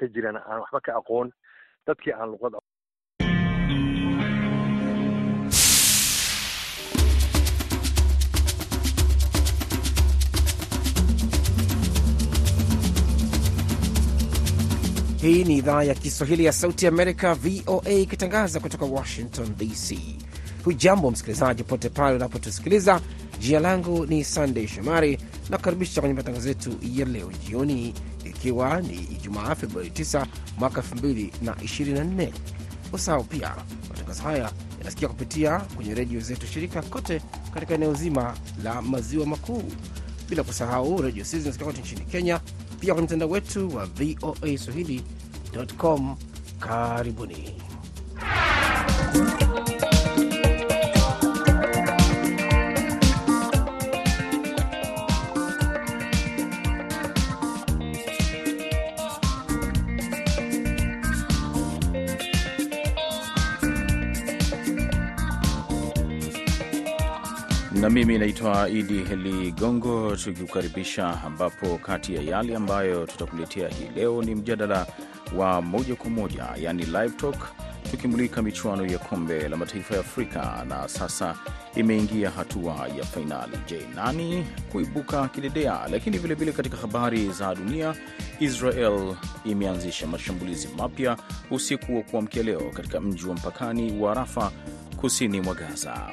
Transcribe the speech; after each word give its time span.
ka 0.00 0.06
jiraan 0.14 0.36
aan 0.48 0.60
waxba 0.64 0.80
ka 0.86 0.92
aqoon 1.00 1.28
dadkii 1.86 2.12
aan 2.16 2.30
luqad 2.32 2.54
Hii 15.20 15.44
ni 15.44 15.56
idhaa 15.60 15.82
ya 15.84 15.94
Kiswahili 15.94 16.44
ya 16.44 16.52
Sauti 16.52 16.86
Amerika, 16.86 17.34
VOA, 17.34 17.90
ikitangaza 17.92 18.60
kutoka 18.60 18.84
Washington 18.84 19.54
DC. 19.56 19.98
Hujambo 20.64 21.10
msikilizaji 21.10 21.64
pote 21.64 21.88
pale 21.88 22.16
unapotusikiliza. 22.16 23.00
Jina 23.38 23.60
langu 23.60 24.06
ni 24.06 24.24
Sandey 24.24 24.66
Shomari 24.68 25.18
na 25.50 25.56
kukaribisha 25.56 26.00
kwenye 26.00 26.14
matangazo 26.14 26.48
yetu 26.48 26.70
ya 26.94 27.06
leo 27.06 27.30
jioni, 27.46 27.94
ikiwa 28.40 28.80
ni 28.80 28.94
Ijumaa 28.94 29.54
Februari 29.54 29.88
9 29.90 30.26
mwaka 30.58 30.80
2024. 30.80 32.32
Usahau 32.92 33.24
pia 33.24 33.54
matangazo 33.88 34.22
haya 34.22 34.50
yanasikia 34.78 35.08
kupitia 35.08 35.58
kwenye 35.58 35.94
redio 35.94 36.20
zetu 36.20 36.46
shirika 36.46 36.82
kote 36.82 37.22
katika 37.54 37.74
eneo 37.74 37.94
zima 37.94 38.36
la 38.64 38.82
maziwa 38.82 39.26
makuu, 39.26 39.62
bila 40.28 40.42
kusahau 40.42 41.02
redio 41.02 41.24
zinasikia 41.24 41.66
kote 41.66 41.80
nchini 41.80 42.00
Kenya, 42.00 42.40
pia 42.80 42.94
kwenye 42.94 43.06
mtandao 43.06 43.28
wetu 43.30 43.76
wa 43.76 43.86
VOA 43.86 44.58
swahili.com. 44.58 46.16
Karibuni. 46.60 47.60
Mimi 67.90 68.18
naitwa 68.18 68.68
Idi 68.68 68.94
Ligongo, 68.98 70.16
tukikukaribisha 70.16 71.22
ambapo 71.24 71.78
kati 71.78 72.14
ya 72.14 72.22
yale 72.22 72.56
ambayo 72.56 73.06
tutakuletea 73.06 73.68
hii 73.68 73.88
leo 73.96 74.22
ni 74.22 74.34
mjadala 74.34 74.86
wa 75.36 75.62
moja 75.62 75.94
kwa 75.96 76.10
moja, 76.10 76.46
yani 76.60 76.82
live 76.84 77.08
talk, 77.10 77.36
tukimulika 77.90 78.42
michuano 78.42 78.86
ya 78.86 78.98
kombe 78.98 79.48
la 79.48 79.56
mataifa 79.56 79.94
ya 79.94 80.00
Afrika 80.00 80.64
na 80.68 80.88
sasa 80.88 81.34
imeingia 81.74 82.30
hatua 82.30 82.88
ya 82.98 83.04
fainali. 83.04 83.56
Je, 83.68 83.80
nani 83.94 84.46
kuibuka 84.72 85.28
kidedea? 85.28 85.80
Lakini 85.90 86.18
vilevile 86.18 86.52
katika 86.52 86.76
habari 86.76 87.30
za 87.30 87.54
dunia, 87.54 87.94
Israel 88.40 89.14
imeanzisha 89.44 90.06
mashambulizi 90.06 90.68
mapya 90.76 91.16
usiku 91.50 91.96
wa 91.96 92.02
kuamkia 92.02 92.42
leo 92.42 92.60
katika 92.74 93.00
mji 93.00 93.26
wa 93.26 93.34
mpakani 93.34 94.00
wa 94.00 94.14
Rafa 94.14 94.52
kusini 94.96 95.40
mwa 95.40 95.54
Gaza. 95.54 96.08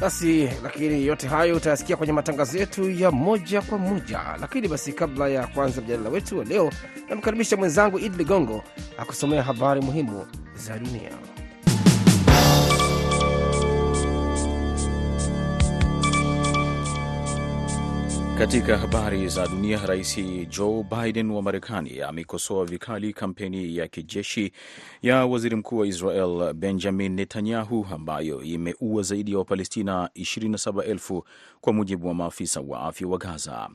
Basi 0.00 0.48
lakini 0.62 1.06
yote 1.06 1.28
hayo 1.28 1.56
utayasikia 1.56 1.96
kwenye 1.96 2.12
matangazo 2.12 2.58
yetu 2.58 2.90
ya 2.90 3.10
moja 3.10 3.62
kwa 3.62 3.78
moja. 3.78 4.20
Lakini 4.40 4.68
basi, 4.68 4.92
kabla 4.92 5.28
ya 5.28 5.46
kuanza 5.46 5.80
mjadala 5.80 6.08
wetu 6.10 6.38
wa 6.38 6.44
leo, 6.44 6.70
namkaribisha 7.08 7.56
mwenzangu 7.56 7.98
Idi 7.98 8.16
Ligongo 8.18 8.64
akusomea 8.98 9.42
habari 9.42 9.80
muhimu 9.80 10.26
za 10.56 10.78
dunia. 10.78 11.10
Katika 18.40 18.78
habari 18.78 19.28
za 19.28 19.46
dunia, 19.48 19.86
Rais 19.86 20.18
Joe 20.48 20.82
Biden 20.84 21.30
wa 21.30 21.42
Marekani 21.42 22.00
amekosoa 22.00 22.64
vikali 22.64 23.12
kampeni 23.12 23.76
ya 23.76 23.88
kijeshi 23.88 24.52
ya 25.02 25.26
waziri 25.26 25.56
mkuu 25.56 25.78
wa 25.78 25.86
Israel 25.86 26.52
Benjamin 26.54 27.12
Netanyahu 27.14 27.86
ambayo 27.92 28.42
imeua 28.42 29.02
zaidi 29.02 29.32
ya 29.32 29.38
Wapalestina 29.38 30.10
27,000 30.14 31.22
kwa 31.60 31.72
mujibu 31.72 32.08
wa 32.08 32.14
maafisa 32.14 32.60
wa 32.60 32.80
afya 32.82 33.08
wa 33.08 33.18
Gaza. 33.18 33.68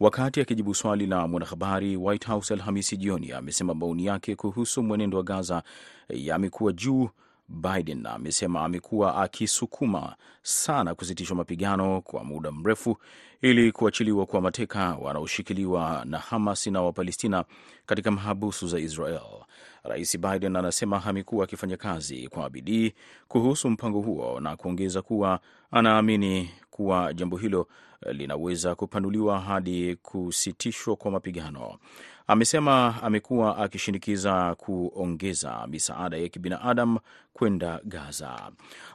Wakati 0.00 0.40
akijibu 0.40 0.74
swali 0.74 1.06
la 1.06 1.28
mwanahabari, 1.28 1.96
White 1.96 2.26
House 2.26 2.54
Alhamisi 2.54 2.96
jioni 2.96 3.32
amesema 3.32 3.74
maoni 3.74 4.04
yake 4.06 4.36
kuhusu 4.36 4.82
mwenendo 4.82 5.16
wa 5.18 5.22
Gaza 5.24 5.62
yamekuwa 6.08 6.72
juu 6.72 7.08
Biden 7.50 8.06
amesema 8.06 8.64
amekuwa 8.64 9.16
akisukuma 9.22 10.16
sana 10.42 10.94
kusitishwa 10.94 11.36
mapigano 11.36 12.00
kwa 12.00 12.24
muda 12.24 12.52
mrefu 12.52 12.96
ili 13.42 13.72
kuachiliwa 13.72 14.26
kwa 14.26 14.40
mateka 14.40 14.96
wanaoshikiliwa 15.00 16.02
na 16.04 16.18
Hamas 16.18 16.66
na 16.66 16.82
Wapalestina 16.82 17.44
katika 17.86 18.10
mahabusu 18.10 18.68
za 18.68 18.78
Israel. 18.78 19.20
Rais 19.82 20.18
Biden 20.18 20.56
anasema 20.56 21.04
amekuwa 21.04 21.44
akifanya 21.44 21.76
kazi 21.76 22.28
kwa 22.28 22.50
bidii 22.50 22.92
kuhusu 23.28 23.70
mpango 23.70 24.00
huo 24.00 24.40
na 24.40 24.56
kuongeza 24.56 25.02
kuwa 25.02 25.40
anaamini 25.70 26.50
kuwa 26.70 27.14
jambo 27.14 27.36
hilo 27.36 27.68
linaweza 28.12 28.74
kupanuliwa 28.74 29.40
hadi 29.40 29.96
kusitishwa 29.96 30.96
kwa 30.96 31.10
mapigano. 31.10 31.78
Amesema 32.32 33.02
amekuwa 33.02 33.56
akishinikiza 33.58 34.54
kuongeza 34.54 35.66
misaada 35.66 36.16
ya 36.16 36.28
kibinadamu 36.28 36.98
kwenda 37.32 37.80
Gaza. 37.84 38.50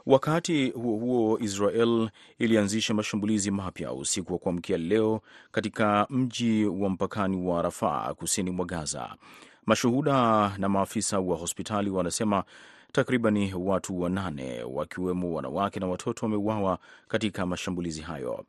Wakati 0.06 0.70
huo 0.70 0.96
huo, 0.98 1.38
Israel 1.38 2.10
ilianzisha 2.38 2.94
mashambulizi 2.94 3.50
mapya 3.50 3.92
usiku 3.92 4.32
wa 4.32 4.38
kuamkia 4.38 4.78
leo 4.78 5.20
katika 5.52 6.06
mji 6.10 6.64
wa 6.64 6.88
mpakani 6.90 7.46
wa 7.46 7.62
Rafaa 7.62 8.14
kusini 8.14 8.50
mwa 8.50 8.66
Gaza. 8.66 9.14
Mashuhuda 9.66 10.52
na 10.58 10.68
maafisa 10.68 11.20
wa 11.20 11.36
hospitali 11.36 11.90
wanasema 11.90 12.44
takribani 12.92 13.54
watu 13.54 14.00
wanane 14.00 14.62
wakiwemo 14.62 15.32
wanawake 15.34 15.80
na 15.80 15.86
watoto 15.86 16.26
wameuawa 16.26 16.78
katika 17.08 17.46
mashambulizi 17.46 18.00
hayo. 18.00 18.44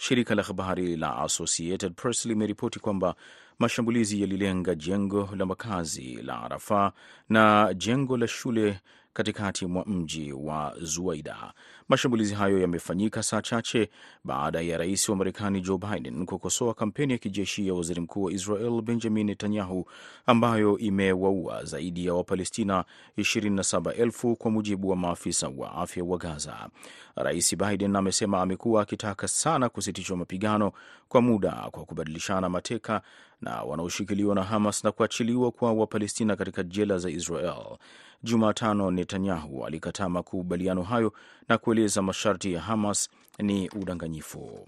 Shirika 0.00 0.34
la 0.34 0.42
habari 0.42 0.96
la 0.96 1.16
Associated 1.16 1.92
Press 1.94 2.24
limeripoti 2.26 2.78
kwamba 2.80 3.14
mashambulizi 3.58 4.20
yalilenga 4.20 4.74
jengo 4.74 5.28
la 5.36 5.46
makazi 5.46 6.14
la 6.22 6.48
Rafaa 6.48 6.92
na 7.28 7.74
jengo 7.74 8.16
la 8.16 8.28
shule 8.28 8.80
katikati 9.12 9.66
mwa 9.66 9.84
mji 9.86 10.32
wa 10.32 10.74
Zuaida. 10.82 11.52
Mashambulizi 11.88 12.34
hayo 12.34 12.58
yamefanyika 12.60 13.22
saa 13.22 13.42
chache 13.42 13.90
baada 14.24 14.60
ya 14.60 14.78
rais 14.78 15.08
wa 15.08 15.16
Marekani 15.16 15.60
Joe 15.60 15.78
Biden 15.78 16.26
kukosoa 16.26 16.74
kampeni 16.74 17.12
ya 17.12 17.18
kijeshi 17.18 17.68
ya 17.68 17.74
waziri 17.74 18.00
mkuu 18.00 18.22
wa 18.22 18.32
Israel 18.32 18.82
Benjamin 18.82 19.26
Netanyahu 19.26 19.90
ambayo 20.26 20.78
imewaua 20.78 21.64
zaidi 21.64 22.06
ya 22.06 22.14
Wapalestina 22.14 22.84
27,000 23.18 24.34
kwa 24.34 24.50
mujibu 24.50 24.88
wa 24.88 24.96
maafisa 24.96 25.48
wa 25.56 25.72
afya 25.74 26.04
wa 26.04 26.18
Gaza. 26.18 26.68
Rais 27.16 27.56
Biden 27.56 27.96
amesema 27.96 28.42
amekuwa 28.42 28.82
akitaka 28.82 29.28
sana 29.28 29.68
kusitishwa 29.68 30.16
mapigano 30.16 30.72
kwa 31.08 31.20
muda 31.22 31.50
kwa 31.70 31.84
kubadilishana 31.84 32.48
mateka 32.48 33.02
na 33.40 33.62
wanaoshikiliwa 33.62 34.34
na 34.34 34.42
Hamas 34.44 34.84
na 34.84 34.92
kuachiliwa 34.92 35.50
kwa 35.50 35.72
Wapalestina 35.72 36.36
katika 36.36 36.62
jela 36.62 36.98
za 36.98 37.10
Israel. 37.10 37.76
Jumatano, 38.22 38.90
Netanyahu 38.90 39.66
alikataa 39.66 40.08
makubaliano 40.08 40.82
hayo 40.82 41.12
na 41.48 41.58
kueleza 41.58 42.02
masharti 42.02 42.52
ya 42.52 42.60
Hamas 42.60 43.10
ni 43.38 43.68
udanganyifu. 43.68 44.66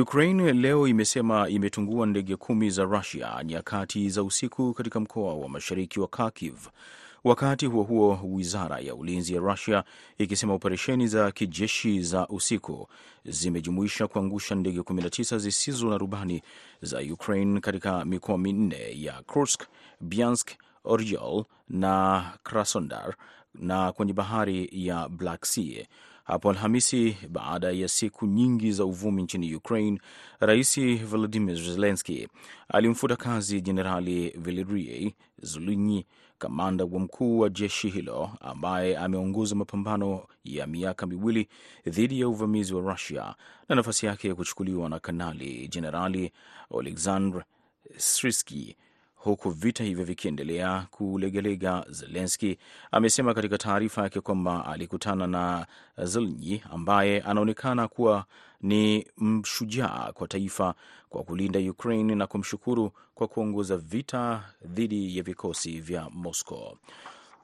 Ukraine 0.00 0.52
leo 0.52 0.88
imesema 0.88 1.48
imetungua 1.48 2.06
ndege 2.06 2.36
kumi 2.36 2.70
za 2.70 2.84
Rusia 2.84 3.44
nyakati 3.44 4.10
za 4.10 4.22
usiku 4.22 4.74
katika 4.74 5.00
mkoa 5.00 5.34
wa 5.34 5.48
mashariki 5.48 6.00
wa 6.00 6.08
Kharkiv. 6.08 6.54
Wakati 7.28 7.66
huo 7.66 7.82
huo, 7.82 8.20
wizara 8.24 8.78
ya 8.80 8.94
ulinzi 8.94 9.34
ya 9.34 9.40
Rusia 9.40 9.84
ikisema 10.18 10.54
operesheni 10.54 11.06
za 11.06 11.30
kijeshi 11.32 12.02
za 12.02 12.28
usiku 12.28 12.88
zimejumuisha 13.24 14.06
kuangusha 14.06 14.54
ndege 14.54 14.80
19 14.80 15.38
zisizo 15.38 15.90
na 15.90 15.98
rubani 15.98 16.42
za 16.82 16.98
Ukraine 16.98 17.60
katika 17.60 18.04
mikoa 18.04 18.38
minne 18.38 18.76
ya 19.02 19.22
Kursk, 19.22 19.62
Bryansk, 20.00 20.50
Oryol 20.84 21.44
na 21.68 22.24
Krasnodar 22.42 23.14
na 23.54 23.92
kwenye 23.92 24.12
bahari 24.12 24.68
ya 24.72 25.08
Black 25.08 25.44
Sea. 25.44 25.86
Hapo 26.24 26.50
Alhamisi, 26.50 27.16
baada 27.28 27.70
ya 27.70 27.88
siku 27.88 28.26
nyingi 28.26 28.72
za 28.72 28.84
uvumi 28.84 29.22
nchini 29.22 29.54
Ukraine, 29.54 30.00
Rais 30.40 30.80
Volodymyr 31.04 31.56
Zelensky 31.56 32.28
alimfuta 32.68 33.16
kazi 33.16 33.60
Jenerali 33.60 34.30
Valery 34.36 35.14
Zaluzhnyi, 35.42 36.06
kamanda 36.38 36.84
wa 36.84 37.00
mkuu 37.00 37.38
wa 37.38 37.48
jeshi 37.48 37.88
hilo 37.88 38.30
ambaye 38.40 38.96
ameongoza 38.96 39.54
mapambano 39.54 40.26
ya 40.44 40.66
miaka 40.66 41.06
miwili 41.06 41.48
dhidi 41.86 42.20
ya 42.20 42.28
uvamizi 42.28 42.74
wa 42.74 42.92
Rusia 42.92 43.34
na 43.68 43.74
nafasi 43.74 44.06
yake 44.06 44.28
ya 44.28 44.34
kuchukuliwa 44.34 44.88
na 44.88 44.98
Kanali 45.00 45.68
Jenerali 45.68 46.32
Oleksandr 46.70 47.44
Sirski. 47.96 48.76
Huku 49.18 49.50
vita 49.50 49.84
hivyo 49.84 50.04
vikiendelea 50.04 50.86
kulegalega, 50.90 51.84
Zelenski 51.90 52.58
amesema 52.92 53.34
katika 53.34 53.58
taarifa 53.58 54.02
yake 54.02 54.20
kwamba 54.20 54.66
alikutana 54.66 55.26
na 55.26 55.66
Zelny 56.04 56.62
ambaye 56.70 57.20
anaonekana 57.20 57.88
kuwa 57.88 58.24
ni 58.60 59.06
mshujaa 59.18 60.12
kwa 60.14 60.28
taifa 60.28 60.74
kwa 61.10 61.22
kulinda 61.22 61.58
Ukraine 61.60 62.14
na 62.14 62.26
kumshukuru 62.26 62.92
kwa 63.14 63.28
kuongoza 63.28 63.76
vita 63.76 64.42
dhidi 64.64 65.16
ya 65.16 65.22
vikosi 65.22 65.80
vya 65.80 66.10
Moscow. 66.10 66.76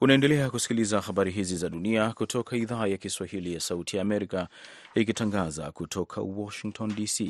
Unaendelea 0.01 0.49
kusikiliza 0.49 1.01
habari 1.01 1.31
hizi 1.31 1.57
za 1.57 1.69
dunia 1.69 2.13
kutoka 2.13 2.55
idhaa 2.57 2.87
ya 2.87 2.97
Kiswahili 2.97 3.53
ya 3.53 3.59
Sauti 3.59 3.95
ya 3.95 4.01
Amerika 4.01 4.47
ikitangaza 4.95 5.71
kutoka 5.71 6.21
Washington 6.21 6.95
DC. 6.95 7.21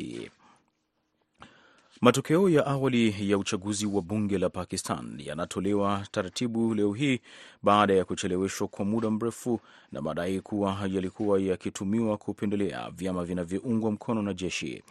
Matokeo 2.02 2.50
ya 2.50 2.66
awali 2.66 3.30
ya 3.32 3.38
uchaguzi 3.38 3.86
wa 3.86 4.02
bunge 4.02 4.38
la 4.38 4.50
Pakistan 4.50 5.20
yanatolewa 5.26 6.08
taratibu 6.12 6.74
leo 6.74 6.94
hii 6.94 7.20
baada 7.64 7.94
ya 7.94 8.06
kucheleweshwa 8.06 8.68
kwa 8.68 8.86
muda 8.86 9.10
mrefu 9.12 9.60
na 9.92 10.02
madai 10.02 10.42
kuwa 10.42 10.78
yalikuwa 10.92 11.40
yakitumiwa 11.40 12.18
kupendelea 12.18 12.90
vyama 12.92 13.26
vinavyoungwa 13.26 13.92
mkono 13.92 14.22
na 14.22 14.34
jeshi. 14.34 14.84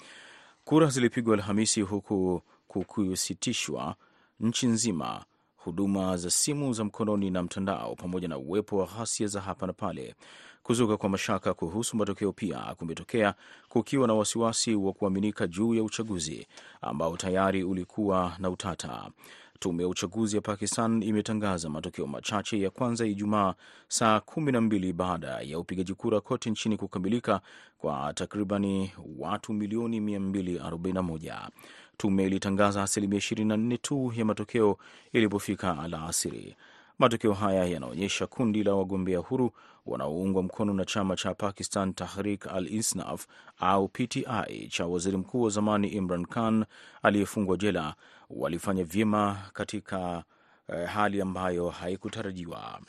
Kura 0.64 0.86
zilipigwa 0.86 1.34
Alhamisi 1.34 1.80
huku 1.80 2.42
kukusitishwa 2.68 3.96
nchi 4.40 4.66
nzima 4.66 5.24
huduma 5.56 6.16
za 6.16 6.30
simu 6.30 6.72
za 6.72 6.84
mkononi 6.84 7.30
na 7.30 7.42
mtandao 7.42 7.94
pamoja 7.94 8.28
na 8.28 8.38
uwepo 8.38 8.76
wa 8.78 8.86
ghasia 8.86 9.26
za 9.26 9.40
hapa 9.40 9.66
na 9.66 9.72
pale. 9.72 10.14
Kuzuka 10.64 10.96
kwa 10.96 11.08
mashaka 11.08 11.54
kuhusu 11.54 11.96
matokeo 11.96 12.32
pia 12.32 12.58
kumetokea 12.58 13.34
kukiwa 13.68 14.06
na 14.08 14.14
wasiwasi 14.14 14.74
wa 14.74 14.92
kuaminika 14.92 15.46
juu 15.46 15.74
ya 15.74 15.82
uchaguzi 15.82 16.46
ambao 16.80 17.16
tayari 17.16 17.64
ulikuwa 17.64 18.36
na 18.38 18.50
utata. 18.50 19.10
Tume 19.58 19.82
ya 19.82 19.88
uchaguzi 19.88 20.36
ya 20.36 20.42
Pakistan 20.42 21.02
imetangaza 21.02 21.68
matokeo 21.70 22.06
machache 22.06 22.60
ya 22.60 22.70
kwanza 22.70 23.06
Ijumaa, 23.06 23.54
saa 23.88 24.20
kumi 24.20 24.52
na 24.52 24.60
mbili 24.60 24.92
baada 24.92 25.40
ya 25.40 25.58
upigaji 25.58 25.94
kura 25.94 26.20
kote 26.20 26.50
nchini 26.50 26.76
kukamilika 26.76 27.40
kwa 27.78 28.12
takribani 28.14 28.92
watu 29.18 29.52
milioni 29.52 30.00
241. 30.00 31.48
Tume 31.96 32.24
ilitangaza 32.24 32.82
asilimia 32.82 33.18
24 33.18 33.78
tu 33.82 34.12
ya 34.16 34.24
matokeo 34.24 34.78
ilipofika 35.12 35.78
alasiri. 35.78 36.56
Matokeo 36.98 37.32
haya 37.32 37.64
yanaonyesha 37.64 38.26
kundi 38.26 38.64
la 38.64 38.74
wagombea 38.74 39.18
huru 39.18 39.50
wanaoungwa 39.86 40.42
mkono 40.42 40.72
na 40.74 40.84
chama 40.84 41.16
cha 41.16 41.34
Pakistan 41.34 41.94
Tahrik 41.94 42.46
al-Insaf 42.46 43.26
au 43.58 43.88
PTI 43.88 44.68
cha 44.70 44.86
waziri 44.86 45.16
mkuu 45.16 45.42
wa 45.42 45.50
zamani 45.50 45.88
Imran 45.88 46.26
Khan 46.26 46.64
aliyefungwa 47.02 47.56
jela 47.56 47.94
walifanya 48.30 48.84
vyema 48.84 49.36
katika 49.52 50.24
eh, 50.68 50.88
hali 50.88 51.20
ambayo 51.20 51.68
haikutarajiwa. 51.68 52.80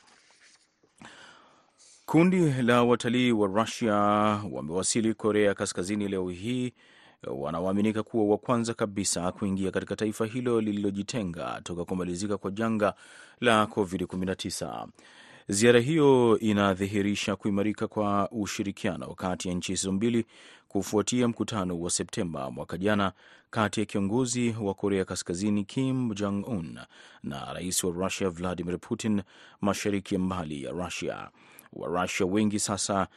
Kundi 2.06 2.40
la 2.62 2.84
watalii 2.84 3.32
wa 3.32 3.48
Rusia 3.48 3.94
wamewasili 4.52 5.14
Korea 5.14 5.54
Kaskazini 5.54 6.08
leo 6.08 6.30
hii 6.30 6.74
wanaoaminika 7.28 8.04
kuwa 8.04 8.26
wa 8.26 8.38
kwanza 8.38 8.74
kabisa 8.74 9.32
kuingia 9.32 9.72
katika 9.72 9.96
taifa 9.96 10.26
hilo 10.26 10.62
lililojitenga 10.62 11.62
toka 11.64 11.86
kumalizika 11.86 12.38
kwa 12.38 12.52
janga 12.52 12.94
la 13.42 13.64
COVID-19. 13.66 14.88
Ziara 15.48 15.80
hiyo 15.80 16.40
inadhihirisha 16.40 17.36
kuimarika 17.36 17.88
kwa 17.88 18.30
ushirikiano 18.32 19.08
kati 19.08 19.48
ya 19.50 19.54
nchi 19.56 19.72
hizo 19.72 19.92
mbili 19.92 20.26
kufuatia 20.68 21.28
mkutano 21.28 21.80
wa 21.80 21.90
Septemba 21.90 22.52
mwaka 22.52 22.78
jana 22.78 23.12
kati 23.50 23.80
ya 23.80 23.86
kiongozi 23.86 24.56
wa 24.62 24.74
Korea 24.74 25.06
Kaskazini 25.06 25.64
Kim 25.64 26.14
Jong 26.14 26.48
Un 26.48 26.80
na 27.24 27.54
rais 27.54 27.84
wa 27.84 27.92
Russia 27.92 28.30
Vladimir 28.30 28.80
Putin 28.80 29.22
mashariki 29.62 30.16
ya 30.16 30.20
mbali 30.20 30.64
ya 30.64 30.72
Russia. 30.72 31.30
Warusia 31.76 32.26
wengi 32.26 32.60
sasa 32.60 33.08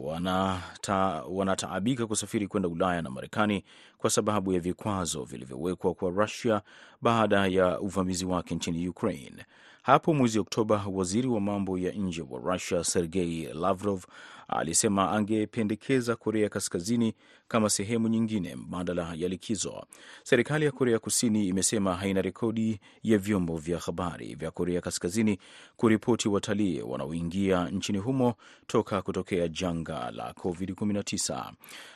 wanata, 0.00 0.96
wanataabika 1.28 2.06
kusafiri 2.06 2.46
kwenda 2.48 2.68
Ulaya 2.68 3.02
na 3.02 3.10
Marekani 3.10 3.64
kwa 3.98 4.10
sababu 4.10 4.52
ya 4.52 4.60
vikwazo 4.60 5.24
vilivyowekwa 5.24 5.94
kwa 5.94 6.10
Rusia 6.10 6.62
baada 7.02 7.46
ya 7.46 7.80
uvamizi 7.80 8.24
wake 8.24 8.54
nchini 8.54 8.88
Ukraine. 8.88 9.44
Hapo 9.82 10.14
mwezi 10.14 10.38
Oktoba, 10.38 10.84
waziri 10.92 11.28
wa 11.28 11.40
mambo 11.40 11.78
ya 11.78 11.92
nje 11.92 12.24
wa 12.30 12.52
Rusia 12.52 12.84
Sergei 12.84 13.44
Lavrov 13.54 14.04
alisema 14.52 15.10
angependekeza 15.12 16.16
Korea 16.16 16.48
Kaskazini 16.48 17.14
kama 17.48 17.70
sehemu 17.70 18.08
nyingine 18.08 18.54
mbadala 18.56 19.12
ya 19.16 19.28
likizo. 19.28 19.84
Serikali 20.22 20.64
ya 20.64 20.72
Korea 20.72 20.98
Kusini 20.98 21.48
imesema 21.48 21.96
haina 21.96 22.22
rekodi 22.22 22.80
ya 23.02 23.18
vyombo 23.18 23.56
vya 23.56 23.78
habari 23.78 24.34
vya 24.34 24.50
Korea 24.50 24.80
Kaskazini 24.80 25.38
kuripoti 25.76 26.28
watalii 26.28 26.80
wanaoingia 26.80 27.68
nchini 27.68 27.98
humo 27.98 28.34
toka 28.66 29.02
kutokea 29.02 29.48
janga 29.48 30.10
la 30.10 30.32
COVID-19. 30.32 31.52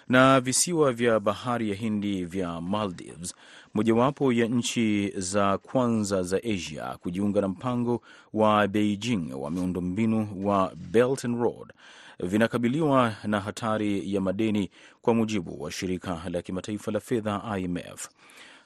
Na 0.08 0.40
visiwa 0.40 0.92
vya 0.92 1.20
bahari 1.20 1.70
ya 1.70 1.76
Hindi 1.76 2.24
vya 2.24 2.60
Maldives, 2.60 3.34
mojawapo 3.74 4.32
ya 4.32 4.46
nchi 4.46 5.12
za 5.16 5.58
kwanza 5.58 6.22
za 6.22 6.36
Asia 6.36 6.96
kujiunga 7.00 7.40
na 7.40 7.48
mpango 7.48 8.02
wa 8.32 8.68
Beijing 8.68 9.32
wa 9.34 9.50
miundombinu 9.50 10.28
wa 10.46 10.72
Belt 10.90 11.24
and 11.24 11.40
Road 11.40 11.72
vinakabiliwa 12.20 13.14
na 13.24 13.40
hatari 13.40 14.14
ya 14.14 14.20
madeni 14.20 14.70
kwa 15.02 15.14
mujibu 15.14 15.62
wa 15.62 15.70
shirika 15.72 16.22
la 16.30 16.42
kimataifa 16.42 16.90
la 16.92 17.00
fedha 17.00 17.58
IMF. 17.58 18.08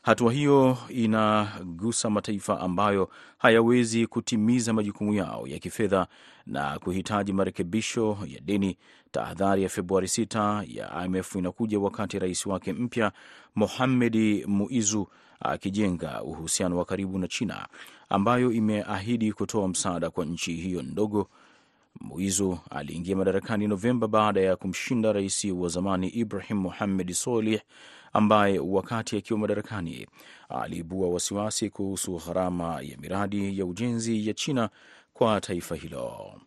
Hatua 0.02 0.32
hiyo 0.32 0.78
inagusa 0.88 2.10
mataifa 2.10 2.60
ambayo 2.60 3.10
hayawezi 3.38 4.06
kutimiza 4.06 4.72
majukumu 4.72 5.14
yao 5.14 5.46
ya 5.46 5.58
kifedha 5.58 6.06
na 6.46 6.78
kuhitaji 6.78 7.32
marekebisho 7.32 8.18
ya 8.26 8.40
deni. 8.40 8.78
Tahadhari 9.10 9.62
ya 9.62 9.68
Februari 9.68 10.06
6 10.06 10.64
ya 10.76 11.04
IMF 11.04 11.34
inakuja 11.36 11.78
wakati 11.78 12.18
rais 12.18 12.46
wake 12.46 12.72
mpya 12.72 13.12
Mohamed 13.54 14.44
Muizu 14.46 15.08
akijenga 15.40 16.22
uhusiano 16.22 16.78
wa 16.78 16.84
karibu 16.84 17.18
na 17.18 17.28
China 17.28 17.68
ambayo 18.08 18.52
imeahidi 18.52 19.32
kutoa 19.32 19.68
msaada 19.68 20.10
kwa 20.10 20.24
nchi 20.24 20.52
hiyo 20.54 20.82
ndogo. 20.82 21.28
Muizu 22.00 22.58
aliingia 22.70 23.16
madarakani 23.16 23.66
Novemba 23.68 24.08
baada 24.08 24.40
ya 24.40 24.56
kumshinda 24.56 25.12
rais 25.12 25.44
wa 25.44 25.68
zamani 25.68 26.08
Ibrahim 26.08 26.58
Muhamed 26.58 27.12
Solih 27.12 27.60
ambaye 28.12 28.58
wakati 28.58 29.16
akiwa 29.16 29.38
madarakani 29.38 30.06
aliibua 30.48 31.08
wasiwasi 31.08 31.70
kuhusu 31.70 32.20
gharama 32.26 32.80
ya 32.82 32.96
miradi 32.98 33.58
ya 33.58 33.66
ujenzi 33.66 34.28
ya 34.28 34.34
China 34.34 34.70
kwa 35.12 35.40
taifa 35.40 35.76
hilo. 35.76 36.40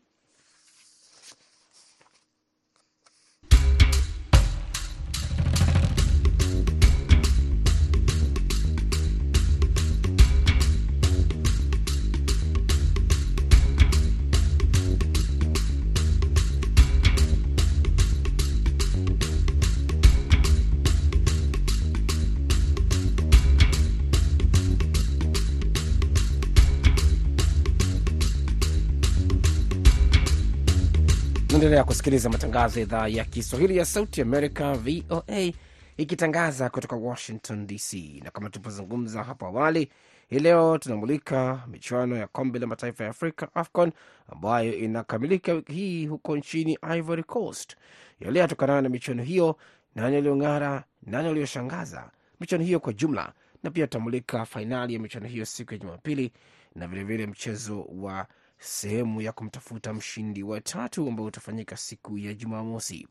Naendelea 31.61 31.83
kusikiliza 31.83 32.29
matangazo 32.29 32.79
ya 32.79 32.85
idhaa 32.85 33.07
ya 33.07 33.25
Kiswahili 33.25 33.77
ya 33.77 33.85
Sauti 33.85 34.21
Amerika, 34.21 34.73
VOA, 34.73 35.51
ikitangaza 35.97 36.69
kutoka 36.69 36.95
Washington 36.95 37.67
DC. 37.67 37.93
Na 38.23 38.31
kama 38.31 38.49
tulivyozungumza 38.49 39.23
hapo 39.23 39.45
awali, 39.45 39.91
hii 40.29 40.39
leo 40.39 40.77
tunamulika 40.77 41.63
michuano 41.67 42.15
ya 42.17 42.27
kombe 42.27 42.59
la 42.59 42.67
mataifa 42.67 43.03
ya 43.03 43.09
Afrika, 43.09 43.49
AFCON, 43.55 43.91
ambayo 44.31 44.73
inakamilika 44.75 45.53
wiki 45.53 45.73
hii 45.73 46.05
huko 46.07 46.37
nchini 46.37 46.77
Ivory 46.97 47.23
Coast. 47.23 47.75
Yale 48.19 48.39
yatokana 48.39 48.81
na 48.81 48.89
michuano 48.89 49.23
hiyo, 49.23 49.55
nani 49.95 50.15
aliyong'ara, 50.15 50.83
nani 51.03 51.29
aliyoshangaza 51.29 52.11
michuano 52.39 52.63
hiyo 52.65 52.79
kwa 52.79 52.93
jumla, 52.93 53.33
na 53.63 53.71
pia 53.71 53.87
tutamulika 53.87 54.45
fainali 54.45 54.93
ya 54.93 54.99
michuano 54.99 55.27
hiyo 55.27 55.45
siku 55.45 55.73
ya 55.73 55.79
Jumapili 55.79 56.31
na 56.75 56.87
vilevile 56.87 57.17
vile 57.17 57.31
mchezo 57.31 57.81
wa 57.81 58.27
sehemu 58.63 59.21
ya 59.21 59.31
kumtafuta 59.31 59.93
mshindi 59.93 60.43
wa 60.43 60.61
tatu 60.61 61.07
ambao 61.07 61.25
utafanyika 61.25 61.77
siku 61.77 62.17
ya 62.17 62.33
Jumamosi. 62.33 63.07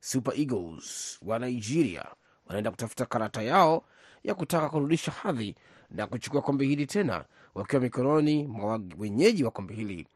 Super 0.00 0.34
Eagles 0.40 1.18
wa 1.22 1.38
Nigeria 1.38 2.04
wanaenda 2.46 2.70
kutafuta 2.70 3.06
karata 3.06 3.42
yao 3.42 3.84
ya 4.24 4.34
kutaka 4.34 4.68
kurudisha 4.68 5.10
hadhi 5.12 5.54
na 5.90 6.06
kuchukua 6.06 6.42
kombe 6.42 6.64
hili 6.66 6.86
tena, 6.86 7.24
wakiwa 7.54 7.82
mikononi 7.82 8.46
mwa 8.46 8.80
wenyeji 8.98 9.44
wa 9.44 9.50
kombe 9.50 9.74
hili 9.74 10.06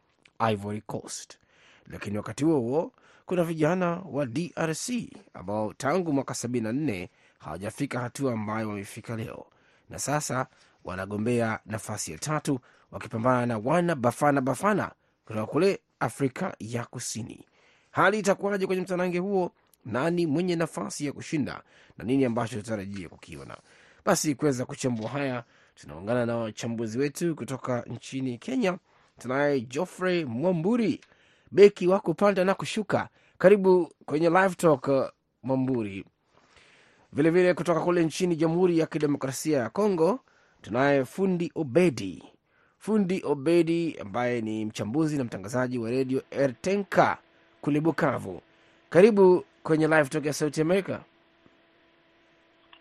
Ivory 0.52 0.80
Coast. 0.80 1.38
Lakini 1.86 2.16
wakati 2.16 2.44
huo 2.44 2.60
huo 2.60 2.92
kuna 3.26 3.44
vijana 3.44 3.90
wa 4.10 4.26
DRC 4.26 4.90
ambao 5.34 5.74
tangu 5.74 6.12
mwaka 6.12 6.34
sabini 6.34 6.64
na 6.64 6.72
nne 6.72 7.10
hawajafika 7.38 8.00
hatua 8.00 8.32
ambayo 8.32 8.68
wamefika 8.68 9.16
leo, 9.16 9.46
na 9.88 9.98
sasa 9.98 10.46
wanagombea 10.84 11.60
nafasi 11.66 12.12
ya 12.12 12.18
tatu 12.18 12.60
wakipambana 12.90 13.46
na 13.46 13.58
wana 13.58 13.94
Bafana 13.94 14.40
Bafana 14.40 14.92
kutoka 15.24 15.46
kule 15.46 15.80
Afrika 16.00 16.56
ya 16.58 16.84
Kusini. 16.84 17.46
Hali 17.90 18.18
itakuwaje 18.18 18.66
kwenye 18.66 18.82
mtanange 18.82 19.18
huo? 19.18 19.52
Nani 19.84 20.26
mwenye 20.26 20.56
nafasi 20.56 21.06
ya 21.06 21.12
kushinda 21.12 21.62
na 21.98 22.04
nini 22.04 22.24
ambacho 22.24 22.56
tutarajia 22.56 23.08
kukiona? 23.08 23.56
Basi 24.04 24.34
kuweza 24.34 24.64
kuchambua 24.64 25.08
haya, 25.10 25.44
tunaungana 25.74 26.26
na 26.26 26.36
wachambuzi 26.36 26.98
wetu 26.98 27.34
kutoka 27.36 27.82
nchini 27.82 28.38
Kenya. 28.38 28.78
Tunaye 29.18 29.60
Geoffrey 29.60 30.24
Mwamburi, 30.24 31.00
beki 31.50 31.86
wa 31.86 32.00
kupanda 32.00 32.44
na 32.44 32.54
kushuka. 32.54 33.08
Karibu 33.38 33.92
kwenye 34.06 34.28
Live 34.30 34.54
Talk 34.54 35.12
Mwamburi. 35.42 36.04
Vilevile 37.12 37.54
kutoka 37.54 37.80
kule 37.80 38.04
nchini 38.04 38.36
Jamhuri 38.36 38.78
ya 38.78 38.86
Kidemokrasia 38.86 39.58
ya 39.58 39.70
Kongo 39.70 40.20
tunaye 40.62 41.04
Fundi 41.04 41.52
Obedi, 41.54 42.22
Fundi 42.84 43.22
Obedi 43.24 43.96
ambaye 44.00 44.40
ni 44.40 44.64
mchambuzi 44.64 45.18
na 45.18 45.24
mtangazaji 45.24 45.78
wa 45.78 45.90
redio 45.90 46.22
Ertenka 46.30 47.18
kule 47.60 47.80
Bukavu. 47.80 48.40
Karibu 48.90 49.44
kwenye 49.62 49.86
Live 49.88 50.04
Talk 50.08 50.26
ya 50.26 50.32
Sauti 50.32 50.60
Amerika. 50.60 51.00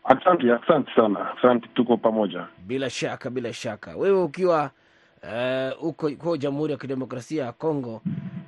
Asante, 0.04 0.54
asante 0.54 0.92
sana, 0.96 1.38
asante, 1.38 1.68
tuko 1.74 1.98
pamoja. 1.98 2.48
Bila 2.68 2.90
shaka, 2.90 3.30
bila 3.30 3.54
shaka, 3.54 3.96
wewe 3.96 4.22
ukiwa 4.24 4.72
huko 5.80 6.06
uh, 6.08 6.14
uko 6.14 6.38
Jamhuri 6.38 6.72
ya 6.74 6.80
Kidemokrasia 6.80 7.46
ya 7.46 7.52
Kongo 7.52 8.02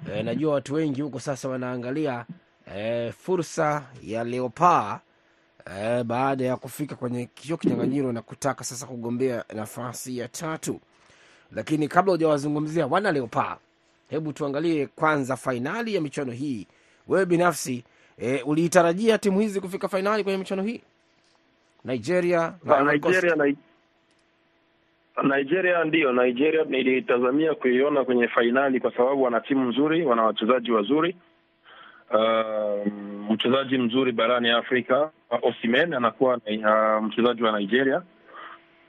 uh, 0.07 0.21
najua 0.23 0.53
watu 0.53 0.73
wengi 0.73 1.01
huko 1.01 1.19
sasa 1.19 1.49
wanaangalia 1.49 2.25
uh, 2.67 3.11
fursa 3.13 3.83
ya 4.03 4.23
Leopard 4.23 4.99
uh, 5.67 6.03
baada 6.03 6.45
ya 6.45 6.57
kufika 6.57 6.95
kwenye 6.95 7.25
kio 7.25 7.57
kinyang'anyiro 7.57 8.11
na 8.11 8.21
kutaka 8.21 8.63
sasa 8.63 8.85
kugombea 8.85 9.43
nafasi 9.55 10.17
ya 10.17 10.27
tatu. 10.27 10.79
Lakini 11.55 11.87
kabla 11.87 12.11
hujawazungumzia 12.11 12.87
wana 12.87 13.11
Leopard, 13.11 13.57
hebu 14.09 14.33
tuangalie 14.33 14.87
kwanza 14.87 15.35
fainali 15.37 15.95
ya 15.95 16.01
michuano 16.01 16.31
hii. 16.31 16.67
Wewe 17.07 17.25
binafsi 17.25 17.83
e, 18.17 18.41
uliitarajia 18.41 19.17
timu 19.17 19.39
hizi 19.39 19.61
kufika 19.61 19.87
fainali 19.87 20.23
kwenye 20.23 20.37
michuano 20.37 20.63
hii? 20.63 20.81
Nigeria 21.85 22.53
na 22.63 22.83
Nigeria 22.93 23.35
na 23.35 23.53
Nigeria 25.37 25.83
ndiyo, 25.83 26.11
Nigeria 26.13 26.63
nilitazamia 26.63 27.55
kuiona 27.55 28.05
kwenye 28.05 28.27
fainali 28.27 28.79
kwa 28.79 28.91
sababu 28.97 29.23
wana 29.23 29.41
timu 29.41 29.69
nzuri, 29.69 30.05
wana 30.05 30.23
wachezaji 30.23 30.71
wazuri. 30.71 31.15
Uh, 32.13 32.87
mchezaji 33.31 33.77
mzuri 33.77 34.11
barani 34.11 34.49
Afrika 34.49 35.11
Osimhen 35.41 35.93
anakuwa 35.93 36.37
uh, 36.37 37.03
mchezaji 37.03 37.43
wa 37.43 37.59
Nigeria, 37.59 38.01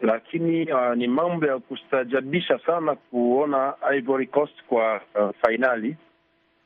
lakini 0.02 0.72
uh, 0.72 0.94
ni 0.96 1.06
mambo 1.08 1.46
ya 1.46 1.58
kustajabisha 1.58 2.58
sana 2.66 2.94
kuona 2.94 3.74
Ivory 3.96 4.26
Coast 4.26 4.62
kwa 4.68 5.00
uh, 5.14 5.30
fainali, 5.40 5.96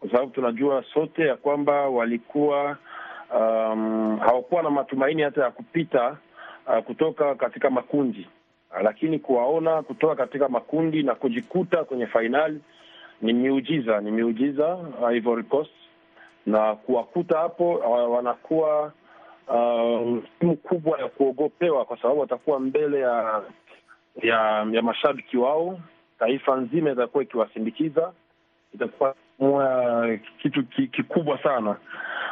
kwa 0.00 0.10
sababu 0.10 0.30
tunajua 0.30 0.84
sote 0.94 1.22
ya 1.26 1.36
kwamba 1.36 1.88
walikuwa 1.88 2.76
um, 3.34 4.18
hawakuwa 4.18 4.62
na 4.62 4.70
matumaini 4.70 5.22
hata 5.22 5.44
ya 5.44 5.50
kupita 5.50 6.16
uh, 6.66 6.78
kutoka 6.84 7.34
katika 7.34 7.70
makundi. 7.70 8.28
Uh, 8.76 8.82
lakini 8.82 9.18
kuwaona 9.18 9.82
kutoka 9.82 10.14
katika 10.14 10.48
makundi 10.48 11.02
na 11.02 11.14
kujikuta 11.14 11.84
kwenye 11.84 12.06
fainali 12.06 12.60
ni 13.22 13.32
miujiza, 13.32 14.00
ni 14.00 14.10
miujiza 14.10 14.74
uh, 14.74 15.16
Ivory 15.16 15.42
Coast, 15.42 15.70
na 16.46 16.74
kuwakuta 16.74 17.38
hapo 17.38 17.74
uh, 17.74 18.14
wanakuwa 18.14 18.92
timu 19.46 20.52
uh, 20.52 20.58
kubwa 20.58 20.98
ya 21.00 21.08
kuogopewa, 21.08 21.84
kwa 21.84 21.96
sababu 22.02 22.20
watakuwa 22.20 22.60
mbele 22.60 23.00
ya 23.00 23.42
ya, 24.22 24.66
ya 24.72 24.82
mashabiki 24.82 25.36
wao. 25.36 25.78
Taifa 26.18 26.56
nzima 26.56 26.90
itakuwa 26.90 27.22
ikiwasindikiza, 27.24 28.12
itakuwa 28.74 29.14
moya 29.38 30.18
kitu 30.42 30.64
kikubwa 30.66 31.42
sana. 31.42 31.76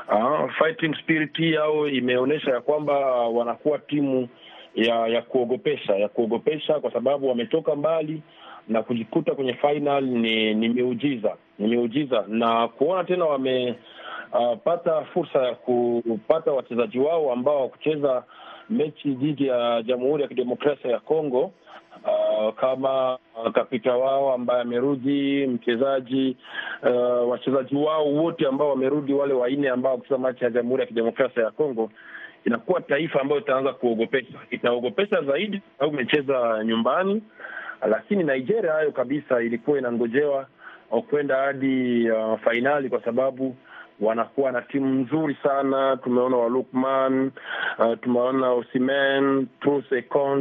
Uh, 0.08 0.50
fighting 0.58 0.94
spirit 0.94 1.38
yao 1.38 1.88
imeonyesha 1.88 2.50
ya 2.50 2.60
kwamba 2.60 2.94
wanakuwa 3.28 3.78
timu 3.78 4.28
ya 4.74 5.06
ya 5.06 5.22
kuogopesha 5.22 5.94
ya 5.96 6.08
kuogopesha, 6.08 6.80
kwa 6.80 6.92
sababu 6.92 7.28
wametoka 7.28 7.74
mbali 7.76 8.22
na 8.68 8.82
kujikuta 8.82 9.34
kwenye 9.34 9.54
final 9.54 10.04
ni 10.04 10.54
ni 10.54 10.68
miujiza, 10.68 11.36
ni 11.58 11.66
miujiza 11.68 12.24
na 12.28 12.68
kuona 12.68 13.04
tena 13.04 13.24
wamepata 13.24 14.98
uh, 14.98 15.06
fursa 15.06 15.38
ya 15.42 15.54
kupata 15.54 16.52
wachezaji 16.52 16.98
wao 16.98 17.32
ambao 17.32 17.60
wakucheza 17.62 18.24
mechi 18.70 19.10
dhidi 19.14 19.46
ya 19.46 19.82
Jamhuri 19.82 20.22
ya 20.22 20.28
Kidemokrasia 20.28 20.90
ya 20.90 20.98
Kongo 21.00 21.52
uh, 22.04 22.54
kama 22.54 23.18
kapita 23.54 23.96
wao 23.96 24.32
ambaye 24.34 24.60
amerudi, 24.60 25.46
mchezaji 25.46 26.36
uh, 26.82 27.30
wachezaji 27.30 27.76
wao 27.76 28.06
wote 28.12 28.46
ambao 28.46 28.68
wamerudi, 28.70 29.12
wale 29.14 29.34
wanne 29.34 29.68
ambao 29.68 29.92
wakucheza 29.92 30.18
mechi 30.18 30.44
ya 30.44 30.50
Jamhuri 30.50 30.80
ya 30.80 30.86
Kidemokrasia 30.86 31.42
ya 31.42 31.50
Kongo, 31.50 31.90
inakuwa 32.44 32.80
taifa 32.80 33.20
ambayo 33.20 33.40
itaanza 33.40 33.72
kuogopesha, 33.72 34.38
itaogopesha 34.50 35.22
zaidi 35.22 35.60
au 35.78 35.88
imecheza 35.88 36.64
nyumbani. 36.64 37.22
Lakini 37.90 38.24
Nigeria 38.24 38.72
hayo 38.72 38.92
kabisa 38.92 39.42
ilikuwa 39.42 39.78
inangojewa 39.78 40.46
kwenda 41.08 41.36
hadi 41.36 42.10
uh, 42.10 42.40
fainali 42.40 42.88
kwa 42.88 43.02
sababu 43.04 43.56
wanakuwa 44.00 44.52
na 44.52 44.62
timu 44.62 44.86
nzuri 45.00 45.36
sana. 45.42 45.96
Tumeona 45.96 46.36
Walukman 46.36 47.30
uh, 47.78 47.98
tumeona 48.02 48.50
Osimen, 48.50 49.46
Truls 49.60 49.84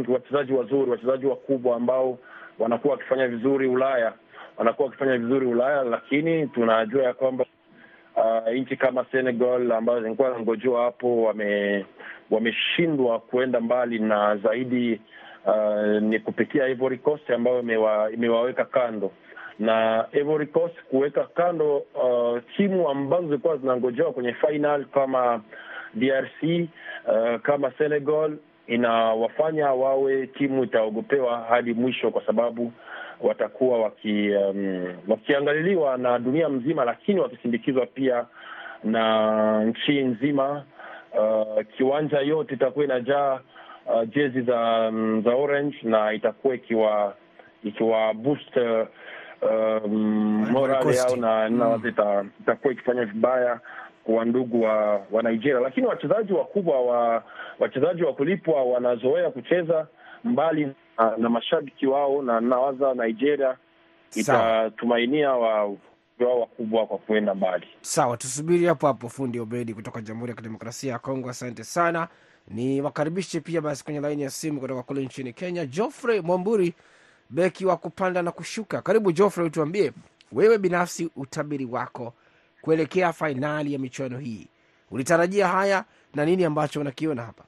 wachezaji 0.08 0.54
wazuri, 0.54 0.92
wachezaji 0.92 1.26
wakubwa 1.26 1.76
ambao 1.76 2.18
wanakuwa 2.60 2.94
wakifanya 2.94 3.28
vizuri 3.28 3.68
Ulaya, 3.68 4.14
wanakuwa 4.58 4.86
wakifanya 4.86 5.18
vizuri 5.18 5.46
Ulaya, 5.46 5.84
lakini 5.84 6.48
tunajua 6.48 7.04
ya 7.04 7.14
kwamba 7.14 7.46
uh, 8.16 8.54
nchi 8.54 8.76
kama 8.78 9.06
Senegal 9.12 9.72
ambazo 9.72 10.02
zilikuwa 10.02 10.30
nangojewa 10.30 10.84
hapo 10.84 11.24
wame 11.24 11.86
wameshindwa 12.32 13.20
kuenda 13.20 13.60
mbali 13.60 14.00
na 14.00 14.38
zaidi 14.38 15.02
uh, 15.46 16.02
ni 16.02 16.20
kupitia 16.20 16.68
Ivory 16.68 16.98
Coast 16.98 17.30
ambayo 17.30 17.60
imewa, 17.60 18.12
imewaweka 18.12 18.66
kando 18.66 19.12
na 19.60 20.06
Ivory 20.14 20.48
Coast 20.48 20.76
kuweka 20.90 21.24
kando 21.24 21.78
uh, 21.78 22.40
timu 22.58 22.90
ambazo 22.90 23.28
zilikuwa 23.28 23.58
zinangojewa 23.58 24.14
kwenye 24.14 24.34
final 24.34 24.86
kama 24.86 25.42
DRC 25.94 26.44
uh, 26.44 27.42
kama 27.42 27.72
Senegal, 27.78 28.38
inawafanya 28.68 29.72
wawe 29.74 30.28
timu 30.28 30.64
itaogopewa 30.64 31.38
hadi 31.38 31.74
mwisho, 31.74 32.12
kwa 32.12 32.26
sababu 32.26 32.72
watakuwa 33.22 33.82
waki, 33.82 34.30
um, 34.36 34.86
wakiangaliliwa 35.08 35.98
na 35.98 36.20
dunia 36.20 36.50
mzima, 36.50 36.86
lakini 36.86 37.20
wakisindikizwa 37.20 37.86
pia 37.86 38.26
na 38.84 39.64
nchi 39.64 40.02
nzima. 40.02 40.64
Uh, 41.20 41.62
kiwanja 41.78 42.20
yote 42.20 42.54
itakuwa 42.54 42.86
inajaa 42.86 43.40
uh, 43.86 44.10
jezi 44.10 44.42
za 44.42 44.88
um, 44.90 45.22
za 45.26 45.36
orange 45.36 45.78
na 45.84 46.14
itakuwa 46.14 46.56
ikiwa 46.56 47.16
ikiwa 47.64 48.14
boost 48.14 48.56
uh, 48.58 48.88
Um, 49.52 50.48
morali 50.52 50.98
yao 50.98 51.16
na 51.16 51.50
nawaza 51.50 51.88
mm, 52.24 52.30
itakuwa 52.42 52.74
ikifanya 52.74 53.06
vibaya 53.06 53.60
kwa 54.04 54.26
ndugu 54.26 54.62
wa 54.62 55.02
wa 55.12 55.24
Nigeria, 55.24 55.60
lakini 55.60 55.88
wachezaji 55.88 56.34
wakubwa 56.34 56.82
wa 56.82 57.24
wachezaji 57.60 58.04
wa 58.04 58.14
kulipwa 58.14 58.64
wanazoea 58.64 59.30
kucheza 59.32 59.88
mbali 60.24 60.66
na, 60.98 61.18
na 61.18 61.30
mashabiki 61.30 61.88
wao, 61.88 62.22
na 62.22 62.40
nawaza 62.42 62.94
Nigeria 62.94 63.58
itatumainia 64.16 65.32
wa 65.32 65.64
wao 66.20 66.40
wakubwa 66.40 66.86
kwa 66.86 66.98
kuenda 66.98 67.36
mbali. 67.36 67.68
Sawa, 67.82 68.18
tusubiri 68.18 68.66
hapo 68.66 68.88
hapo. 68.88 69.10
Fundi 69.10 69.40
Obedi 69.40 69.74
kutoka 69.74 70.02
Jamhuri 70.02 70.30
ya 70.30 70.36
Kidemokrasia 70.36 70.92
ya 70.94 71.00
Kongo, 71.00 71.30
asante 71.30 71.64
sana. 71.64 72.08
Ni 72.48 72.82
wakaribishe 72.82 73.40
pia 73.40 73.62
basi 73.62 73.84
kwenye 73.84 74.00
laini 74.00 74.22
ya 74.24 74.30
simu 74.30 74.60
kutoka 74.60 74.84
kule 74.84 75.02
nchini 75.06 75.34
Kenya, 75.34 75.66
Geoffrey 75.66 76.22
Mwamburi 76.22 76.74
beki 77.34 77.66
wa 77.66 77.78
kupanda 77.78 78.22
na 78.22 78.32
kushuka. 78.32 78.82
Karibu 78.82 79.12
Geoffrey, 79.12 79.46
utuambie 79.46 79.92
wewe 80.32 80.58
binafsi 80.58 81.10
utabiri 81.16 81.66
wako 81.66 82.14
kuelekea 82.62 83.14
fainali 83.14 83.74
ya 83.74 83.80
michuano 83.80 84.18
hii. 84.18 84.48
Ulitarajia 84.92 85.48
haya 85.48 85.84
na 86.16 86.26
nini 86.26 86.46
ambacho 86.46 86.82
unakiona 86.82 87.22
hapa? 87.24 87.44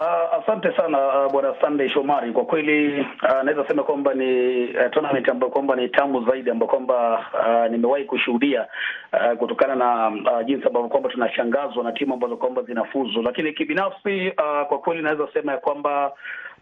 Uh, 0.00 0.34
asante 0.42 0.76
sana 0.76 0.98
uh, 1.26 1.32
bwana 1.32 1.54
Sunday 1.60 1.88
Shomari. 1.88 2.32
Kwa 2.32 2.44
kweli 2.44 3.00
uh, 3.00 3.42
naweza 3.44 3.68
sema 3.68 3.82
kwamba 3.82 4.14
ni 4.14 4.64
uh, 4.64 4.90
tournament 4.90 5.28
ambayo 5.28 5.52
kwamba 5.52 5.76
ni 5.76 5.88
tamu 5.88 6.24
zaidi 6.30 6.50
ambayo 6.50 6.70
kwamba 6.70 7.26
uh, 7.34 7.72
nimewahi 7.72 8.04
kushuhudia 8.04 8.66
uh, 9.12 9.38
kutokana 9.38 9.74
na 9.74 10.08
uh, 10.08 10.46
jinsi 10.46 10.66
ambavyo 10.66 10.88
kwamba 10.88 11.08
tunashangazwa 11.08 11.84
na 11.84 11.92
timu 11.92 12.14
ambazo 12.14 12.36
kwamba 12.36 12.62
zinafuzu, 12.62 13.22
lakini 13.22 13.52
kibinafsi 13.52 14.28
uh, 14.28 14.68
kwa 14.68 14.78
kweli 14.78 15.02
naweza 15.02 15.28
sema 15.32 15.52
ya 15.52 15.58
kwamba 15.58 16.12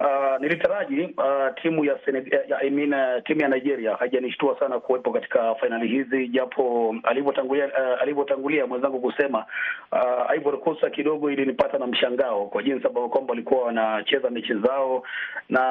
Uh, 0.00 0.40
nilitaraji 0.40 1.00
uh, 1.02 1.54
timu 1.62 1.84
ya, 1.84 1.99
ya 2.49 2.58
I 2.58 2.70
mean, 2.70 2.94
uh, 2.94 3.22
timu 3.25 3.40
ya 3.40 3.49
Nigeria 3.49 3.94
haijanishtua 3.96 4.58
sana 4.58 4.80
kuwepo 4.80 5.12
katika 5.12 5.54
fainali 5.54 5.88
hizi, 5.88 6.28
japo 6.28 6.94
alivyotangulia 7.02 7.66
uh, 7.66 8.02
alivyotangulia 8.02 8.66
mwenzangu 8.66 9.00
kusema 9.00 9.44
uh, 9.92 10.34
Ivory 10.37 10.58
Coast 10.58 10.90
kidogo 10.90 11.30
ilinipata 11.30 11.78
na 11.78 11.87
mshangao 11.87 12.46
kwa 12.46 12.62
jinsi 12.62 12.87
ambavyo 12.87 13.08
kwamba 13.08 13.30
walikuwa 13.30 13.62
wanacheza 13.64 14.30
mechi 14.30 14.54
zao, 14.54 15.02
na 15.49 15.62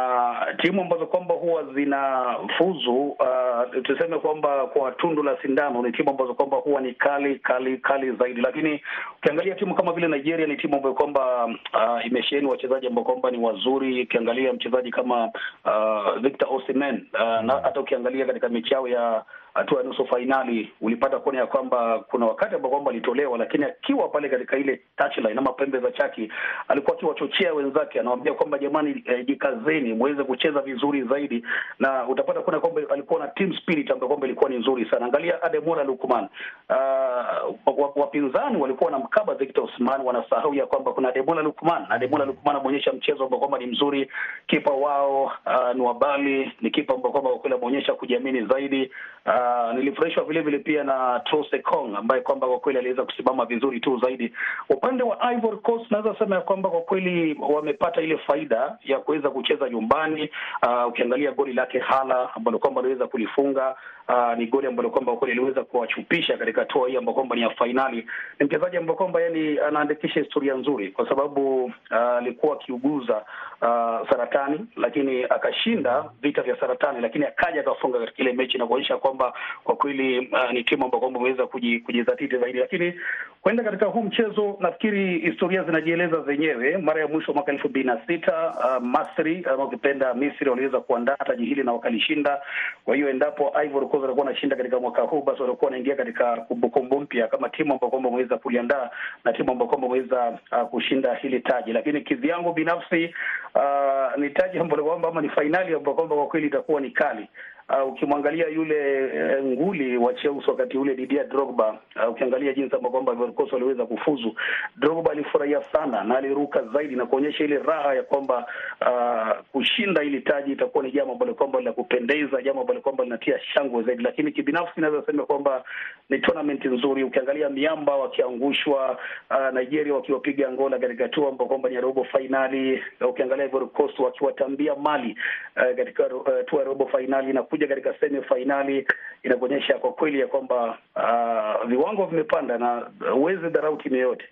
timu 0.62 0.82
ambazo 0.82 1.06
kwamba 1.06 1.36
huwa 1.36 1.64
zinafuzu 1.74 3.08
uh, 3.08 3.82
tuseme 3.84 4.20
kwamba 4.20 4.66
kwa 4.68 4.92
tundu 4.92 5.24
la 5.24 5.38
sindano 5.42 5.82
ni 5.82 5.92
timu 5.92 6.10
ambazo 6.10 6.34
kwamba 6.34 6.58
huwa 6.58 6.82
ni 6.82 6.94
kali 6.94 7.36
kali 7.40 7.78
kali 7.78 8.12
zaidi, 8.12 8.42
lakini 8.42 8.82
ukiangalia 9.18 9.56
timu 9.56 9.76
kama 9.76 9.94
vile 9.94 10.08
Nigeria 10.08 10.48
ni 10.48 10.58
timu 10.58 10.76
ambayo 10.76 10.96
kwamba 10.96 11.46
uh, 11.46 12.06
imesheheni 12.06 12.48
wachezaji 12.48 12.88
ambao 12.88 13.04
kwamba 13.04 13.32
ni 13.32 13.38
wazuri. 13.38 14.06
Ukiangalia 14.12 14.54
mchezaji 14.54 14.92
kama 14.92 15.26
uh, 15.66 16.20
Victor 16.22 16.48
Osimhen 16.54 17.08
uh, 17.14 17.44
na 17.46 17.60
hata 17.64 17.80
ukiangalia 17.80 18.26
katika 18.26 18.50
mechi 18.50 18.74
yao 18.74 18.88
ya 18.88 19.24
hatua 19.54 19.78
ya 19.82 19.88
nusu 19.88 20.06
fainali 20.08 20.72
ulipata 20.82 21.20
kuona 21.20 21.40
ya 21.40 21.48
kwamba 21.48 22.00
kuna 22.00 22.26
wakati 22.26 22.56
ambao 22.56 22.72
kwamba 22.72 22.92
alitolewa, 22.92 23.38
lakini 23.38 23.64
akiwa 23.64 24.10
pale 24.10 24.30
katika 24.30 24.58
ile 24.58 24.82
touchline 24.98 25.40
ama 25.40 25.54
pembe 25.54 25.80
za 25.80 25.92
chaki 25.92 26.32
alikuwa 26.68 26.96
akiwachochea 26.98 27.54
wenzake, 27.54 28.00
anawaambia 28.00 28.34
kwamba 28.34 28.58
jamani, 28.58 29.04
eh, 29.06 29.96
muweze 29.96 30.24
kucheza 30.24 30.62
vizuri 30.62 31.04
zaidi, 31.04 31.44
na 31.80 32.08
utapata 32.08 32.42
kuona 32.42 32.60
kwamba 32.60 32.82
alikuwa 32.94 33.20
na 33.20 33.28
team 33.28 33.54
spirit 33.58 33.92
ambayo 33.92 34.08
kwamba 34.08 34.28
ilikuwa 34.28 34.50
ni 34.50 34.58
nzuri 34.58 34.86
sana. 34.86 35.06
Angalia 35.06 35.44
Ademola 35.44 35.84
Lukman, 35.84 36.28
uh, 36.70 37.98
wapinzani 37.98 38.58
walikuwa 38.58 38.92
wanamkaba 38.92 39.36
Victor 39.36 39.64
Osman, 39.64 40.02
wanasahau 40.02 40.54
ya 40.54 40.66
kwamba 40.66 40.94
kuna 40.94 41.10
Ademola 41.10 41.42
Lukman. 41.42 41.86
Ademola 41.90 42.26
Lukman 42.26 42.56
ameonyesha 42.56 42.94
mchezo 42.94 43.24
ambao 43.24 43.40
kwamba 43.40 43.58
ni 43.58 43.66
mzuri. 43.66 44.12
Kipa 44.48 44.72
wao 44.72 45.24
uh, 45.24 45.76
Nwabali 45.76 46.52
ni 46.62 46.70
kipa 46.72 46.94
ambao 46.94 47.12
kwamba 47.12 47.30
kwa 47.30 47.40
kweli 47.40 47.56
ameonyesha 47.56 47.94
kujiamini 47.94 48.42
zaidi. 48.46 48.92
Uh, 49.26 49.41
nilifurahishwa 49.76 50.24
vile 50.24 50.42
vile 50.42 50.60
pia 50.60 50.84
na 50.84 51.20
Troostekong 51.20 51.96
ambaye 51.96 52.22
kwamba 52.22 52.48
kwa 52.48 52.60
kweli 52.60 52.80
aliweza 52.80 53.04
kusimama 53.04 53.46
vizuri 53.46 53.80
tu 53.80 54.00
zaidi. 54.04 54.34
Upande 54.70 55.04
wa 55.04 55.34
Ivory 55.34 55.58
Coast 55.58 55.92
naweza 55.92 56.16
sema 56.20 56.36
ya 56.36 56.42
kwamba 56.42 56.70
kwa 56.70 56.82
kweli 56.82 57.38
wamepata 57.40 58.02
ile 58.02 58.18
faida 58.18 58.78
ya 58.84 59.00
kuweza 59.00 59.30
kucheza 59.30 59.70
nyumbani. 59.70 60.30
Uh, 60.68 60.88
ukiangalia 60.88 61.32
goli 61.32 61.54
lake 61.54 61.80
Hala 61.80 62.30
ambalo 62.36 62.60
kwamba 62.60 62.82
aliweza 62.82 63.08
kulifunga 63.08 63.76
uh, 64.10 64.38
ni 64.38 64.46
goli 64.46 64.68
ambalo 64.68 64.90
kwamba 64.90 65.12
kwa 65.12 65.20
kweli 65.20 65.32
aliweza 65.32 65.64
kuwachupisha 65.64 66.38
katika 66.38 66.62
hatua 66.62 66.90
hii 66.90 66.98
ambayo 66.98 67.14
kwamba 67.16 67.36
ni 67.36 67.42
ya 67.42 67.50
fainali. 67.50 68.08
Ni 68.40 68.46
mchezaji 68.46 68.78
ambao 68.78 68.96
kwamba 68.96 69.22
yani 69.22 69.60
anaandikisha 69.60 70.20
historia 70.20 70.54
nzuri 70.56 70.92
kwa 70.92 71.10
sababu 71.10 71.72
alikuwa 71.90 72.56
uh, 72.56 72.62
akiuguza 72.62 73.16
uh, 73.62 74.10
saratani, 74.10 74.66
lakini 74.76 75.24
akashinda 75.24 76.06
vita 76.22 76.42
vya 76.42 76.60
saratani, 76.60 77.02
lakini 77.02 77.26
akaja 77.26 77.62
akafunga 77.62 78.00
katika 78.00 78.22
ile 78.24 78.34
mechi 78.34 78.58
na 78.58 78.68
kuonyesha 78.68 78.98
kwamba 78.98 79.34
kwa 79.64 79.76
kweli 79.76 80.20
uh, 80.20 80.52
ni 80.52 80.64
timu 80.64 80.86
ambayo 80.86 81.00
kwamba 81.02 81.20
imeweza 81.20 81.48
kujizatiti 81.48 82.38
zaidi, 82.38 82.60
lakini 82.60 82.94
kwenda 83.42 83.64
katika 83.64 83.86
huu 83.86 84.04
mchezo 84.04 84.58
nafikiri 84.60 85.20
historia 85.20 85.64
zinajieleza 85.64 86.22
zenyewe. 86.22 86.78
Mara 86.78 87.02
ya 87.02 87.08
mwisho 87.08 87.34
mwaka 87.34 87.52
elfu 87.52 87.70
mbili 87.70 87.86
na 87.88 88.02
sita 88.08 88.54
uh, 88.60 88.84
Masri 88.84 89.46
ama 89.54 89.64
ukipenda 89.64 90.14
Misri 90.14 90.50
waliweza 90.50 90.80
kuandaa 90.80 91.16
taji 91.16 91.46
hili 91.46 91.64
na 91.64 91.74
wakalishinda. 91.74 92.42
Kwa 92.86 92.96
hiyo 92.96 93.10
endapo 93.10 93.54
Ivory 93.64 93.86
Coast 93.92 94.04
walikuwa 94.04 94.26
wanashinda 94.26 94.56
katika 94.56 94.80
mwaka 94.80 95.02
huu, 95.02 95.22
basi 95.22 95.42
walikuwa 95.42 95.66
wanaingia 95.68 95.96
katika 95.96 96.36
kumbukumbu 96.36 97.00
mpya 97.00 97.28
kama 97.28 97.50
timu 97.50 97.74
ambayo 97.74 97.90
kwamba 97.92 98.10
wameweza 98.10 98.38
kuliandaa 98.38 98.90
na 99.24 99.34
timu 99.34 99.52
ambayo 99.52 99.70
kwamba 99.70 99.88
wameweza 99.88 100.40
uh, 100.52 100.70
kushinda 100.70 101.16
hili 101.16 101.40
taji. 101.40 101.74
Lakini 101.74 102.02
kivyangu 102.02 102.54
binafsi 102.54 103.16
uh, 103.56 104.18
ni 104.22 104.30
taji 104.30 104.60
ambalo 104.60 104.84
kwamba 104.86 105.08
ama 105.08 105.22
ni 105.22 105.30
fainali 105.30 105.74
ambayo 105.76 105.96
kwamba 105.96 106.16
kwa 106.16 106.28
kweli 106.28 106.48
itakuwa 106.48 106.82
ni 106.82 106.92
kali. 106.92 107.28
Uh, 107.72 107.88
ukimwangalia 107.94 108.48
yule 108.48 109.06
uh, 109.40 109.46
nguli 109.46 109.98
wa 109.98 110.14
Chelsea 110.14 110.48
wakati 110.48 110.78
ule 110.78 110.96
Didier 110.96 111.28
Drogba, 111.28 111.80
uh, 112.04 112.10
ukiangalia 112.12 112.54
jinsi 112.54 112.76
ambavyo 112.76 112.90
kwamba 113.02 113.12
Ivory 113.14 113.52
waliweza 113.52 113.86
kufuzu, 113.86 114.36
Drogba 114.76 115.12
alifurahia 115.12 115.62
sana 115.74 116.04
na 116.04 116.18
aliruka 116.18 116.64
zaidi 116.74 116.96
na 116.96 117.06
kuonyesha 117.06 117.44
ile 117.44 117.58
raha 117.58 117.94
ya 117.94 118.04
kwamba 118.04 118.46
uh, 118.82 119.46
kushinda 119.52 120.04
ili 120.04 120.22
taji 120.22 120.52
itakuwa 120.52 120.84
ni 120.84 120.92
jambo 120.92 121.14
ambalo 121.14 121.34
kwamba 121.34 121.62
la 121.62 121.72
kupendeza, 121.74 122.42
jambo 122.42 122.62
ambalo 122.62 122.82
kwamba 122.82 123.04
linatia 123.04 123.40
shangwe 123.40 123.84
zaidi. 123.84 124.04
Lakini 124.04 124.32
kibinafsi 124.32 124.82
naweza 124.82 125.06
sema 125.06 125.26
kwamba 125.26 125.64
ni 126.10 126.20
tournament 126.20 126.66
nzuri. 126.66 127.04
Ukiangalia 127.04 127.50
miamba 127.50 127.96
wakiangushwa, 127.96 128.98
uh, 129.30 129.54
Nigeria 129.60 129.94
wakiwapiga 129.94 130.48
Angola 130.48 130.80
katika 130.80 131.04
hatua 131.04 131.30
ambao 131.30 131.48
kwamba 131.48 131.70
ni 131.70 131.82
robo 131.82 132.04
finali, 132.04 132.84
ukiangalia 133.10 133.46
Ivory 133.46 133.66
Coast 133.66 134.00
wakiwatambia 134.00 134.76
Mali 134.76 135.18
uh, 135.58 135.76
katika 135.78 136.08
uh, 136.16 136.60
ya 136.60 136.64
robo 136.64 136.86
finali 136.86 137.34
na 137.34 137.44
kuja 137.62 137.76
katika 137.76 138.00
semi 138.00 138.22
fainali 138.22 138.88
inakuonyesha 139.24 139.74
kwa 139.74 139.94
kweli 139.94 140.20
ya 140.20 140.28
kwamba 140.28 140.78
uh, 140.96 141.70
viwango 141.70 142.06
vimepanda 142.06 142.58
na 142.58 142.90
huwezi 143.12 143.50
dharau 143.50 143.78
timu 143.78 143.96
yoyote. 143.96 144.26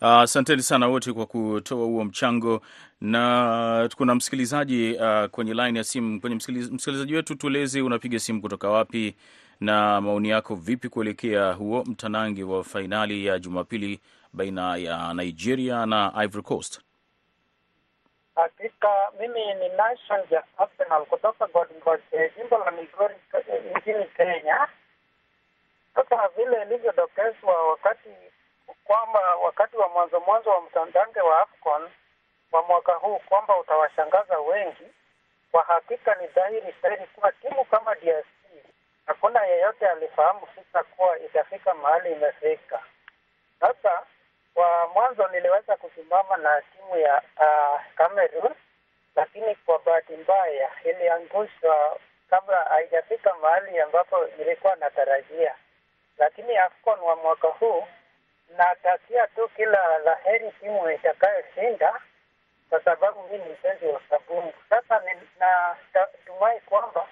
Asanteni 0.00 0.58
uh, 0.60 0.64
sana 0.64 0.88
wote 0.88 1.12
kwa 1.12 1.26
kutoa 1.26 1.84
huo 1.86 2.04
mchango, 2.04 2.60
na 3.00 3.88
kuna 3.96 4.14
msikilizaji 4.14 4.92
uh, 4.94 5.24
kwenye 5.30 5.54
line 5.54 5.78
ya 5.78 5.84
simu. 5.84 6.20
Kwenye 6.20 6.36
msikilizaji 6.36 7.14
wetu, 7.14 7.34
tueleze 7.34 7.82
unapiga 7.82 8.18
simu 8.18 8.40
kutoka 8.40 8.70
wapi 8.70 9.14
na 9.60 10.00
maoni 10.00 10.28
yako 10.28 10.54
vipi 10.54 10.88
kuelekea 10.88 11.52
huo 11.52 11.84
mtanange 11.86 12.44
wa 12.44 12.64
fainali 12.64 13.26
ya 13.26 13.38
Jumapili 13.38 14.00
baina 14.32 14.76
ya 14.76 15.14
Nigeria 15.14 15.86
na 15.86 16.12
Ivory 16.24 16.42
Coast. 16.42 16.85
Hakika 18.36 19.10
mimi 19.20 19.54
ni 19.54 19.68
Nation 19.68 20.24
ya 20.30 20.42
Arsenal 20.58 21.06
kutoka 21.06 21.46
Godgoche, 21.46 22.32
jimbo 22.36 22.58
la 22.58 22.70
Migori 22.70 23.14
nchini 23.76 24.04
Kenya. 24.04 24.68
Sasa 25.94 26.28
vile 26.28 26.62
ilivyodokezwa 26.62 27.68
wakati 27.68 28.08
kwamba 28.84 29.36
wakati 29.36 29.76
wa 29.76 29.88
mwanzo 29.88 30.20
mwanzo 30.20 30.50
wa 30.50 30.60
mtandange 30.60 31.20
wa 31.20 31.40
AFCON 31.42 31.90
wa 32.52 32.62
mwaka 32.62 32.92
huu 32.94 33.18
kwamba 33.18 33.58
utawashangaza 33.58 34.38
wengi, 34.38 34.86
kwa 35.52 35.62
hakika 35.62 36.14
ni 36.14 36.26
dhahiri 36.26 36.74
shahiri 36.82 37.06
kuwa 37.06 37.32
timu 37.32 37.64
kama 37.64 37.94
DRC 37.94 38.26
hakuna 39.06 39.44
yeyote 39.44 39.86
alifahamu 39.88 40.46
fika 40.46 40.82
kuwa 40.82 41.18
itafika 41.20 41.74
mahali 41.74 42.12
imefika. 42.12 42.82
Sasa 43.60 44.02
kwa 44.56 44.88
mwanzo 44.94 45.28
niliweza 45.28 45.76
kusimama 45.76 46.36
na 46.36 46.62
timu 46.62 46.96
ya 47.00 47.22
uh, 47.36 47.80
Cameroon, 47.96 48.54
lakini 49.16 49.54
kwa 49.54 49.78
bahati 49.78 50.12
mbaya 50.16 50.70
iliangushwa 50.84 51.98
kabla 52.30 52.56
haijafika 52.64 53.34
mahali 53.34 53.78
ambapo 53.80 54.24
nilikuwa 54.38 54.76
natarajia. 54.76 55.54
Lakini 56.18 56.56
AFCON 56.56 57.00
wa 57.00 57.16
mwaka 57.16 57.48
huu 57.48 57.86
natakia 58.56 59.26
tu 59.26 59.48
kila 59.56 59.98
la 59.98 60.14
heri 60.14 60.52
timu 60.60 60.90
itakayoshinda, 60.90 62.00
kwa 62.70 62.80
sababu 62.84 63.22
mimi 63.22 63.44
ni 63.44 63.50
mpenzi 63.52 63.86
wa 63.86 64.00
kabumbu. 64.00 64.52
Sasa 64.70 65.02
natumai 65.38 66.60
kwamba 66.60 67.06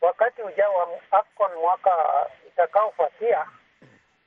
wakati 0.00 0.42
ujao 0.42 0.74
wa 0.74 0.88
AFCON 1.10 1.54
mwaka 1.54 2.26
itakaofuatia 2.48 3.46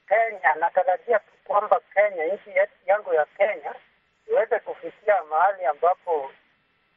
Kenya, 0.08 0.56
natarajia 0.60 1.20
kwamba 1.48 1.80
Kenya, 1.94 2.26
nchi 2.26 2.52
yangu 2.86 3.14
ya 3.14 3.26
Kenya 3.26 3.76
iweze 4.28 4.60
kufikia 4.60 5.24
mahali 5.24 5.66
ambapo 5.66 6.32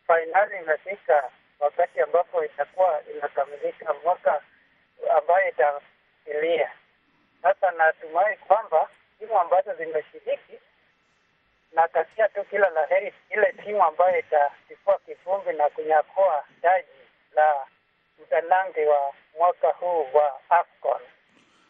fainali 0.07 0.57
imefika, 0.59 1.31
wakati 1.61 2.01
ambapo 2.01 2.45
itakuwa 2.45 3.03
inakamilika 3.15 3.95
mwaka 4.05 4.43
ambayo 5.19 5.49
itafilia 5.49 6.71
Sasa 7.43 7.71
natumai 7.71 8.37
kwamba 8.37 8.89
timu 9.19 9.39
ambazo 9.41 9.75
zimeshiriki, 9.75 10.59
natakia 11.73 12.29
tu 12.29 12.45
kila 12.45 12.71
la 12.71 12.87
heri 12.87 13.15
ile 13.31 13.53
timu 13.53 13.83
ambayo 13.85 14.19
itachukua 14.19 14.99
kivumbi 14.99 15.53
na 15.53 15.69
kunyakoa 15.71 16.45
taji 16.63 16.89
la 17.35 17.67
mtanange 18.23 18.87
wa 18.87 19.13
mwaka 19.39 19.69
huu 19.69 20.09
wa 20.13 20.41
AFCON. 20.51 21.01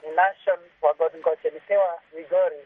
Nation 0.03 0.59
wa 0.83 0.95
Godgoche 0.95 1.51
nikiwa 1.55 1.99
Migori. 2.17 2.57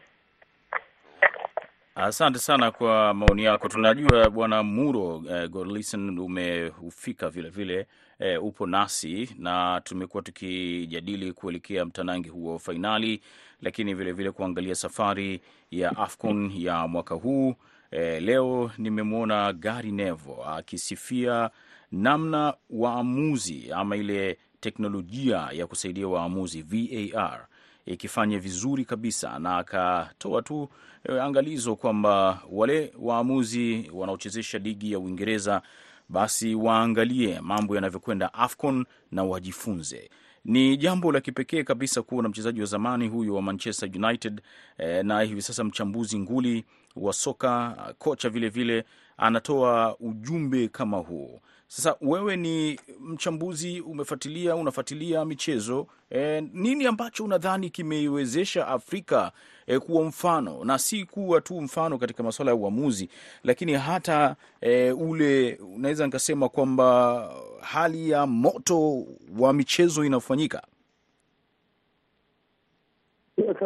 Asante 1.95 2.39
sana 2.39 2.71
kwa 2.71 3.13
maoni 3.13 3.43
yako. 3.43 3.67
Tunajua 3.69 4.29
bwana 4.29 4.63
Muro 4.63 5.23
eh, 5.29 5.49
Godlisten 5.49 6.19
umehufika 6.19 7.29
vile 7.29 7.49
vile 7.49 7.87
eh, 8.19 8.43
upo 8.43 8.67
nasi 8.67 9.35
na 9.37 9.81
tumekuwa 9.83 10.23
tukijadili 10.23 11.33
kuelekea 11.33 11.85
mtanangi 11.85 12.29
huo 12.29 12.59
fainali, 12.59 13.21
lakini 13.61 13.93
vilevile 13.93 14.13
vile 14.13 14.31
kuangalia 14.31 14.75
safari 14.75 15.41
ya 15.71 15.97
AFCON 15.97 16.51
ya 16.55 16.87
mwaka 16.87 17.15
huu. 17.15 17.55
Eh, 17.91 18.21
leo 18.23 18.71
nimemwona 18.77 19.53
Gary 19.53 19.91
Nevo 19.91 20.45
akisifia 20.45 21.49
namna 21.91 22.53
waamuzi 22.69 23.71
ama 23.71 23.95
ile 23.95 24.37
teknolojia 24.63 25.49
ya 25.51 25.67
kusaidia 25.67 26.07
waamuzi 26.07 26.61
VAR 26.61 27.47
ikifanya 27.85 28.39
vizuri 28.39 28.85
kabisa, 28.85 29.39
na 29.39 29.57
akatoa 29.57 30.41
tu 30.41 30.69
e, 31.09 31.19
angalizo 31.19 31.75
kwamba 31.75 32.41
wale 32.51 32.93
waamuzi 32.99 33.91
wanaochezesha 33.93 34.57
ligi 34.57 34.91
ya 34.91 34.99
Uingereza 34.99 35.61
basi 36.09 36.55
waangalie 36.55 37.39
mambo 37.41 37.75
yanavyokwenda 37.75 38.33
AFCON 38.33 38.85
na 39.11 39.23
wajifunze. 39.23 40.09
Ni 40.45 40.77
jambo 40.77 41.11
la 41.11 41.21
kipekee 41.21 41.63
kabisa 41.63 42.01
kuwa 42.01 42.23
na 42.23 42.29
mchezaji 42.29 42.59
wa 42.59 42.65
zamani 42.65 43.07
huyu 43.07 43.35
wa 43.35 43.41
Manchester 43.41 43.89
United 43.95 44.41
e, 44.77 45.03
na 45.03 45.21
hivi 45.21 45.41
sasa 45.41 45.63
mchambuzi 45.63 46.19
nguli 46.19 46.65
wa 46.95 47.13
soka 47.13 47.75
kocha 47.97 48.29
vilevile 48.29 48.73
vile, 48.73 48.85
anatoa 49.17 49.97
ujumbe 49.99 50.67
kama 50.67 50.97
huu. 50.97 51.41
Sasa 51.75 51.95
wewe 52.01 52.35
ni 52.37 52.79
mchambuzi, 52.99 53.81
umefuatilia, 53.81 54.55
unafuatilia 54.55 55.25
michezo 55.25 55.87
e, 56.11 56.41
nini 56.53 56.85
ambacho 56.85 57.23
unadhani 57.23 57.69
kimeiwezesha 57.69 58.67
Afrika 58.67 59.31
e, 59.67 59.79
kuwa 59.79 60.03
mfano 60.03 60.63
na 60.65 60.79
si 60.79 61.05
kuwa 61.05 61.41
tu 61.41 61.61
mfano 61.61 61.97
katika 61.97 62.23
masuala 62.23 62.51
ya 62.51 62.55
uamuzi, 62.55 63.09
lakini 63.43 63.73
hata 63.73 64.35
e, 64.61 64.91
ule 64.91 65.59
unaweza 65.75 66.05
nikasema 66.05 66.49
kwamba 66.49 67.29
hali 67.61 68.09
ya 68.09 68.25
moto 68.25 69.05
wa 69.39 69.53
michezo 69.53 70.05
inafanyika? 70.05 70.61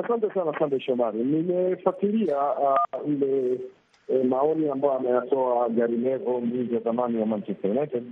Asante 0.04 0.34
sana 0.34 0.60
Sande 0.60 0.80
Shomari. 0.80 1.24
Nimefuatilia 1.24 2.38
uh, 2.38 3.08
ile 3.10 3.60
eh, 4.10 4.26
maoni 4.26 4.70
ambayo 4.70 4.93
ameyatoa 4.93 5.70
Gary 5.70 5.98
Neville, 5.98 6.39
mlinzi 6.41 6.76
wa 6.76 6.82
zamani 6.82 7.17
wa 7.17 7.26
Manchester 7.26 7.72
United. 7.72 8.04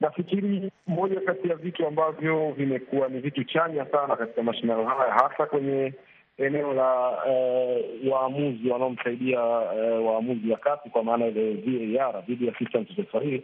Nafikiri 0.00 0.70
moja 0.86 1.20
kati 1.20 1.48
ya 1.48 1.54
vitu 1.56 1.86
ambavyo 1.86 2.52
vimekuwa 2.52 3.08
ni 3.08 3.20
vitu 3.20 3.44
chanya 3.44 3.86
sana 3.86 4.16
katika 4.16 4.42
mashindano 4.42 4.84
haya, 4.84 5.12
hasa 5.12 5.46
kwenye 5.46 5.92
eneo 6.38 6.72
la 6.74 7.18
eh, 7.28 7.84
waamuzi 8.10 8.70
wanaomsaidia 8.70 9.38
eh, 9.76 10.04
waamuzi 10.06 10.50
wa 10.50 10.56
kati, 10.58 10.90
kwa 10.90 11.04
maana 11.04 11.26
ile 11.26 11.52
VAR, 11.54 12.22
video 12.26 12.50
assistant 12.52 12.90
referee 12.96 13.42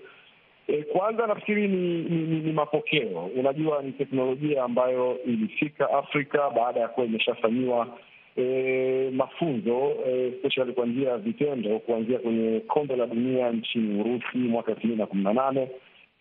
E, 0.69 0.83
kwanza 0.83 1.27
nafikiri 1.27 1.69
ni, 1.69 1.99
ni, 1.99 2.23
ni, 2.23 2.41
ni 2.41 2.53
mapokeo. 2.53 3.31
Unajua, 3.37 3.83
ni 3.83 3.93
teknolojia 3.93 4.65
ambayo 4.65 5.19
ilifika 5.25 5.91
Afrika 5.91 6.51
baada 6.51 6.81
ya 6.81 6.89
kuwa 6.89 7.07
imeshafanyiwa 7.07 7.89
e, 8.37 9.11
mafunzo 9.11 9.93
e, 10.07 10.27
especially 10.29 10.73
kwa 10.73 10.87
njia 10.87 11.09
ya 11.11 11.19
vitendo 11.19 11.79
kuanzia 11.79 12.19
kwenye 12.19 12.61
kombe 12.61 12.97
la 12.97 13.07
dunia 13.07 13.51
nchini 13.53 14.01
Urusi 14.01 14.39
mwaka 14.39 14.71
elfu 14.73 14.87
mbili 14.87 15.01
na 15.01 15.07
kumi 15.07 15.25
na 15.25 15.33
nane 15.33 15.69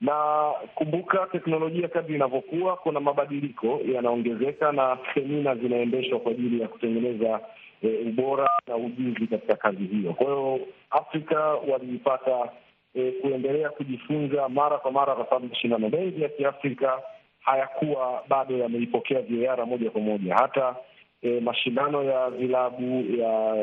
na 0.01 0.51
kumbuka, 0.75 1.27
teknolojia 1.31 1.87
kadri 1.87 2.15
inavyokuwa, 2.15 2.75
kuna 2.77 2.99
mabadiliko 2.99 3.79
yanaongezeka 3.93 4.71
na 4.71 4.97
semina 5.13 5.55
zinaendeshwa 5.55 6.19
kwa 6.19 6.31
ajili 6.31 6.61
ya 6.61 6.67
kutengeneza 6.67 7.39
e, 7.81 7.87
ubora 8.09 8.47
na 8.67 8.75
ujuzi 8.75 9.27
katika 9.27 9.55
kazi 9.55 9.83
hiyo. 9.83 10.13
Kwa 10.13 10.25
hiyo 10.25 10.59
Afrika 10.91 11.39
waliipata 11.39 12.49
E, 12.97 13.11
kuendelea 13.11 13.69
kujifunza 13.69 14.49
mara 14.49 14.77
kwa 14.77 14.91
mara, 14.91 15.15
kwa 15.15 15.25
sababu 15.25 15.47
mashindano 15.47 15.89
mengi 15.89 16.21
ya 16.21 16.29
Kiafrika 16.29 17.01
hayakuwa 17.39 18.23
bado 18.29 18.57
yameipokea 18.57 19.21
VAR 19.21 19.67
moja 19.67 19.89
kwa 19.91 20.01
moja. 20.01 20.35
Hata 20.35 20.75
e, 21.21 21.39
mashindano 21.39 22.03
ya 22.03 22.29
vilabu 22.29 23.05
ya 23.17 23.55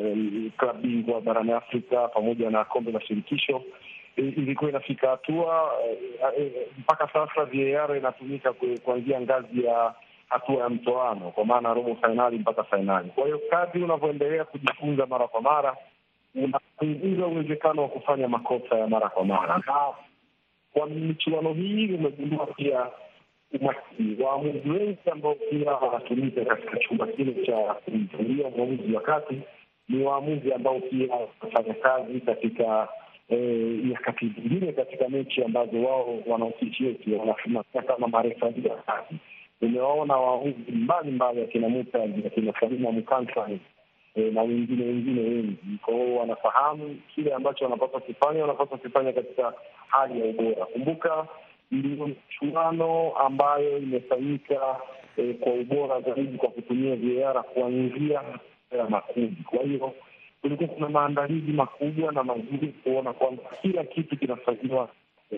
klabu 0.56 0.78
bingwa 0.82 1.20
barani 1.20 1.52
Afrika 1.52 2.08
pamoja 2.08 2.50
na 2.50 2.64
kombe 2.64 2.92
la 2.92 3.00
shirikisho 3.00 3.62
e, 4.16 4.22
ilikuwa 4.22 4.70
inafika 4.70 5.10
hatua 5.10 5.72
e, 6.38 6.52
mpaka 6.78 7.08
sasa 7.12 7.44
VAR 7.44 7.96
inatumika 7.96 8.52
kuanzia 8.84 9.20
ngazi 9.20 9.64
ya 9.64 9.94
hatua 10.28 10.62
ya 10.62 10.68
mtoano, 10.68 11.30
kwa 11.30 11.44
maana 11.44 11.74
robo 11.74 11.94
fainali 11.94 12.38
mpaka 12.38 12.64
fainali. 12.64 13.08
Kwa 13.10 13.24
hiyo 13.24 13.40
kadri 13.50 13.82
unavyoendelea 13.82 14.44
kujifunza 14.44 15.06
mara 15.06 15.28
kwa 15.28 15.40
mara 15.42 15.76
unapunguza 16.34 17.26
uwezekano 17.26 17.82
wa 17.82 17.88
kufanya 17.88 18.28
makosa 18.28 18.78
ya 18.78 18.86
mara 18.88 19.08
kwa 19.08 19.24
mara, 19.24 19.58
na 19.66 19.92
kwa 20.72 20.86
michuano 20.86 21.52
hii 21.52 21.92
umegundua 21.94 22.46
pia 22.46 22.86
umakini 23.60 24.22
waamuzi 24.22 24.70
wengi 24.70 24.98
ambao 25.12 25.34
pia 25.34 25.72
wanatumika 25.72 26.44
katika 26.44 26.76
chumba 26.78 27.06
kile 27.06 27.44
cha 27.46 27.56
kumtulia 27.56 28.50
mwamuzi 28.56 28.92
wa 28.94 29.00
kati 29.00 29.40
ni 29.88 30.04
waamuzi 30.04 30.52
ambao 30.52 30.80
pia 30.80 31.14
wanafanya 31.14 31.74
kazi 31.74 32.20
katika 32.20 32.88
nyakati 33.84 34.24
eh, 34.26 34.32
zingine 34.36 34.72
katika 34.72 35.08
mechi 35.08 35.44
ambazo 35.44 35.82
wao 35.82 36.18
wanaofisieti 36.26 37.12
wanasimamia 37.14 37.82
kama 37.86 38.08
marefali 38.08 38.68
wa 38.68 38.76
kati. 38.76 39.14
Umewaona 39.62 40.16
waamuzi 40.16 40.72
mbalimbali 40.72 41.42
akina 41.42 41.68
Mutaji 41.68 42.26
akina 42.26 42.52
Salima 42.60 42.92
Mukansani 42.92 43.60
E, 44.14 44.30
na 44.30 44.42
wengine 44.42 44.84
wengine 44.84 45.20
wengi. 45.20 45.56
Kwa 45.84 45.94
hiyo 45.94 46.16
wanafahamu 46.16 46.96
kile 47.14 47.34
ambacho 47.34 47.64
wanapaswa 47.64 48.00
kufanya, 48.00 48.40
wanapaswa 48.40 48.78
kufanya 48.78 49.12
katika 49.12 49.52
hali 49.88 50.20
ya 50.20 50.26
ubora. 50.26 50.66
Kumbuka 50.66 51.26
ndio 51.72 52.06
michuano 52.06 53.12
ambayo 53.16 53.78
imefanyika 53.78 54.76
e, 55.16 55.34
kwa 55.34 55.52
ubora 55.52 56.00
zaidi 56.00 56.38
kwa 56.38 56.48
kutumia 56.48 56.96
VAR 56.96 57.42
kuanzia 57.44 58.22
ya 58.78 58.84
makundi. 58.88 59.42
Kwa 59.50 59.62
hiyo 59.64 59.92
kulikuwa 60.40 60.68
kuna 60.68 60.88
maandalizi 60.88 61.52
makubwa 61.52 62.12
na 62.12 62.24
mazuri 62.24 62.74
kuona 62.84 63.12
kwamba 63.12 63.42
kila 63.62 63.84
kitu 63.84 64.16
kinafanyiwa 64.16 64.88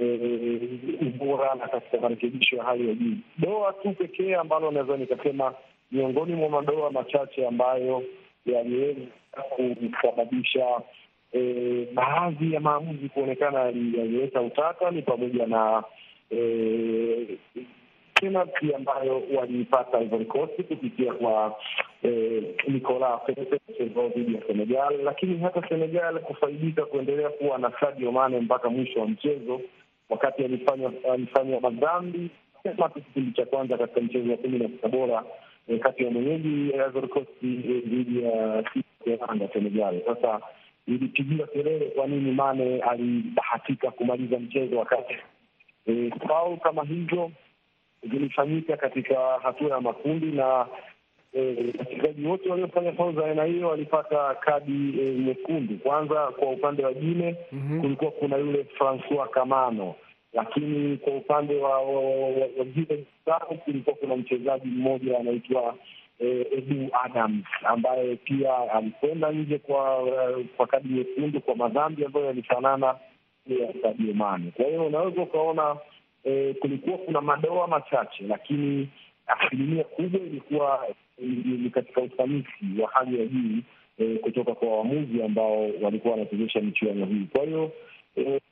e, 0.00 0.60
ubora 1.00 1.54
na 1.54 1.68
katika 1.68 1.98
marekebisho 2.00 2.56
ya 2.56 2.64
hali 2.64 2.88
ya 2.88 2.94
juu. 2.94 3.16
Doa 3.38 3.72
tu 3.72 3.92
pekee 3.92 4.34
ambalo 4.34 4.70
naweza 4.70 4.96
nikasema 4.96 5.54
miongoni 5.92 6.34
mwa 6.34 6.48
madoa 6.48 6.90
machache 6.90 7.46
ambayo 7.46 8.02
yaliweza 8.46 9.00
kusababisha 9.50 10.66
e, 11.32 11.88
baadhi 11.94 12.52
ya 12.52 12.60
maamuzi 12.60 13.08
kuonekana 13.08 13.60
yaliweka 13.60 14.40
utata 14.40 14.90
ni 14.90 15.02
pamoja 15.02 15.46
na 15.46 15.82
penalti 18.14 18.74
ambayo 18.74 19.22
waliipata 19.36 20.00
Ivory 20.00 20.24
Coast 20.24 20.62
kupitia 20.62 21.12
kwa 21.12 21.56
e, 22.02 22.42
Nicolas 22.68 23.20
Pepe 23.26 23.60
dhidi 24.14 24.34
ya 24.34 24.42
Senegal, 24.46 25.02
lakini 25.04 25.38
hata 25.38 25.68
Senegal 25.68 26.20
kufaidika 26.20 26.84
kuendelea 26.86 27.28
kuwa 27.28 27.58
na 27.58 27.72
Sadio 27.80 28.12
Mane 28.12 28.40
mpaka 28.40 28.70
mwisho 28.70 29.00
wa 29.00 29.08
mchezo, 29.08 29.60
wakati 30.10 30.44
alifanya 30.44 30.90
alifanya 31.12 31.60
madhambi 31.60 32.30
kipindi 32.94 33.32
cha 33.32 33.46
kwanza 33.46 33.78
katika 33.78 34.00
mchezo 34.00 34.30
wa 34.30 34.36
kumi 34.36 34.58
na 34.58 34.68
sita 34.68 34.88
bora 34.88 35.24
E, 35.68 35.78
kati 35.78 36.04
ya 36.04 36.10
mwenyeji 36.10 36.70
Ivory 36.88 37.08
Coast 37.08 37.28
dhidi 37.40 38.22
ya 38.22 38.62
Rwanda 39.20 39.48
Senegal. 39.52 40.00
Sasa 40.06 40.40
ilipigiwa 40.88 41.46
kelele 41.46 41.84
kwa 41.86 42.06
nini 42.06 42.32
Mane 42.32 42.80
alibahatika 42.80 43.90
kumaliza 43.90 44.38
mchezo 44.38 44.78
wakati 44.78 45.14
e, 45.86 46.10
faul 46.28 46.58
kama 46.58 46.84
hizo 46.84 47.30
zilifanyika 48.10 48.76
katika 48.76 49.18
hatua 49.42 49.70
ya 49.70 49.80
makundi 49.80 50.26
na 50.26 50.66
wachezaji 51.78 52.24
e, 52.24 52.28
wote 52.28 52.48
waliofanya 52.48 52.92
faul 52.92 53.14
za 53.14 53.24
aina 53.26 53.44
hiyo 53.44 53.68
walipata 53.68 54.34
kadi 54.34 54.72
nyekundu. 55.26 55.74
E, 55.74 55.76
kwanza 55.76 56.26
kwa 56.26 56.50
upande 56.50 56.84
wa 56.84 56.92
Gine 56.92 57.36
mm 57.52 57.68
-hmm. 57.70 57.80
kulikuwa 57.80 58.10
kuna 58.10 58.36
yule 58.36 58.64
Francois 58.64 59.30
Kamano 59.30 59.94
lakini 60.34 60.96
kwa 60.96 61.12
upande 61.16 61.56
wa 61.60 61.80
wengine 62.58 63.04
kulikuwa 63.64 63.96
kuna 63.96 64.16
mchezaji 64.16 64.66
mmoja 64.68 65.18
anaitwa 65.18 65.74
e, 66.20 66.46
Edu 66.56 66.88
Adams 67.04 67.44
ambaye 67.64 68.16
pia 68.16 68.72
alikwenda 68.72 69.32
nje 69.32 69.58
kwa 69.58 70.02
uh, 70.02 70.44
kwa 70.56 70.66
kadi 70.66 70.88
nyekundu 70.88 71.40
kwa 71.40 71.56
madhambi 71.56 72.04
ambayo 72.04 72.26
yalifanana 72.26 72.94
ya 73.46 73.72
Sadio 73.82 74.14
Mane. 74.14 74.50
Kwa 74.56 74.64
hiyo 74.66 74.86
unaweza 74.86 75.22
ukaona 75.22 75.76
eh, 76.24 76.54
kulikuwa 76.60 76.98
kuna 76.98 77.20
madoa 77.20 77.66
machache, 77.66 78.24
lakini 78.28 78.88
asilimia 79.26 79.84
kubwa 79.84 80.20
ilikuwa 80.20 80.86
ni 81.44 81.70
katika 81.70 82.00
ufanisi 82.00 82.80
wa 82.82 82.90
hali 82.90 83.18
ya 83.20 83.26
juu 83.26 83.58
eh, 83.98 84.20
kutoka 84.20 84.54
kwa 84.54 84.76
waamuzi 84.76 85.22
ambao 85.22 85.68
walikuwa 85.82 86.14
wanachezesha 86.14 86.60
michuano 86.60 87.06
hii. 87.06 87.26
Kwa 87.32 87.44
hiyo 87.44 87.70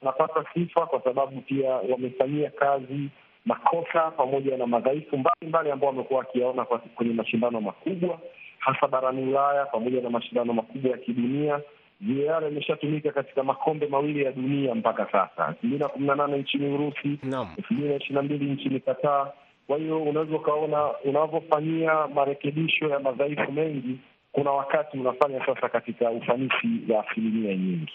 wanapata 0.00 0.40
e, 0.40 0.44
sifa 0.54 0.86
kwa 0.86 1.02
sababu 1.02 1.40
pia 1.40 1.70
wamefanyia 1.70 2.50
kazi 2.50 3.08
makosa 3.46 4.10
pamoja 4.10 4.56
na 4.56 4.66
madhaifu 4.66 5.18
mbalimbali 5.18 5.70
ambao 5.70 5.90
wamekuwa 5.90 6.18
wakiyaona 6.18 6.64
kwenye 6.64 7.12
mashindano 7.14 7.60
makubwa 7.60 8.18
hasa 8.58 8.88
barani 8.88 9.22
Ulaya 9.22 9.66
pamoja 9.66 10.00
na 10.00 10.10
mashindano 10.10 10.52
makubwa 10.52 10.90
ya 10.90 10.98
kidunia. 10.98 11.60
VAR 12.02 12.48
imeshatumika 12.48 13.12
katika 13.12 13.42
makombe 13.42 13.86
mawili 13.86 14.24
ya 14.24 14.32
dunia 14.32 14.74
mpaka 14.74 15.06
sasa, 15.12 15.48
elfu 15.48 15.66
mbili 15.66 15.82
na 15.82 15.88
kumi 15.88 16.06
na 16.06 16.14
nane 16.14 16.38
nchini 16.38 16.74
Urusi, 16.74 17.18
elfu 17.58 17.74
mbili 17.74 17.88
na 17.88 17.94
ishirini 17.96 18.14
na 18.16 18.22
mbili 18.22 18.50
nchini 18.50 18.80
Kataa. 18.80 19.32
Kwa 19.66 19.78
hiyo 19.78 20.02
unaweza 20.02 20.36
ukaona 20.36 20.90
unavyofanyia 21.04 22.06
marekebisho 22.14 22.88
ya 22.88 23.00
madhaifu 23.00 23.52
mengi, 23.52 23.98
kuna 24.32 24.50
wakati 24.50 24.98
unafanya 24.98 25.46
sasa 25.46 25.68
katika 25.68 26.10
ufanisi 26.10 26.92
wa 26.92 27.10
asilimia 27.10 27.56
nyingi. 27.56 27.92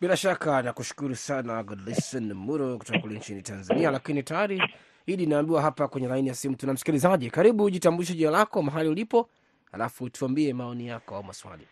Bila 0.00 0.16
shaka 0.16 0.62
nakushukuru 0.62 1.14
sana 1.14 1.62
Godlison 1.62 2.32
Muro 2.34 2.78
kutoka 2.78 2.98
kule 2.98 3.14
nchini 3.18 3.42
Tanzania. 3.42 3.90
Lakini 3.90 4.22
tayari 4.22 4.62
hili 5.06 5.22
inaambiwa 5.24 5.62
hapa 5.62 5.88
kwenye 5.88 6.08
laini 6.08 6.28
ya 6.28 6.34
simu 6.34 6.56
tuna 6.56 6.72
msikilizaji. 6.72 7.30
Karibu, 7.30 7.70
jitambulishe 7.70 8.14
jina 8.14 8.30
lako, 8.30 8.62
mahali 8.62 8.88
ulipo, 8.88 9.28
alafu 9.72 10.10
tuambie 10.10 10.54
maoni 10.54 10.86
yako 10.88 11.16
au 11.16 11.24
maswali. 11.24 11.66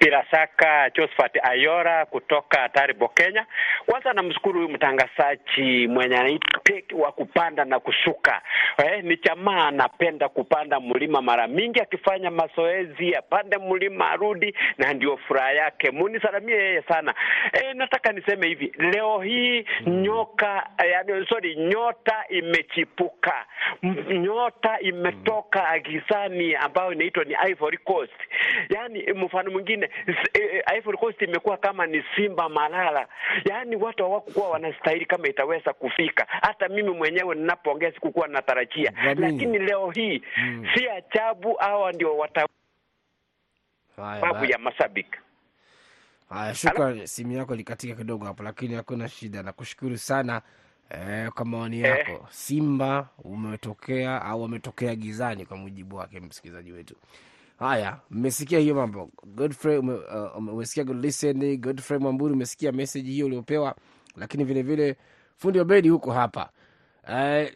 Bila 0.00 0.24
shaka 0.30 0.90
Josephat 0.94 1.32
Ayora 1.42 2.06
kutoka 2.06 2.68
Taribo, 2.68 3.08
Kenya. 3.08 3.46
Kwanza 3.86 4.12
namshukuru 4.12 4.60
huyu 4.60 4.68
mtangazaji 4.74 5.88
mwenye 5.88 6.16
anaitwa 6.16 6.60
wa 6.94 7.12
kupanda 7.12 7.64
na 7.64 7.80
kushuka. 7.80 8.42
Eh, 8.84 9.04
ni 9.04 9.16
jamaa 9.16 9.66
anapenda 9.68 10.28
kupanda 10.28 10.80
mlima 10.80 11.22
mara 11.22 11.46
mingi, 11.46 11.80
akifanya 11.80 12.30
mazoezi 12.30 13.14
apande 13.16 13.58
mlima 13.58 14.10
arudi, 14.10 14.54
na 14.78 14.92
ndio 14.94 15.16
furaha 15.16 15.52
yake. 15.52 15.90
Munisalamie 15.90 16.54
yeye 16.56 16.82
sana. 16.82 17.14
Eh, 17.52 17.74
nataka 17.74 18.12
niseme 18.12 18.46
hivi 18.48 18.72
leo 18.78 19.20
hii 19.20 19.64
nyoka, 19.86 20.66
yani, 20.90 21.26
sorry, 21.26 21.56
nyota 21.56 22.24
imechipuka, 22.28 23.46
nyota 24.20 24.80
imetoka 24.80 25.68
agizani 25.68 26.54
ambayo 26.54 26.92
inaitwa 26.92 27.24
ni 27.24 27.36
Ivory 27.50 27.78
Coast. 27.78 28.12
Yani 28.68 29.12
mfano 29.12 29.50
mwingine 29.64 29.90
Ivory 30.76 30.98
Coast 30.98 31.22
imekuwa 31.22 31.56
kama 31.56 31.86
ni 31.86 32.04
simba 32.16 32.48
malala, 32.48 33.08
yaani 33.44 33.76
watu 33.76 34.02
hawakukuwa 34.02 34.50
wanastahili 34.50 35.06
kama 35.06 35.28
itaweza 35.28 35.72
kufika. 35.72 36.26
Hata 36.28 36.68
mimi 36.68 36.90
mwenyewe 36.90 37.34
ninapoongea 37.34 37.92
sikukuwa 37.92 38.28
natarajia, 38.28 38.92
lakini 39.16 39.58
leo 39.58 39.90
hii 39.90 40.22
hmm, 40.34 40.66
si 40.74 40.88
ajabu 40.88 41.54
hawa 41.54 41.92
ndio 41.92 42.16
wata 42.16 42.46
babu 43.96 44.44
ya 44.44 44.58
mashabiki. 44.58 45.18
Haya, 46.28 46.54
shukrani. 46.54 47.06
Simu 47.08 47.32
yako 47.32 47.54
likatika 47.54 47.94
kidogo 47.94 48.24
hapo, 48.26 48.42
lakini 48.42 48.74
hakuna 48.74 49.08
shida. 49.08 49.42
Nakushukuru 49.42 49.98
sana 49.98 50.42
eh, 50.90 51.28
kwa 51.30 51.44
maoni 51.44 51.80
yako 51.80 52.12
eh. 52.12 52.20
Simba 52.30 53.08
umetokea 53.24 54.22
au 54.22 54.42
wametokea 54.42 54.94
gizani 54.94 55.46
kwa 55.46 55.56
mujibu 55.56 55.96
wake 55.96 56.20
msikilizaji 56.20 56.72
wetu. 56.72 56.94
Haya, 57.64 58.00
mmesikia 58.10 58.58
hiyo 58.58 58.74
mambo. 58.74 59.10
Godfrey 59.26 59.78
uh, 59.78 60.36
umesikia 60.36 60.84
good 60.84 61.04
listen. 61.04 61.56
Godfrey 61.56 61.98
Mwamburi, 61.98 62.34
umesikia 62.34 62.72
message 62.72 63.10
hiyo 63.10 63.26
uliopewa, 63.26 63.74
lakini 64.16 64.44
vilevile 64.44 64.84
vile 64.84 64.96
fundi 65.36 65.60
Obedi 65.60 65.88
huko 65.88 66.12
hapa 66.12 66.50
uh, 67.08 67.48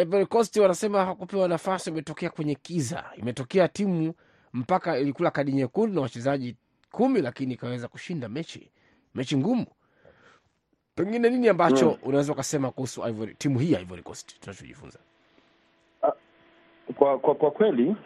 Ivory 0.00 0.26
Coast 0.26 0.56
wanasema 0.56 1.04
hakupewa 1.04 1.48
nafasi, 1.48 1.90
imetokea 1.90 2.30
kwenye 2.30 2.54
kiza, 2.54 3.04
imetokea 3.16 3.68
timu 3.68 4.14
mpaka 4.52 4.98
ilikula 4.98 5.30
kadi 5.30 5.52
nyekundu 5.52 5.94
na 5.94 6.00
wachezaji 6.00 6.56
kumi, 6.90 7.22
lakini 7.22 7.54
ikaweza 7.54 7.88
kushinda 7.88 8.28
mechi 8.28 8.70
mechi 9.14 9.36
ngumu. 9.36 9.66
Pengine 10.94 11.30
nini 11.30 11.48
ambacho 11.48 11.90
mm, 11.90 11.96
unaweza 12.02 12.32
ukasema 12.32 12.70
kuhusu 12.70 13.02
timu 13.38 13.58
hii 13.58 13.72
ya 13.72 13.80
Ivory 13.80 14.02
Coast 14.02 14.40
tunachojifunza? 14.40 14.98
Uh, 16.02 16.10
kwa, 16.94 17.18
kwa, 17.18 17.34
kwa 17.34 17.50
kweli 17.50 17.96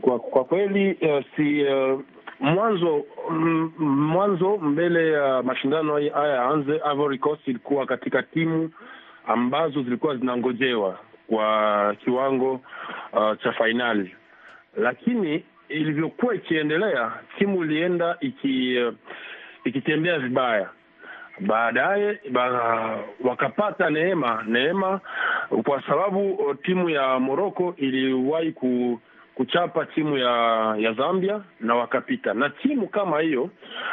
kwa 0.00 0.18
kwa 0.18 0.44
kweli 0.44 0.92
uh, 0.92 1.24
si 1.36 1.64
uh, 1.64 2.00
mwanzo 2.40 3.04
mm, 3.30 3.72
mwanzo 3.78 4.56
mbele 4.56 5.12
ya 5.12 5.38
uh, 5.38 5.44
mashindano 5.46 5.92
haya 5.94 6.28
yaanze, 6.34 6.80
Ivory 6.92 7.18
Coast 7.18 7.48
ilikuwa 7.48 7.86
katika 7.86 8.22
timu 8.22 8.70
ambazo 9.26 9.82
zilikuwa 9.82 10.16
zinangojewa 10.16 10.98
kwa 11.26 11.96
kiwango 12.04 12.52
uh, 13.12 13.38
cha 13.42 13.52
fainali, 13.52 14.14
lakini 14.76 15.44
ilivyokuwa 15.68 16.34
ikiendelea 16.34 17.12
timu 17.38 17.64
ilienda 17.64 18.16
iki 18.20 18.78
uh, 18.82 18.94
ikitembea 19.64 20.18
vibaya. 20.18 20.68
Baadaye 21.40 22.20
ba, 22.30 22.98
wakapata 23.24 23.90
neema 23.90 24.44
neema, 24.46 25.00
kwa 25.64 25.82
sababu 25.82 26.54
timu 26.62 26.90
ya 26.90 27.18
Morocco 27.18 27.74
iliwahi 27.76 28.52
ku 28.52 29.00
kuchapa 29.34 29.86
timu 29.86 30.18
ya 30.18 30.30
ya 30.78 30.92
Zambia 30.92 31.40
na 31.60 31.74
wakapita. 31.74 32.34
Na 32.34 32.50
timu 32.50 32.88
kama 32.88 33.20
hiyo 33.20 33.50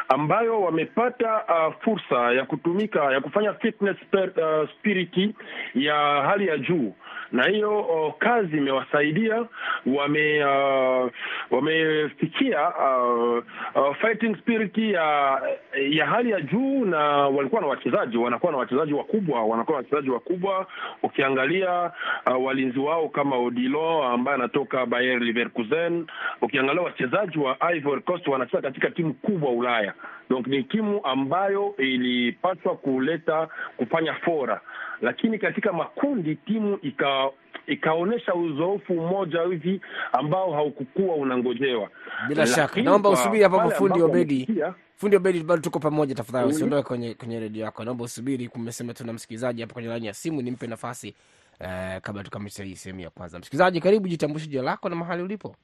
ambayo 0.09 0.61
wamepata 0.61 1.43
uh, 1.43 1.73
fursa 1.83 2.33
ya 2.33 2.45
kutumika 2.45 2.99
ya 3.13 3.21
kufanya 3.21 3.53
fitness 3.53 3.97
uh, 4.13 4.69
spiriti 4.69 5.35
ya 5.75 5.95
hali 5.95 6.47
ya 6.47 6.57
juu, 6.57 6.93
na 7.31 7.43
hiyo 7.47 7.79
uh, 7.81 8.13
kazi 8.19 8.57
imewasaidia 8.57 9.45
wame 9.85 10.45
uh, 10.45 11.09
wamefikia 11.51 12.69
uh, 12.69 13.43
uh, 13.75 13.95
fighting 14.01 14.35
spirit 14.37 14.77
ya 14.77 15.41
ya 15.89 16.05
hali 16.05 16.31
ya 16.31 16.41
juu, 16.41 16.85
na 16.85 16.97
walikuwa 17.07 17.61
na 17.61 17.67
wachezaji, 17.67 18.17
wanakuwa 18.17 18.51
na 18.51 18.57
wachezaji 18.57 18.93
wakubwa, 18.93 19.43
wanakuwa 19.43 19.77
na 19.77 19.83
wachezaji 19.83 20.09
wakubwa. 20.09 20.67
Ukiangalia 21.03 21.91
uh, 22.27 22.45
walinzi 22.45 22.79
wao 22.79 23.09
kama 23.09 23.35
Odilo 23.37 24.03
ambaye 24.03 24.35
anatoka 24.35 24.85
Bayer 24.85 25.19
Leverkusen. 25.19 26.05
Ukiangalia 26.41 26.81
wachezaji 26.81 27.39
wa 27.39 27.57
Ivory 27.73 28.01
Coast 28.01 28.27
wanacheza 28.27 28.61
katika 28.61 28.91
timu 28.91 29.13
kubwa 29.13 29.51
Ulaya, 29.51 29.93
donc 30.29 30.47
ni 30.47 30.63
timu 30.63 31.05
ambayo 31.05 31.73
ilipaswa 31.77 32.75
kuleta 32.75 33.47
kufanya 33.77 34.13
fora, 34.13 34.61
lakini 35.01 35.39
katika 35.39 35.73
makundi 35.73 36.35
timu 36.35 36.79
ika 36.81 37.29
ikaonyesha 37.67 38.33
uzoefu 38.35 38.93
mmoja 38.93 39.41
hivi 39.41 39.81
ambao 40.11 40.53
haukukuwa 40.53 41.15
unangojewa. 41.15 41.89
Bila 42.27 42.47
shaka, 42.47 42.81
naomba 42.81 43.09
usubiri 43.09 43.43
hapo 43.43 43.57
hapo, 43.57 43.71
fundi 43.71 44.01
Obedi. 44.01 44.47
Fundi 44.95 45.15
Obedi, 45.15 45.43
bado 45.43 45.61
tuko 45.61 45.79
pamoja, 45.79 46.15
tafadhali 46.15 46.47
usiondoke 46.49 46.87
kwenye 46.87 47.13
kwenye 47.13 47.39
redio 47.39 47.63
yako. 47.65 47.83
Naomba 47.83 48.03
usubiri, 48.03 48.47
kumesema 48.47 48.93
tuna 48.93 49.13
msikilizaji 49.13 49.61
hapa 49.61 49.73
kwenye 49.73 49.89
laini 49.89 50.07
ya 50.07 50.13
simu, 50.13 50.41
nimpe 50.41 50.67
nafasi 50.67 51.15
eh, 51.59 52.01
kabla 52.01 52.23
tukamilisha 52.23 52.63
hii 52.63 52.75
sehemu 52.75 52.99
ya 52.99 53.09
kwanza. 53.09 53.39
Msikilizaji, 53.39 53.79
karibu, 53.81 54.07
jitambulishe 54.07 54.49
jina 54.49 54.63
lako 54.63 54.89
na 54.89 54.95
mahali 54.95 55.23
ulipo. 55.23 55.55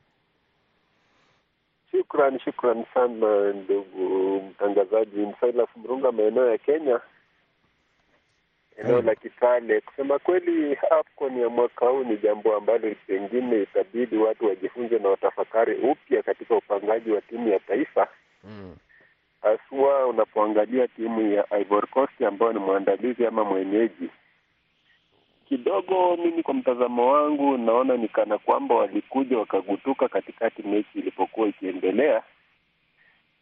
Shukrani, 1.91 2.39
shukrani 2.39 2.85
sana 2.93 3.53
ndugu 3.53 4.41
mtangazaji. 4.49 5.17
Msailas 5.19 5.69
Mrunga, 5.83 6.11
maeneo 6.11 6.51
ya 6.51 6.57
Kenya, 6.57 6.99
eneo 8.77 9.01
la 9.01 9.15
Kitale. 9.15 9.81
Kusema 9.81 10.19
kweli, 10.19 10.77
AFCON 10.91 11.37
ya 11.39 11.49
mwaka 11.49 11.85
huu 11.85 12.03
ni 12.03 12.17
jambo 12.17 12.55
ambalo 12.55 12.95
pengine 13.07 13.61
itabidi 13.63 14.17
watu 14.17 14.45
wajifunze 14.47 14.99
na 14.99 15.09
watafakari 15.09 15.75
upya 15.75 16.23
katika 16.23 16.55
upangaji 16.55 17.11
wa 17.11 17.21
timu 17.21 17.49
ya 17.49 17.59
taifa 17.59 18.07
haswa 19.41 20.03
mm. 20.03 20.09
Unapoangalia 20.09 20.87
timu 20.87 21.31
ya 21.33 21.45
Ivory 21.59 21.87
Coast 21.87 22.21
ambayo 22.21 22.53
ni 22.53 22.59
mwandalizi 22.59 23.25
ama 23.25 23.43
mwenyeji 23.43 24.09
kidogo 25.49 26.17
mimi 26.17 26.43
kwa 26.43 26.53
mtazamo 26.53 27.11
wangu 27.11 27.57
naona 27.57 27.97
ni 27.97 28.07
kana 28.07 28.37
kwamba 28.37 28.75
walikuja 28.75 29.37
wakagutuka 29.37 30.07
katikati 30.07 30.63
mechi 30.63 30.99
ilipokuwa 30.99 31.47
ikiendelea, 31.47 32.23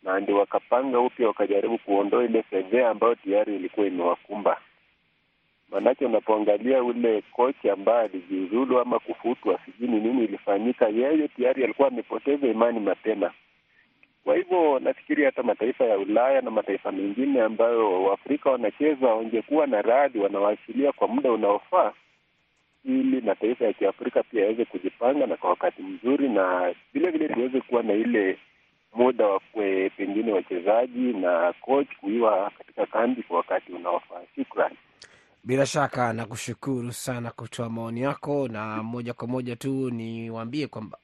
na 0.04 0.19
ndio 0.19 0.38
wakapanga 0.38 1.00
upya, 1.00 1.28
wakajaribu 1.28 1.78
kuondoa 1.78 2.24
ile 2.24 2.43
fedhea 2.43 2.89
ambayo 2.89 3.15
tayari 3.15 3.56
ilikuwa 3.56 3.88
imewakumba. 3.88 4.58
Maanake 5.76 6.06
unapoangalia 6.06 6.84
ule 6.84 7.22
kocha 7.22 7.74
ambaye 7.74 8.00
alijiuzulu 8.06 8.80
ama 8.80 9.00
kufutwa, 9.00 9.60
sijui 9.66 9.88
ni 9.88 10.00
nini 10.00 10.24
ilifanyika, 10.24 10.88
yeye 10.88 11.28
tayari 11.28 11.64
alikuwa 11.64 11.88
amepoteza 11.88 12.48
imani 12.48 12.80
mapema. 12.80 13.32
Kwa 14.24 14.36
hivyo 14.36 14.80
nafikiri 14.80 15.26
hata 15.26 15.44
mataifa 15.44 15.86
ya 15.86 15.98
Ulaya 15.98 16.42
na 16.42 16.52
mataifa 16.52 16.92
mengine 16.92 17.42
ambayo 17.42 18.04
Waafrika 18.04 18.50
wanacheza 18.50 19.08
wangekuwa 19.08 19.68
na 19.68 19.82
radhi, 19.82 20.20
wanawaachilia 20.20 20.92
kwa 20.92 21.08
muda 21.08 21.32
unaofaa, 21.32 21.92
ili 22.86 23.22
mataifa 23.22 23.66
ya 23.66 23.74
Kiafrika 23.74 24.24
pia 24.24 24.42
yaweze 24.42 24.66
kujipanga 24.66 25.26
na 25.28 25.38
kwa 25.38 25.50
wakati 25.50 25.82
mzuri, 25.82 26.30
na 26.30 26.74
vile 26.94 27.12
vile 27.12 27.28
tuweze 27.30 27.62
kuwa 27.62 27.84
na 27.84 27.94
ile 27.94 28.38
muda 28.94 29.28
wa 29.28 29.40
pengine 29.98 30.32
wachezaji 30.34 31.14
na 31.14 31.54
coach 31.62 31.88
kuiwa 32.02 32.52
katika 32.58 32.86
kambi 32.86 33.24
kwa 33.24 33.38
wakati 33.38 33.72
unaofaa. 33.72 34.22
Shukrani. 34.36 34.76
Bila 35.46 35.66
shaka 35.66 36.14
nakushukuru 36.14 36.94
sana 36.94 37.32
kutoa 37.32 37.70
maoni 37.70 38.02
yako, 38.02 38.48
na 38.48 38.84
moja 38.84 39.14
kwa 39.14 39.28
moja 39.28 39.56
tu 39.56 39.90
niwaambie 39.90 40.68
kwamba 40.68 40.98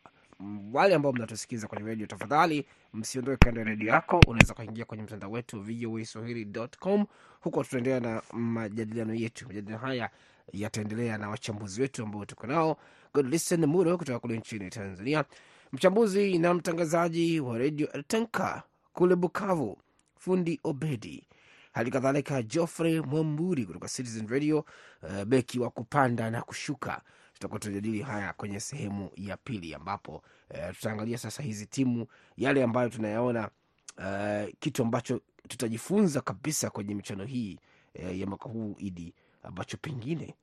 wale 0.73 0.95
ambao 0.95 1.13
mnatusikiza 1.13 1.67
kwenye 1.67 1.85
redio, 1.87 2.07
tafadhali 2.07 2.65
msiondoe 2.93 3.37
kando 3.37 3.59
ya 3.61 3.65
redio 3.67 3.89
yako. 3.89 4.19
Unaweza 4.27 4.53
kuingia 4.53 4.85
kwenye 4.85 5.03
mtandao 5.03 5.31
wetu 5.31 5.61
voaswahili.com. 5.61 7.05
Huko 7.41 7.63
tutaendelea 7.63 7.99
na 7.99 8.21
majadiliano 8.33 9.13
yetu. 9.13 9.47
Majadiliano 9.47 9.85
haya 9.85 10.09
yataendelea 10.53 11.17
na 11.17 11.29
wachambuzi 11.29 11.81
wetu 11.81 12.03
ambao 12.03 12.25
tuko 12.25 12.47
nao, 12.47 12.77
Godlisten 13.13 13.65
Muro 13.65 13.97
kutoka 13.97 14.19
kule 14.19 14.37
nchini 14.37 14.69
Tanzania, 14.69 15.25
mchambuzi 15.73 16.37
na 16.37 16.53
mtangazaji 16.53 17.39
wa 17.39 17.57
redio 17.57 17.91
Eltenka 17.91 18.63
kule 18.93 19.15
Bukavu, 19.15 19.77
fundi 20.19 20.59
Obedi, 20.63 21.23
hali 21.71 21.91
kadhalika 21.91 22.41
Geoffrey 22.43 22.99
Mwamburi 23.01 23.65
kutoka 23.65 23.87
Citizen 23.87 24.27
Radio, 24.27 24.65
uh, 25.03 25.23
beki 25.23 25.59
wa 25.59 25.69
kupanda 25.69 26.29
na 26.31 26.41
kushuka. 26.41 27.01
Tutakuwa 27.33 27.59
tunajadili 27.59 28.01
haya 28.01 28.33
kwenye 28.33 28.59
sehemu 28.59 29.09
ya 29.15 29.37
pili 29.37 29.73
ambapo 29.73 30.15
uh, 30.49 30.75
tutaangalia 30.75 31.17
sasa 31.17 31.43
hizi 31.43 31.65
timu 31.65 32.07
yale 32.37 32.63
ambayo 32.63 32.89
tunayaona 32.89 33.49
uh, 33.97 34.49
kitu 34.59 34.83
ambacho 34.83 35.21
tutajifunza 35.47 36.21
kabisa 36.21 36.69
kwenye 36.69 36.95
michano 36.95 37.23
hii 37.25 37.59
uh, 37.99 38.19
ya 38.19 38.27
mwaka 38.27 38.49
huu 38.49 38.75
idi 38.79 39.13
ambacho 39.43 39.77
pengine 39.77 40.35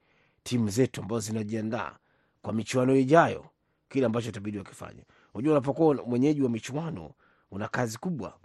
timu 0.42 0.68
zetu 0.68 1.00
ambazo 1.02 1.20
zinajiandaa 1.20 1.96
kwa 2.42 2.52
michuano 2.52 2.96
ijayo 2.96 3.46
kile 3.88 4.06
ambacho 4.06 4.28
itabidi 4.28 4.58
wakifanya 4.58 5.02
unajua 5.34 5.52
unapokuwa 5.52 5.94
mwenyeji 5.94 6.42
wa 6.42 6.50
michuano 6.50 7.10
una 7.50 7.68
kazi 7.68 7.98
kubwa, 7.98 8.38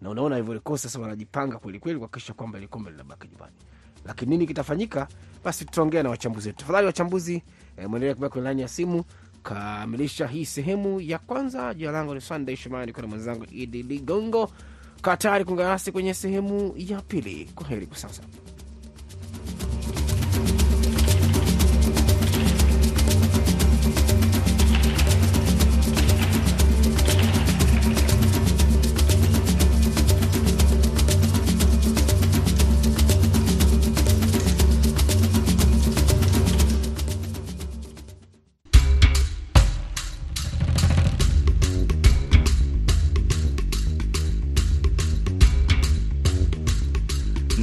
na 0.00 0.10
unaona 0.10 0.38
Ivory 0.38 0.60
Coast 0.60 0.82
sasa 0.82 0.98
wanajipanga 1.00 1.58
kwelikweli 1.58 1.98
kuhakikisha 1.98 2.32
kwamba 2.32 2.58
ile 2.58 2.66
kombe 2.66 2.90
linabaki 2.90 3.28
nyumbani. 3.28 3.52
Lakini 4.04 4.30
nini 4.30 4.46
kitafanyika? 4.46 5.08
Basi 5.44 5.64
tutaongea 5.64 6.02
na 6.02 6.10
wachambuzi 6.10 6.48
wetu. 6.48 6.58
Tafadhali 6.58 6.86
wachambuzi, 6.86 7.42
eh, 7.76 7.88
mwendelee 7.88 8.14
kubaki 8.14 8.32
kwenye 8.32 8.44
laini 8.44 8.62
ya 8.62 8.68
simu 8.68 9.04
kamilisha 9.42 10.26
hii 10.26 10.44
sehemu 10.44 11.00
ya 11.00 11.18
kwanza. 11.18 11.74
Jina 11.74 11.90
langu 11.92 12.14
ni 12.14 12.20
Sunday 12.20 12.56
Shomani, 12.56 12.86
niko 12.86 13.00
na 13.02 13.06
mwenzangu 13.08 13.44
Idi 13.50 13.82
Ligongo. 13.82 14.50
Kaa 15.02 15.16
tayari 15.16 15.44
kuungana 15.44 15.68
nasi 15.68 15.92
kwenye 15.92 16.14
sehemu 16.14 16.72
ya 16.76 17.02
pili. 17.02 17.50
Kwa 17.54 17.66
heri 17.66 17.86
kwa 17.86 17.96
sasa. 17.96 18.22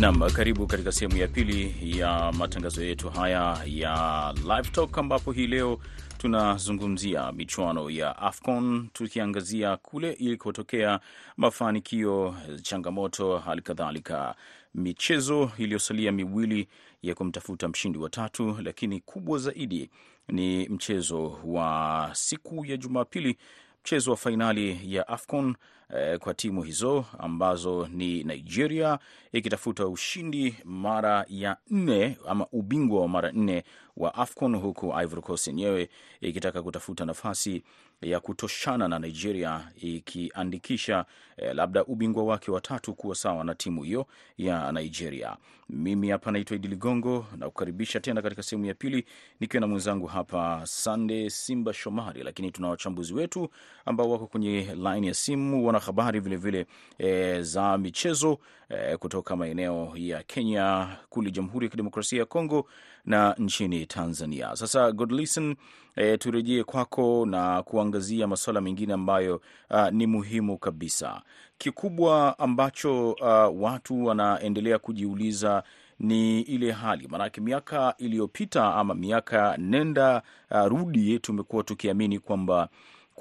Nam, 0.03 0.19
karibu 0.31 0.67
katika 0.67 0.91
sehemu 0.91 1.17
ya 1.17 1.27
pili 1.27 1.75
ya 1.99 2.31
matangazo 2.31 2.83
yetu 2.83 3.09
haya 3.09 3.57
ya 3.65 4.33
Live 4.37 4.69
Talk, 4.71 4.97
ambapo 4.97 5.31
hii 5.31 5.47
leo 5.47 5.79
tunazungumzia 6.17 7.31
michuano 7.31 7.89
ya 7.89 8.17
AFCON 8.17 8.89
tukiangazia 8.93 9.77
kule 9.77 10.11
ilikotokea 10.11 10.99
mafanikio, 11.37 12.35
changamoto, 12.61 13.37
hali 13.37 13.61
kadhalika 13.61 14.35
michezo 14.75 15.51
iliyosalia 15.57 16.11
miwili 16.11 16.67
ya 17.01 17.15
kumtafuta 17.15 17.67
mshindi 17.67 17.97
wa 17.99 18.09
tatu, 18.09 18.57
lakini 18.63 18.99
kubwa 18.99 19.37
zaidi 19.39 19.89
ni 20.27 20.69
mchezo 20.69 21.39
wa 21.45 22.09
siku 22.13 22.65
ya 22.65 22.77
Jumapili, 22.77 23.37
mchezo 23.85 24.11
wa 24.11 24.17
fainali 24.17 24.79
ya 24.95 25.07
AFCON 25.07 25.55
eh, 25.95 26.19
kwa 26.19 26.33
timu 26.33 26.63
hizo 26.63 27.05
ambazo 27.19 27.87
ni 27.87 28.23
Nigeria 28.23 28.99
ikitafuta 29.31 29.87
ushindi 29.87 30.55
mara 30.63 31.25
ya 31.29 31.57
nne 31.69 32.17
ama 32.27 32.47
ubingwa 32.51 33.01
wa 33.01 33.07
mara 33.07 33.31
nne 33.31 33.63
wa 33.97 34.15
AFCON, 34.15 34.55
huku 34.55 34.93
Ivory 35.01 35.21
Coast 35.21 35.47
yenyewe 35.47 35.89
ikitaka 36.21 36.63
kutafuta 36.63 37.05
nafasi 37.05 37.63
ya 38.01 38.19
kutoshana 38.19 38.87
na 38.87 38.99
Nigeria 38.99 39.67
ikiandikisha 39.75 41.05
eh, 41.37 41.55
labda 41.55 41.85
ubingwa 41.85 42.23
wake 42.23 42.51
wa 42.51 42.61
tatu 42.61 42.93
kuwa 42.93 43.15
sawa 43.15 43.43
na 43.43 43.55
timu 43.55 43.83
hiyo 43.83 44.05
ya 44.37 44.71
Nigeria. 44.71 45.37
Mimi 45.73 46.09
hapa 46.09 46.31
naitwa 46.31 46.55
Idi 46.55 46.67
Ligongo 46.67 47.25
na 47.37 47.47
kukaribisha 47.49 47.99
tena 47.99 48.21
katika 48.21 48.43
sehemu 48.43 48.65
ya 48.65 48.73
pili 48.73 49.05
nikiwa 49.39 49.61
na 49.61 49.67
mwenzangu 49.67 50.07
hapa 50.07 50.61
Sande 50.65 51.29
Simba 51.29 51.73
Shomari, 51.73 52.23
lakini 52.23 52.51
tuna 52.51 52.67
wachambuzi 52.69 53.13
wetu 53.13 53.49
ambao 53.85 54.09
wako 54.11 54.27
kwenye 54.27 54.75
laini 54.75 55.07
ya 55.07 55.13
simu, 55.13 55.65
wanahabari 55.67 56.19
vilevile 56.19 56.65
e, 56.97 57.41
za 57.41 57.77
michezo 57.77 58.39
e, 58.69 58.97
kutoka 58.97 59.35
maeneo 59.35 59.91
ya 59.95 60.23
Kenya, 60.23 60.97
kule 61.09 61.31
Jamhuri 61.31 61.65
ya 61.65 61.69
Kidemokrasia 61.71 62.19
ya 62.19 62.25
Kongo 62.25 62.67
na 63.05 63.35
nchini 63.37 63.85
Tanzania. 63.85 64.55
Sasa 64.55 64.91
Godlisten, 64.91 65.55
e, 65.95 66.17
turejee 66.17 66.63
kwako 66.63 67.25
na 67.25 67.63
kuangazia 67.63 68.27
masuala 68.27 68.61
mengine 68.61 68.93
ambayo 68.93 69.41
a, 69.69 69.91
ni 69.91 70.07
muhimu 70.07 70.57
kabisa. 70.57 71.21
Kikubwa 71.57 72.39
ambacho 72.39 73.11
uh, 73.11 73.61
watu 73.63 74.05
wanaendelea 74.05 74.79
kujiuliza 74.79 75.63
ni 75.99 76.41
ile 76.41 76.71
hali, 76.71 77.07
maanake 77.07 77.41
miaka 77.41 77.93
iliyopita 77.97 78.75
ama 78.75 78.93
miaka 78.95 79.57
nenda 79.57 80.21
uh, 80.51 80.65
rudi, 80.67 81.19
tumekuwa 81.19 81.63
tukiamini 81.63 82.19
kwamba 82.19 82.69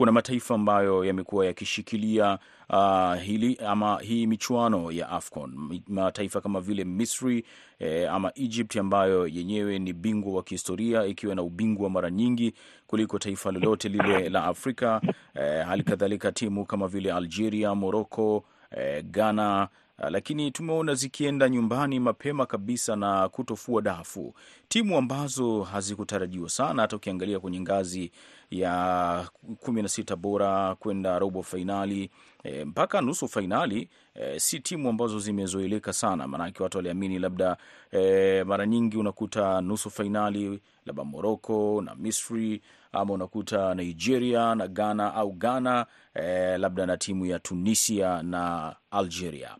kuna 0.02 0.12
mataifa 0.12 0.54
ambayo 0.54 1.04
yamekuwa 1.04 1.46
yakishikilia 1.46 2.38
uh, 2.70 3.14
hili 3.14 3.58
ama 3.66 3.98
hii 4.00 4.26
michuano 4.26 4.92
ya 4.92 5.08
AFCON, 5.08 5.80
mataifa 5.88 6.40
kama 6.40 6.60
vile 6.60 6.84
Misri 6.84 7.44
eh, 7.78 8.12
ama 8.12 8.32
Egypt 8.34 8.76
ambayo 8.76 9.26
yenyewe 9.26 9.78
ni 9.78 9.92
bingwa 9.92 10.32
wa 10.34 10.42
kihistoria 10.42 11.04
ikiwa 11.06 11.34
na 11.34 11.42
ubingwa 11.42 11.90
mara 11.90 12.10
nyingi 12.10 12.54
kuliko 12.86 13.18
taifa 13.18 13.52
lolote 13.52 13.88
lile 13.88 14.28
la 14.28 14.44
Afrika. 14.44 15.00
Eh, 15.34 15.66
hali 15.66 15.82
kadhalika 15.82 16.32
timu 16.32 16.64
kama 16.66 16.88
vile 16.88 17.12
Algeria, 17.12 17.74
Morocco, 17.74 18.44
eh, 18.76 19.04
Ghana 19.04 19.68
lakini 20.10 20.50
tumeona 20.50 20.94
zikienda 20.94 21.48
nyumbani 21.48 22.00
mapema 22.00 22.46
kabisa 22.46 22.96
na 22.96 23.28
kutofua 23.28 23.82
dafu, 23.82 24.34
timu 24.68 24.98
ambazo 24.98 25.62
hazikutarajiwa 25.62 26.48
sana. 26.50 26.82
Hata 26.82 26.96
ukiangalia 26.96 27.40
kwenye 27.40 27.60
ngazi 27.60 28.10
ya 28.50 29.28
kumi 29.60 29.82
na 29.82 29.88
sita 29.88 30.16
bora 30.16 30.74
kwenda 30.74 31.18
robo 31.18 31.42
fainali 31.42 32.10
e, 32.44 32.64
mpaka 32.64 33.00
nusu 33.00 33.28
fainali 33.28 33.88
e, 34.14 34.40
si 34.40 34.60
timu 34.60 34.88
ambazo 34.88 35.18
zimezoeleka 35.20 35.92
sana, 35.92 36.28
maanake 36.28 36.62
watu 36.62 36.78
waliamini 36.78 37.18
labda 37.18 37.56
e, 37.92 38.44
mara 38.44 38.66
nyingi 38.66 38.96
unakuta 38.96 39.60
nusu 39.60 39.90
fainali 39.90 40.60
labda 40.86 41.04
Moroko 41.04 41.82
na 41.84 41.94
Misri 41.94 42.62
ama 42.92 43.12
unakuta 43.14 43.74
Nigeria 43.74 44.54
na 44.54 44.68
Ghana 44.68 45.14
au 45.14 45.32
Ghana 45.32 45.86
e, 46.14 46.58
labda 46.58 46.86
na 46.86 46.96
timu 46.96 47.26
ya 47.26 47.38
Tunisia 47.38 48.22
na 48.22 48.76
Algeria. 48.90 49.56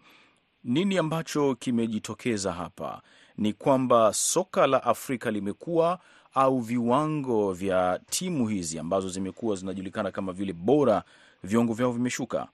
Nini 0.65 0.99
ambacho 0.99 1.55
kimejitokeza 1.55 2.53
hapa 2.53 3.03
ni 3.39 3.53
kwamba 3.53 4.13
soka 4.13 4.67
la 4.67 4.83
Afrika 4.85 5.31
limekuwa 5.31 5.99
au 6.35 6.59
viwango 6.61 7.53
vya 7.53 8.01
timu 8.11 8.49
hizi 8.49 8.79
ambazo 8.79 9.09
zimekuwa 9.09 9.57
zinajulikana 9.57 10.11
kama 10.11 10.33
vile 10.33 10.53
bora, 10.53 11.03
viwango 11.43 11.73
vyao 11.73 11.93
vimeshuka. 11.93 12.49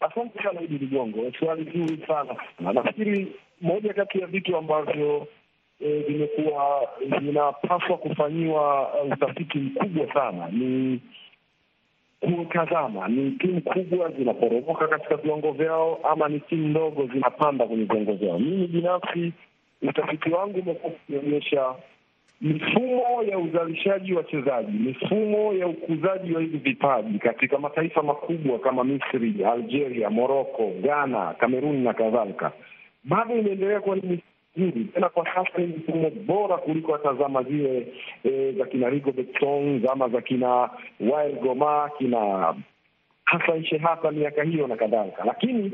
Asante 0.00 0.42
sana 0.42 0.60
Idi 0.62 0.78
Ligongo, 0.78 1.32
swali 1.38 1.64
zuri 1.64 2.04
sana 2.06 2.36
na 2.60 2.72
nafikiri 2.72 3.36
moja 3.60 3.94
kati 3.94 4.18
ya 4.20 4.26
vitu 4.26 4.56
ambavyo 4.56 5.26
vimekuwa 5.80 6.88
e, 7.00 7.18
vinapaswa 7.20 7.98
kufanyiwa 7.98 8.94
utafiti 9.04 9.58
mkubwa 9.58 10.14
sana 10.14 10.48
ni 10.48 11.00
kutazama 12.20 13.08
ni 13.08 13.30
timu 13.30 13.60
kubwa 13.60 14.10
zinaporomoka 14.10 14.88
katika 14.88 15.16
viwango 15.16 15.52
vyao 15.52 16.00
ama 16.12 16.28
ni 16.28 16.40
timu 16.40 16.68
ndogo 16.68 17.06
zinapanda 17.06 17.66
kwenye 17.66 17.84
viwango 17.84 18.12
vyao. 18.12 18.38
Mimi 18.38 18.66
binafsi 18.66 19.32
utafiti 19.82 20.30
wangu 20.30 20.58
umekuwa 20.58 20.92
ukionyesha 20.92 21.74
mifumo 22.40 23.22
ya 23.28 23.38
uzalishaji 23.38 24.12
wachezaji, 24.14 24.72
mifumo 24.78 25.52
ya 25.54 25.66
ukuzaji 25.66 26.32
wa 26.34 26.40
hivi 26.40 26.58
vipaji 26.58 27.18
katika 27.18 27.58
mataifa 27.58 28.02
makubwa 28.02 28.58
kama 28.58 28.84
Misri, 28.84 29.44
Algeria, 29.44 30.10
Moroko, 30.10 30.70
Ghana, 30.82 31.34
Kameruni 31.34 31.84
na 31.84 31.94
kadhalika, 31.94 32.52
bado 33.04 33.34
imeendelea 33.36 33.80
kuwa 33.80 33.96
ni 33.96 34.22
nzuri 34.56 34.84
tena 34.84 35.08
kwa 35.08 35.24
sasa 35.24 35.58
ni 35.58 35.66
mfumo 35.66 36.10
bora 36.10 36.56
kuliko 36.56 36.92
hata 36.92 37.14
zama 37.14 37.42
zile 37.42 37.88
e, 38.24 38.52
za 38.58 38.64
kina 38.66 38.88
Rigobert 38.90 39.40
Song, 39.40 39.80
zama 39.86 40.08
za 40.08 40.20
kina 40.20 40.70
Wael 41.00 41.32
Goma, 41.40 41.90
kina 41.98 42.54
Hassan 43.24 43.64
Shehata 43.64 44.10
miaka 44.10 44.42
hiyo 44.42 44.66
na 44.66 44.76
kadhalika. 44.76 45.24
Lakini 45.24 45.72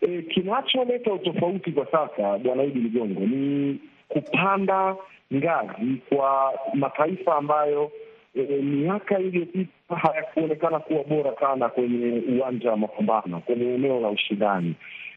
e, 0.00 0.22
kinacholeta 0.22 1.12
utofauti 1.12 1.72
kwa 1.72 1.86
sasa, 1.86 2.38
Bwana 2.38 2.64
Idi 2.64 2.78
Ligongo, 2.78 3.20
ni 3.20 3.78
kupanda 4.08 4.96
ngazi 5.34 5.96
kwa 6.08 6.52
mataifa 6.74 7.36
ambayo 7.36 7.90
e, 8.34 8.42
miaka 8.62 9.18
iliyopita 9.18 9.96
hayakuonekana 9.96 10.78
kuwa 10.78 11.04
bora 11.04 11.32
sana 11.40 11.68
kwenye 11.68 12.22
uwanja 12.38 12.70
wa 12.70 12.76
mapambano, 12.76 13.40
kwenye 13.40 13.74
eneo 13.74 14.00
la 14.00 14.08
ushindani. 14.08 14.74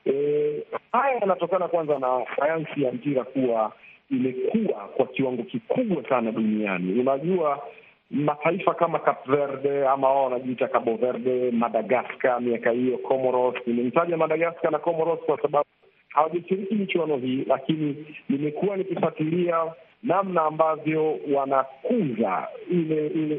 E, 0.10 0.64
haya 0.92 1.16
yanatokana 1.20 1.68
kwanza 1.68 2.00
na 2.00 2.26
sayansi 2.40 2.84
ya 2.84 2.92
mpira 2.92 3.24
kuwa 3.24 3.72
imekuwa 4.12 4.76
kwa 4.88 5.06
kiwango 5.08 5.44
kikubwa 5.44 6.04
sana 6.10 6.32
duniani. 6.32 7.00
Unajua, 7.00 7.64
mataifa 8.12 8.74
kama 8.74 9.00
Cape 9.00 9.32
Verde 9.32 9.88
ama 9.88 10.08
wao 10.10 10.24
wanajiita 10.24 10.68
Cabo 10.68 10.96
Verde, 10.96 11.52
Madagaskar 11.52 12.42
miaka 12.42 12.72
hiyo, 12.72 12.98
Comoros. 12.98 13.56
Nimemtaja 13.68 14.18
Madagaskar 14.18 14.72
na 14.72 14.80
Comoros 14.80 15.20
kwa 15.20 15.42
sababu 15.42 15.66
hawajashiriki 16.10 16.76
michuano 16.76 17.18
hii, 17.18 17.44
lakini 17.48 18.06
nimekuwa 18.30 18.78
nikifuatilia 18.78 19.74
namna 20.04 20.42
ambavyo 20.42 21.20
wanakuza 21.34 22.48
ile 22.72 23.08
ile 23.08 23.36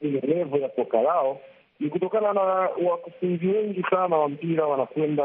ile, 0.00 0.20
levo 0.20 0.56
ya 0.58 0.70
soka 0.76 1.02
lao 1.02 1.40
ni 1.84 1.90
kutokana 1.90 2.32
na 2.32 2.40
wakufunzi 2.90 3.46
wengi 3.46 3.82
sana 3.90 4.16
wa 4.16 4.28
mpira 4.28 4.66
wanakwenda 4.66 5.24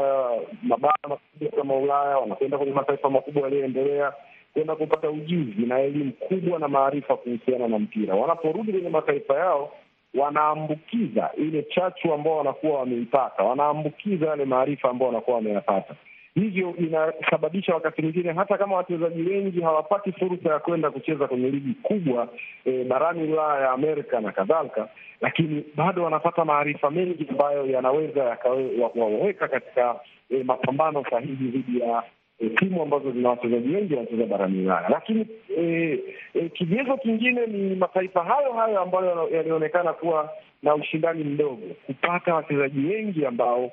mabara 0.62 0.94
makubwa 1.08 1.50
kama 1.56 1.74
Ulaya, 1.76 2.18
wanakwenda 2.18 2.58
kwenye 2.58 2.72
mataifa 2.72 3.10
makubwa 3.10 3.42
yaliyoendelea 3.42 4.12
kwenda 4.52 4.76
kupata 4.76 5.10
ujuzi 5.10 5.62
na 5.66 5.78
elimu 5.80 6.12
kubwa 6.12 6.58
na 6.58 6.68
maarifa 6.68 7.16
kuhusiana 7.16 7.68
na 7.68 7.78
mpira. 7.78 8.14
Wanaporudi 8.14 8.72
kwenye 8.72 8.88
mataifa 8.88 9.34
yao, 9.34 9.72
wanaambukiza 10.14 11.30
ile 11.36 11.62
chachu 11.62 12.12
ambao 12.12 12.36
wanakuwa 12.36 12.78
wameipata, 12.78 13.42
wanaambukiza 13.42 14.26
yale 14.26 14.44
maarifa 14.44 14.90
ambao 14.90 15.08
wanakuwa 15.08 15.36
wameyapata. 15.36 15.94
Hivyo 16.34 16.74
inasababisha 16.78 17.74
wakati 17.74 18.02
mwingine 18.02 18.32
hata 18.32 18.58
kama 18.58 18.76
wachezaji 18.76 19.22
wengi 19.22 19.60
hawapati 19.60 20.12
fursa 20.12 20.48
ya 20.48 20.58
kwenda 20.58 20.90
kucheza 20.90 21.26
kwenye 21.26 21.50
ligi 21.50 21.74
kubwa 21.82 22.28
e, 22.64 22.84
barani 22.84 23.32
Ulaya 23.32 23.60
ya 23.60 23.70
Amerika 23.70 24.20
na 24.20 24.32
kadhalika, 24.32 24.88
lakini 25.20 25.64
bado 25.76 26.02
wanapata 26.04 26.44
maarifa 26.44 26.90
mengi 26.90 27.26
ambayo 27.30 27.66
yanaweza 27.66 28.24
yakawaweka 28.24 29.48
katika 29.48 30.00
e, 30.30 30.42
mapambano 30.44 31.04
sahihi 31.10 31.44
dhidi 31.48 31.80
ya 31.80 32.02
e, 32.38 32.48
timu 32.48 32.82
ambazo 32.82 33.10
zina 33.12 33.28
wachezaji 33.28 33.74
wengi 33.74 33.94
wanacheza 33.94 34.26
barani 34.26 34.64
Ulaya. 34.64 34.88
Lakini 34.88 35.26
e, 35.58 35.98
e, 36.34 36.48
kigezo 36.48 36.96
kingine 36.96 37.46
ni 37.46 37.74
mataifa 37.76 38.24
hayo 38.24 38.52
hayo 38.52 38.80
ambayo 38.80 39.28
yalionekana 39.32 39.92
kuwa 39.92 40.30
na 40.62 40.74
ushindani 40.74 41.24
mdogo 41.24 41.62
kupata 41.86 42.34
wachezaji 42.34 42.86
wengi 42.86 43.26
ambao 43.26 43.72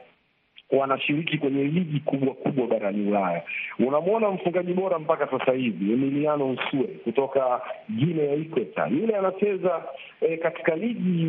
wanashiriki 0.71 1.37
kwenye 1.37 1.63
ligi 1.63 1.99
kubwa 1.99 2.33
kubwa 2.33 2.67
barani 2.67 3.07
Ulaya. 3.07 3.43
Unamwona 3.79 4.29
mfungaji 4.31 4.73
bora 4.73 4.99
mpaka 4.99 5.27
sasa 5.39 5.51
hivi 5.51 5.93
Emiliano 5.93 6.47
Nsue 6.53 6.87
kutoka 6.87 7.61
Gine 7.89 8.25
ya 8.27 8.35
Ikweta, 8.35 8.87
yule 8.87 9.15
anacheza 9.17 9.83
e, 10.21 10.37
katika 10.37 10.75
ligi 10.75 11.23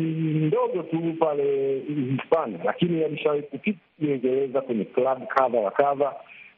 ndogo 0.47 0.83
tu 0.83 1.13
pale 1.19 1.79
Hispania, 2.11 2.59
lakini 2.65 3.03
alishawahi 3.03 3.41
kupita 3.41 3.79
Uingereza 4.01 4.61
kwenye 4.61 4.85
klabu 4.85 5.27
kadha 5.27 5.59
wa 5.59 5.71
kadha. 5.71 6.13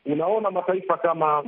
Unaona 0.05 0.51
mataifa 0.51 0.97
kama 0.97 1.43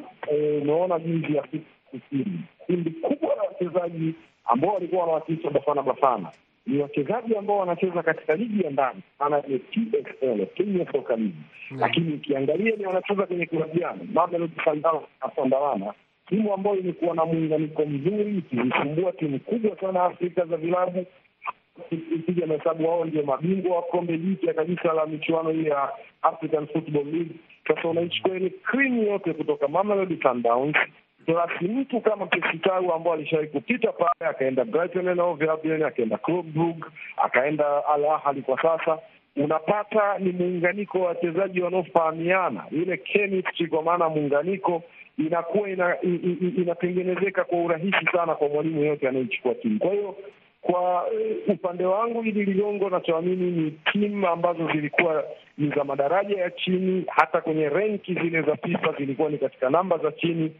umeona 0.61 0.99
jinsi 0.99 1.35
ya 1.35 1.43
Afrika 1.43 1.65
Kusini, 1.91 2.39
kundi 2.65 2.89
kubwa 2.89 3.35
la 3.35 3.41
wachezaji 3.43 4.13
ambao 4.45 4.73
walikuwa 4.73 5.01
wanawakilisha 5.01 5.49
Bafana 5.49 5.81
Bafana 5.83 6.29
ni 6.67 6.81
wachezaji 6.81 7.35
ambao 7.35 7.57
wanacheza 7.57 8.03
katika 8.03 8.35
ligi 8.35 8.63
ya 8.63 8.69
ndani, 8.69 9.01
maana 9.19 9.43
ni 9.47 9.59
TFL, 9.59 10.45
Kenya 10.45 10.91
Soka 10.91 11.15
League. 11.15 11.35
Lakini 11.77 12.13
ukiangalia 12.13 12.75
ni 12.75 12.85
wanacheza 12.85 13.25
kwenye 13.25 13.45
klabu 13.45 13.79
gani? 13.79 14.09
Mamelodi 14.13 14.53
Sundowns 14.63 15.03
na 15.23 15.31
Sondawana, 15.35 15.93
timu 16.29 16.53
ambayo 16.53 16.77
imekuwa 16.79 17.15
na 17.15 17.25
muunganiko 17.25 17.85
mzuri, 17.85 18.37
ikizisumbua 18.37 19.11
timu 19.11 19.39
kubwa 19.39 19.77
sana 19.79 20.03
Afrika 20.03 20.45
za 20.45 20.57
vilabu. 20.57 21.05
ikija 21.91 22.47
mahesabu, 22.47 22.87
wao 22.89 23.05
ndio 23.05 23.23
mabingwa 23.23 23.75
wa 23.75 23.81
kombe 23.81 24.17
jipya 24.17 24.53
kabisa 24.53 24.93
la 24.93 25.05
michuano 25.05 25.49
hii 25.49 25.65
ya 25.65 25.89
African 26.21 26.67
Football 26.67 27.05
League. 27.05 27.35
Sasa 27.67 27.87
unaichukua 27.87 28.35
ile 28.37 28.49
krimu 28.49 29.03
yote 29.03 29.33
kutoka 29.33 29.67
Mamelodi 29.67 30.19
Sundowns 30.21 30.75
Basi 31.27 31.65
mtu 31.65 32.01
kama 32.01 32.25
Pesitau 32.25 32.93
ambao 32.93 33.13
alishawahi 33.13 33.47
kupita 33.49 33.91
pale, 33.91 34.29
akaenda 34.31 34.65
Brighton 34.65 35.07
and 35.07 35.19
Hove 35.21 35.49
akaenda 35.85 36.17
Club 36.17 36.45
Brugge, 36.53 36.83
akaenda 37.17 37.85
Al 37.87 38.05
Ahly 38.05 38.41
kwa 38.41 38.61
sasa. 38.61 38.99
Unapata 39.35 40.17
ni 40.19 40.31
muunganiko 40.31 40.99
wa 40.99 41.07
wachezaji 41.07 41.61
wanaofahamiana, 41.61 42.63
ile 42.71 42.97
chemistry, 42.97 43.67
kwa 43.67 43.83
maana 43.83 44.09
muunganiko 44.09 44.83
inakuwa 45.17 45.69
ina, 45.69 46.01
inatengenezeka 46.57 47.43
kwa 47.43 47.59
urahisi 47.59 48.05
sana 48.11 48.35
kwa 48.35 48.49
mwalimu 48.49 48.81
yeyote 48.81 49.07
anayechukua 49.07 49.55
timu. 49.55 49.79
Kwa 49.79 49.91
hiyo 49.91 50.15
kwa 50.61 51.05
upande 51.47 51.85
wangu 51.85 52.21
hili 52.21 52.45
Ligongo, 52.45 52.89
nachoamini 52.89 53.51
ni 53.51 53.71
timu 53.91 54.27
ambazo 54.27 54.67
zilikuwa 54.71 55.23
ni 55.57 55.69
za 55.69 55.83
madaraja 55.83 56.41
ya 56.41 56.51
chini, 56.51 57.05
hata 57.09 57.41
kwenye 57.41 57.69
renki 57.69 58.13
zile 58.13 58.41
za 58.41 58.55
FIFA 58.55 58.93
zilikuwa 58.97 59.29
ni 59.29 59.37
katika 59.37 59.69
namba 59.69 59.97
za 59.97 60.11
chini, 60.11 60.51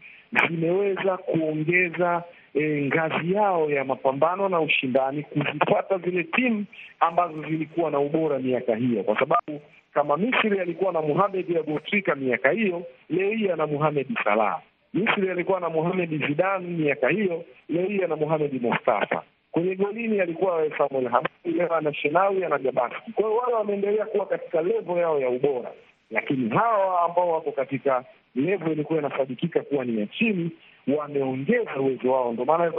zimeweza 0.48 1.16
kuongeza 1.16 2.22
e, 2.54 2.82
ngazi 2.86 3.32
yao 3.32 3.70
ya 3.70 3.84
mapambano 3.84 4.48
na 4.48 4.60
ushindani, 4.60 5.22
kuzipata 5.22 5.98
zile 5.98 6.24
timu 6.24 6.64
ambazo 7.00 7.42
zilikuwa 7.42 7.90
na 7.90 7.98
ubora 7.98 8.38
miaka 8.38 8.76
hiyo, 8.76 9.02
kwa 9.02 9.18
sababu 9.18 9.60
kama 9.94 10.16
Misri 10.16 10.60
alikuwa 10.60 10.92
na 10.92 11.02
Mohamed 11.02 11.56
Aboutrika 11.56 12.14
miaka 12.14 12.50
hiyo, 12.50 12.82
leo 13.10 13.30
hii 13.30 13.48
ana 13.50 13.66
Mohamed 13.66 14.06
Salah. 14.24 14.60
Misri 14.94 15.30
alikuwa 15.30 15.60
na 15.60 15.68
Mohamed 15.68 16.26
Zidane 16.26 16.66
miaka 16.68 17.08
hiyo, 17.08 17.44
leo 17.68 17.86
hii 17.86 18.02
ana 18.02 18.16
Mohamed 18.16 18.62
Mustafa 18.62 19.22
kwenye 19.54 19.74
golini 19.76 20.20
alikuwa 20.20 20.66
Samuel 20.78 21.08
Hamadi, 21.08 21.28
leo 21.44 21.74
ana 21.74 21.94
Shenawi, 21.94 22.44
ana 22.44 22.58
Gabaski. 22.58 23.12
Kwa 23.12 23.24
hiyo 23.24 23.36
wale 23.36 23.54
wameendelea 23.54 24.06
kuwa 24.06 24.26
katika 24.26 24.62
levo 24.62 24.98
yao 24.98 25.20
ya 25.20 25.28
ubora, 25.28 25.70
lakini 26.10 26.48
hawa 26.50 27.00
ambao 27.02 27.30
wako 27.30 27.52
katika 27.52 28.04
levo 28.34 28.72
ilikuwa 28.72 28.98
inasadikika 28.98 29.60
kuwa 29.60 29.84
ni 29.84 30.00
ya 30.00 30.06
chini 30.06 30.50
wameongeza 30.96 31.76
uwezo 31.80 32.12
wao. 32.12 32.32
Ndio 32.32 32.44
maana 32.44 32.72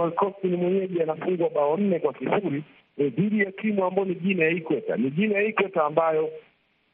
ni 0.44 0.58
mwenyeji, 0.58 1.02
anafungwa 1.02 1.50
bao 1.50 1.78
nne 1.78 2.00
kwa 2.00 2.14
sifuri 2.14 2.64
dhidi 2.98 3.40
ya 3.40 3.52
timu 3.52 3.86
ambayo 3.86 4.08
ni 4.08 4.16
Guinea 4.16 4.46
ya 4.46 4.52
Ikweta. 4.54 4.96
Ni 4.98 5.10
Guinea 5.10 5.42
ya 5.42 5.48
Ikweta 5.48 5.84
ambayo 5.84 6.30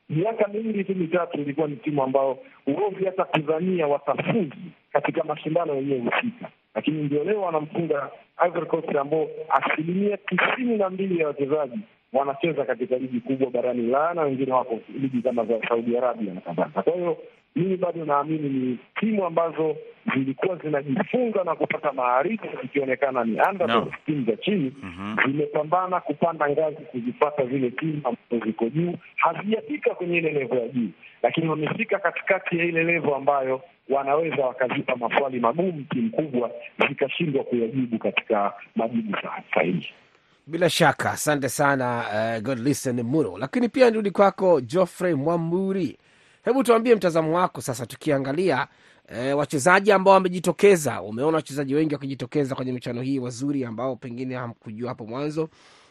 miaka 0.09 0.47
mingi 0.47 0.83
tu 0.83 0.95
mitatu 0.95 1.41
ilikuwa 1.41 1.67
ni 1.67 1.75
timu 1.75 2.03
ambayo 2.03 2.37
huwezi 2.65 3.05
hata 3.05 3.23
kudhania 3.25 3.87
watafuzi 3.87 4.53
katika 4.93 5.23
mashindano 5.23 5.75
yenyewe 5.75 5.99
husika, 5.99 6.49
lakini 6.75 7.03
ndio 7.03 7.23
leo 7.23 7.41
wanamfunga 7.41 8.09
Ivory 8.47 8.65
Coast 8.65 8.95
ambao 8.95 9.27
asilimia 9.49 10.17
tisini 10.17 10.77
na 10.77 10.89
mbili 10.89 11.19
ya 11.19 11.27
wachezaji 11.27 11.79
wanacheza 12.13 12.65
katika 12.65 12.97
ligi 12.97 13.19
kubwa 13.19 13.49
barani 13.49 13.87
Ulaya 13.87 14.13
na 14.13 14.21
wengine 14.21 14.53
wako 14.53 14.79
ligi 15.01 15.21
kama 15.21 15.45
za 15.45 15.67
Saudi 15.69 15.97
Arabia 15.97 16.33
na 16.33 16.41
kadhalika. 16.41 16.81
Kwa 16.81 16.93
hiyo 16.93 17.17
mimi 17.55 17.77
bado 17.77 18.05
naamini 18.05 18.49
ni 18.49 18.77
timu 18.99 19.25
ambazo 19.25 19.75
zilikuwa 20.13 20.55
zinajifunza 20.55 21.43
na 21.43 21.55
kupata 21.55 21.91
maarifa 21.93 22.47
zikionekana 22.61 23.23
ni 23.23 23.41
underdog 23.51 23.85
no. 23.85 23.93
timu 24.05 24.25
za 24.25 24.37
chini 24.37 24.73
zimepambana 25.25 25.87
mm 25.87 25.93
-hmm. 25.93 26.01
kupanda 26.01 26.49
ngazi 26.49 26.75
kuzipata 26.91 27.45
zile 27.45 27.71
timu 27.71 28.01
ambazo 28.03 28.45
ziko 28.45 28.69
juu, 28.69 28.93
hazijafika 29.15 29.95
kwenye 29.95 30.17
ile 30.17 30.31
levo 30.31 30.55
ya 30.55 30.67
juu, 30.67 30.89
lakini 31.23 31.47
wamefika 31.49 31.99
katikati 31.99 32.57
ya 32.59 32.65
ile 32.65 32.83
levo 32.83 33.15
ambayo 33.15 33.61
wanaweza 33.89 34.45
wakazipa 34.45 34.95
maswali 34.95 35.39
magumu 35.39 35.83
timu 35.89 36.11
kubwa 36.11 36.51
zikashindwa 36.89 37.43
kuyajibu 37.43 37.97
katika 37.99 38.53
majibu 38.75 39.17
sahihi. 39.53 39.89
Bila 40.47 40.69
shaka 40.69 41.11
asante 41.11 41.49
sana 41.49 42.03
uh, 42.37 42.43
Godlisten 42.43 43.01
Muro. 43.03 43.37
Lakini 43.37 43.69
pia 43.69 43.89
nirudi 43.89 44.11
kwako 44.11 44.61
Geoffrey 44.61 45.13
Mwamburi, 45.13 45.97
hebu 46.43 46.63
tuambie 46.63 46.95
mtazamo 46.95 47.37
wako 47.37 47.61
sasa, 47.61 47.85
tukiangalia 47.85 48.67
e, 49.07 49.33
wachezaji 49.33 49.91
ambao 49.91 50.13
wamejitokeza. 50.13 51.01
Umeona 51.01 51.35
wachezaji 51.37 51.75
wengi 51.75 51.93
wakijitokeza 51.93 52.55
kwenye 52.55 52.71
michano 52.71 53.01
hii 53.01 53.19
wazuri, 53.19 53.65
ambao 53.65 53.95
pengine 53.95 54.35
hamkujua 54.35 54.89
hapo 54.89 55.05
mwanzo, 55.05 55.49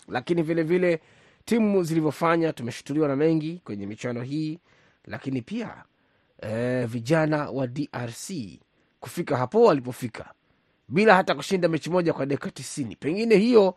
lakini 0.09 0.43
vilevile 0.43 0.89
vile, 0.89 1.01
timu 1.45 1.83
zilivyofanya, 1.83 2.53
tumeshutuliwa 2.53 3.09
na 3.09 3.17
mengi 3.17 3.61
kwenye 3.65 3.87
michano 3.87 4.23
hii, 4.23 4.59
lakini 5.05 5.43
pia 5.43 5.85
e, 6.43 6.85
vijana 6.87 7.51
wa 7.51 7.67
DRC 7.67 8.31
kufika 9.01 9.37
hapo 9.37 9.63
walipofika 9.65 10.33
bila 10.89 11.15
hata 11.15 11.35
kushinda 11.35 11.69
mechi 11.69 11.91
moja 11.91 12.13
kwa 12.13 12.27
dakika 12.27 12.51
tisini, 12.51 12.97
pengine 12.97 13.37
hiyo 13.37 13.75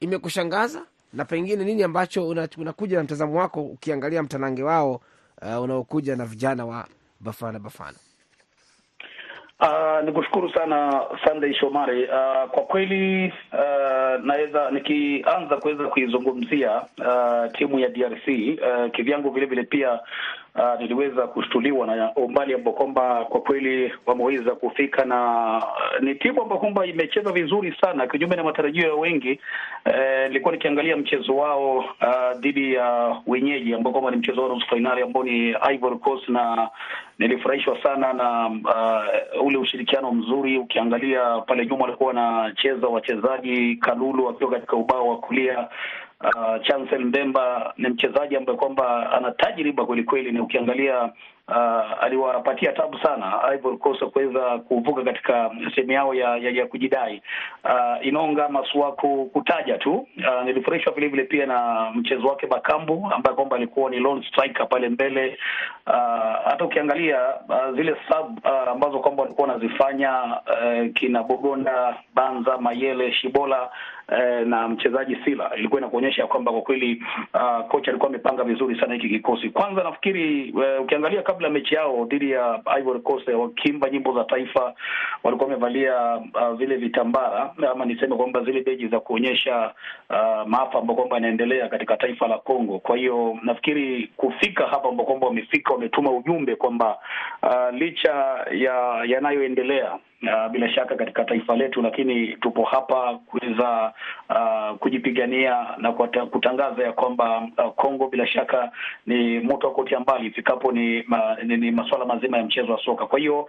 imekushangaza 0.00 0.82
na 1.12 1.24
pengine 1.24 1.64
nini 1.64 1.82
ambacho 1.82 2.28
unakuja 2.58 2.96
na 2.96 3.02
mtazamo 3.04 3.38
wako 3.38 3.62
ukiangalia 3.62 4.22
mtanange 4.22 4.62
wao 4.62 5.00
uh, 5.42 5.62
unaokuja 5.62 6.16
na 6.16 6.24
vijana 6.24 6.64
wa 6.66 6.86
Bafana 7.20 7.58
Bafana? 7.58 7.96
Uh, 9.60 10.04
ni 10.04 10.12
kushukuru 10.12 10.50
sana 10.52 11.02
Sunday 11.24 11.54
Shomari. 11.54 12.04
Uh, 12.04 12.50
kwa 12.50 12.62
kweli 12.62 13.32
uh, 13.52 14.24
naweza 14.24 14.70
nikianza 14.70 15.56
kuweza 15.56 15.84
kuizungumzia 15.88 16.80
uh, 16.98 17.52
timu 17.58 17.78
ya 17.78 17.88
DRC 17.88 18.26
uh, 18.28 18.90
kivyangu 18.92 19.30
vile 19.30 19.46
vile 19.46 19.62
pia 19.62 20.00
Uh, 20.58 20.80
niliweza 20.80 21.26
kushtuliwa 21.26 21.86
na 21.86 22.12
umbali 22.14 22.54
ambao 22.54 22.72
kwamba 22.74 23.24
kwa 23.24 23.40
kweli 23.40 23.92
wameweza 24.06 24.50
kufika, 24.54 25.04
na 25.04 25.56
uh, 25.56 26.02
ni 26.02 26.14
timu 26.14 26.42
ambao 26.42 26.58
kwamba 26.58 26.86
imecheza 26.86 27.32
vizuri 27.32 27.76
sana 27.80 28.06
kinyume 28.06 28.36
na 28.36 28.44
matarajio 28.44 28.88
ya 28.88 28.94
wengi. 28.94 29.40
Nilikuwa 30.28 30.50
uh, 30.52 30.56
nikiangalia 30.56 30.96
mchezo 30.96 31.36
wao 31.36 31.84
dhidi 32.38 32.66
uh, 32.66 32.72
ya 32.72 33.08
uh, 33.08 33.16
wenyeji 33.26 33.74
ambao 33.74 33.92
kwamba 33.92 34.10
ni 34.10 34.16
mchezo 34.16 34.42
wa 34.42 34.48
nusu 34.48 34.66
fainali 34.66 35.02
ambao 35.02 35.24
ni 35.24 35.50
Ivory 35.72 35.96
Coast, 35.98 36.28
na 36.28 36.68
nilifurahishwa 37.18 37.82
sana 37.82 38.12
na 38.12 38.46
uh, 39.36 39.46
ule 39.46 39.58
ushirikiano 39.58 40.12
mzuri. 40.12 40.58
Ukiangalia 40.58 41.40
pale 41.40 41.66
nyuma 41.66 41.84
walikuwa 41.84 42.08
wanacheza 42.08 42.86
wachezaji, 42.86 43.76
Kalulu 43.76 44.28
akiwa 44.28 44.50
katika 44.50 44.76
ubao 44.76 45.08
wa 45.08 45.18
kulia 45.18 45.68
Uh, 46.20 46.58
Chancel 46.62 47.04
Mbemba 47.04 47.74
ni 47.76 47.88
mchezaji 47.88 48.36
ambaye 48.36 48.58
kwamba 48.58 49.12
ana 49.12 49.30
tajriba 49.30 49.86
kweli 49.86 50.32
na 50.32 50.42
ukiangalia 50.42 51.12
uh, 51.48 52.04
aliwapatia 52.04 52.72
tabu 52.72 52.98
sana 52.98 53.42
Ivory 53.54 53.76
Coast 53.76 54.04
kuweza 54.04 54.58
kuvuka 54.58 55.02
katika 55.02 55.50
sehemu 55.74 55.92
yao 55.92 56.14
ya, 56.14 56.36
ya, 56.36 56.50
ya 56.50 56.66
kujidai. 56.66 57.22
Uh, 57.64 58.06
Inonga 58.06 58.48
Masuaku 58.48 59.26
kutaja 59.26 59.78
tu 59.78 59.94
uh, 59.94 60.44
nilifurahishwa 60.44 60.92
vile 60.92 61.08
vile 61.08 61.24
pia 61.24 61.46
na 61.46 61.90
mchezo 61.94 62.26
wake 62.28 62.46
Bakambu 62.46 63.10
ambaye 63.14 63.36
kwamba 63.36 63.56
alikuwa 63.56 63.90
ni 63.90 63.98
lone 63.98 64.26
striker 64.28 64.68
pale 64.68 64.88
mbele. 64.88 65.38
Uh, 65.86 65.92
hata 66.44 66.64
ukiangalia 66.64 67.18
uh, 67.48 67.76
zile 67.76 67.96
sub 68.08 68.38
uh, 68.44 68.68
ambazo 68.68 68.98
kwamba 68.98 69.22
walikuwa 69.22 69.48
wanazifanya 69.48 70.22
uh, 70.24 70.92
kina 70.94 71.22
Bogonda, 71.22 71.96
Banza, 72.14 72.58
Mayele, 72.58 73.12
Shibola 73.12 73.70
uh, 74.08 74.46
na 74.46 74.68
mchezaji 74.68 75.16
Sila 75.24 75.50
ilikuwa 75.56 75.80
inakuonyesha 75.80 76.26
kwamba 76.26 76.52
kwa 76.52 76.62
kweli 76.62 77.02
uh, 77.34 77.66
kocha 77.68 77.90
alikuwa 77.90 78.08
amepanga 78.10 78.44
vizuri 78.44 78.80
sana 78.80 78.94
hiki 78.94 79.08
kikosi. 79.08 79.50
Kwanza 79.50 79.82
nafikiri 79.82 80.52
uh, 80.52 80.82
ukiangalia 80.82 81.22
kabla 81.22 81.50
mechi 81.50 81.74
yao 81.74 82.04
dhidi 82.04 82.30
ya 82.30 82.60
Ivory 82.78 83.00
Coast 83.00 83.28
wakiimba 83.28 83.90
nyimbo 83.90 84.14
za 84.14 84.24
taifa 84.24 84.74
walikuwa 85.22 85.48
wamevalia 85.50 86.16
uh, 86.16 86.52
vile 86.58 86.76
vitambara 86.76 87.54
ama 87.72 87.84
niseme 87.84 88.16
kwamba 88.16 88.44
zile 88.44 88.60
beji 88.62 88.88
za 88.88 89.00
kuonyesha 89.00 89.72
uh, 90.10 90.46
maafa 90.48 90.78
ambayo 90.78 90.96
kwamba 90.96 91.16
yanaendelea 91.16 91.68
katika 91.68 91.96
taifa 91.96 92.28
la 92.28 92.38
Kongo. 92.38 92.78
Kwa 92.78 92.96
hiyo 92.96 93.38
nafikiri 93.42 94.10
kufika 94.16 94.66
hapa 94.66 94.88
ambao 94.88 95.06
kwamba 95.06 95.26
wamefika, 95.26 95.72
wametuma 95.72 96.10
ujumbe 96.10 96.56
kwamba 96.56 96.98
uh, 97.42 97.74
licha 97.78 98.12
ya 98.52 99.04
yanayoendelea 99.06 99.98
uh, 100.22 100.52
bila 100.52 100.68
shaka 100.68 100.94
katika 100.96 101.24
taifa 101.24 101.56
letu, 101.56 101.82
lakini 101.82 102.26
tupo 102.36 102.62
hapa 102.64 103.14
kuweza 103.26 103.92
uh, 104.30 104.76
kujipigania 104.78 105.66
na 105.78 105.92
kutangaza 106.30 106.82
ya 106.84 106.92
kwamba 106.92 107.48
uh, 107.58 107.72
Kongo 107.74 108.08
bila 108.08 108.26
shaka 108.26 108.70
ni 109.06 109.40
moto 109.40 109.66
wa 109.66 109.72
kutia 109.72 110.00
mbali 110.00 110.26
ifikapo 110.26 110.72
ni, 110.72 111.02
ma, 111.06 111.36
ni, 111.42 111.56
ni 111.56 111.70
masuala 111.70 112.04
mazima 112.04 112.36
ya 112.38 112.44
mchezo 112.44 112.72
wa 112.72 112.82
soka. 112.84 113.06
Kwa 113.06 113.18
hiyo 113.18 113.40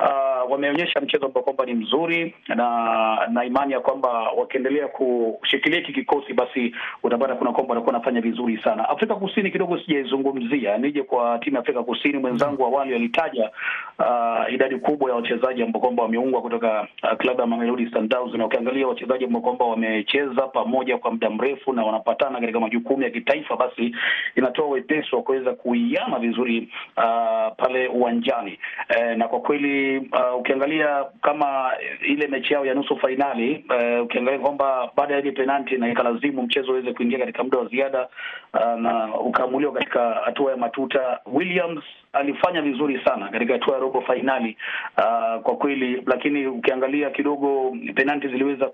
uh, 0.00 0.50
wameonyesha 0.52 1.00
mchezo 1.00 1.26
ambao 1.26 1.42
kwamba 1.42 1.64
ni 1.66 1.74
mzuri 1.74 2.34
na 2.48 3.26
na 3.30 3.44
imani 3.44 3.72
ya 3.72 3.80
kwamba 3.80 4.08
wakiendelea 4.30 4.88
kushikilia 4.88 5.78
hiki 5.78 5.92
kikosi, 5.92 6.32
basi 6.32 6.74
utapata 7.02 7.34
kuna 7.34 7.52
kwamba 7.52 7.74
watakuwa 7.74 7.92
wanafanya 7.92 8.20
vizuri 8.20 8.58
sana. 8.64 8.88
Afrika 8.88 9.14
Kusini 9.14 9.50
kidogo 9.50 9.78
sijaizungumzia, 9.78 10.78
nije 10.78 11.02
kwa 11.02 11.38
timu 11.38 11.56
ya 11.56 11.62
Afrika 11.62 11.82
Kusini. 11.82 12.18
Mwenzangu 12.18 12.64
awali 12.64 12.94
alitaja 12.94 13.50
uh, 13.98 14.52
idadi 14.54 14.76
kubwa 14.76 15.10
ya 15.10 15.16
wachezaji 15.16 15.62
ambao 15.62 15.80
kwamba 15.82 16.02
wameungwa 16.12 16.42
kutoka 16.42 16.86
uh, 17.02 17.16
klabu 17.18 17.40
ya 17.40 17.46
Mamelodi 17.46 17.90
Sundowns, 17.90 18.34
na 18.34 18.46
ukiangalia 18.46 18.86
wachezaji 18.88 19.24
ambao 19.24 19.42
kwamba 19.42 19.64
wamecheza 19.64 20.42
pamoja 20.46 20.98
kwa 20.98 21.10
muda 21.10 21.30
mrefu 21.30 21.72
na 21.72 21.84
wanapatana 21.84 22.40
katika 22.40 22.60
majukumu 22.60 23.02
ya 23.02 23.10
kitaifa, 23.10 23.56
basi 23.56 23.96
inatoa 24.36 24.66
wepesi 24.68 25.16
wa 25.16 25.22
kuweza 25.22 25.52
kuiana 25.52 26.18
vizuri 26.18 26.68
uh, 26.96 27.56
pale 27.56 27.88
uwanjani 27.88 28.58
uh, 28.96 29.16
na 29.16 29.28
kwa 29.28 29.40
kweli 29.40 29.98
uh, 29.98 30.40
ukiangalia 30.40 31.04
kama 31.22 31.70
ile 32.08 32.26
mechi 32.28 32.52
yao 32.54 32.66
ya 32.66 32.74
nusu 32.74 32.96
fainali 32.96 33.64
uh, 33.70 34.04
ukiangalia 34.04 34.40
kwamba 34.40 34.90
baada 34.96 35.14
ya 35.14 35.20
ile 35.20 35.32
penalti 35.32 35.76
na 35.76 35.88
ikalazimu 35.90 36.42
mchezo 36.42 36.72
uweze 36.72 36.92
kuingia 36.92 37.18
katika 37.18 37.44
muda 37.44 37.58
wa 37.58 37.66
ziada 37.66 38.08
uh, 38.54 38.80
na 38.80 39.14
ukaamuliwa 39.20 39.72
katika 39.72 40.10
hatua 40.24 40.50
ya 40.50 40.56
matuta. 40.56 41.20
Williams 41.26 41.84
alifanya 42.12 42.62
vizuri 42.62 43.00
sana 43.04 43.28
katika 43.28 43.52
hatua 43.52 43.74
ya 43.74 43.80
robo 43.80 44.00
fainali 44.00 44.56
uh, 44.98 45.42
kwa 45.42 45.56
kweli, 45.56 46.02
lakini 46.06 46.46
ukiangalia 46.46 47.10
kidogo 47.10 47.76
penalti 47.94 48.28
ziliweza 48.28 48.66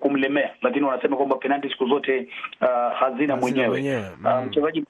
kumlemea, 0.00 0.50
lakini 0.62 0.84
wanasema 0.84 1.16
kwamba 1.16 1.36
penalti 1.36 1.68
siku 1.68 1.86
zote 1.88 2.28
uh, 2.60 2.96
hazina 2.98 3.36
mwenyewe. 3.36 4.04
Uh, 4.24 4.44
mchezaji 4.46 4.84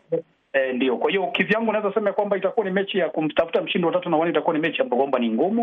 E, 0.56 0.72
ndio. 0.72 0.96
Kwa 0.96 1.10
hiyo 1.10 1.26
kivyangu 1.26 1.72
naweza 1.72 1.94
sema 1.94 2.12
kwamba 2.12 2.36
itakuwa 2.36 2.66
ni 2.66 2.72
mechi 2.72 2.98
ya 2.98 3.08
kumtafuta 3.08 3.62
mshindi 3.62 3.86
wa 3.86 3.92
tatu 3.92 4.10
na 4.10 4.16
wane, 4.16 4.30
itakuwa 4.30 4.54
ni 4.56 4.60
mechi 4.62 4.82
ambayo 4.82 4.98
kwamba 4.98 5.18
ni 5.18 5.30
ngumu 5.30 5.62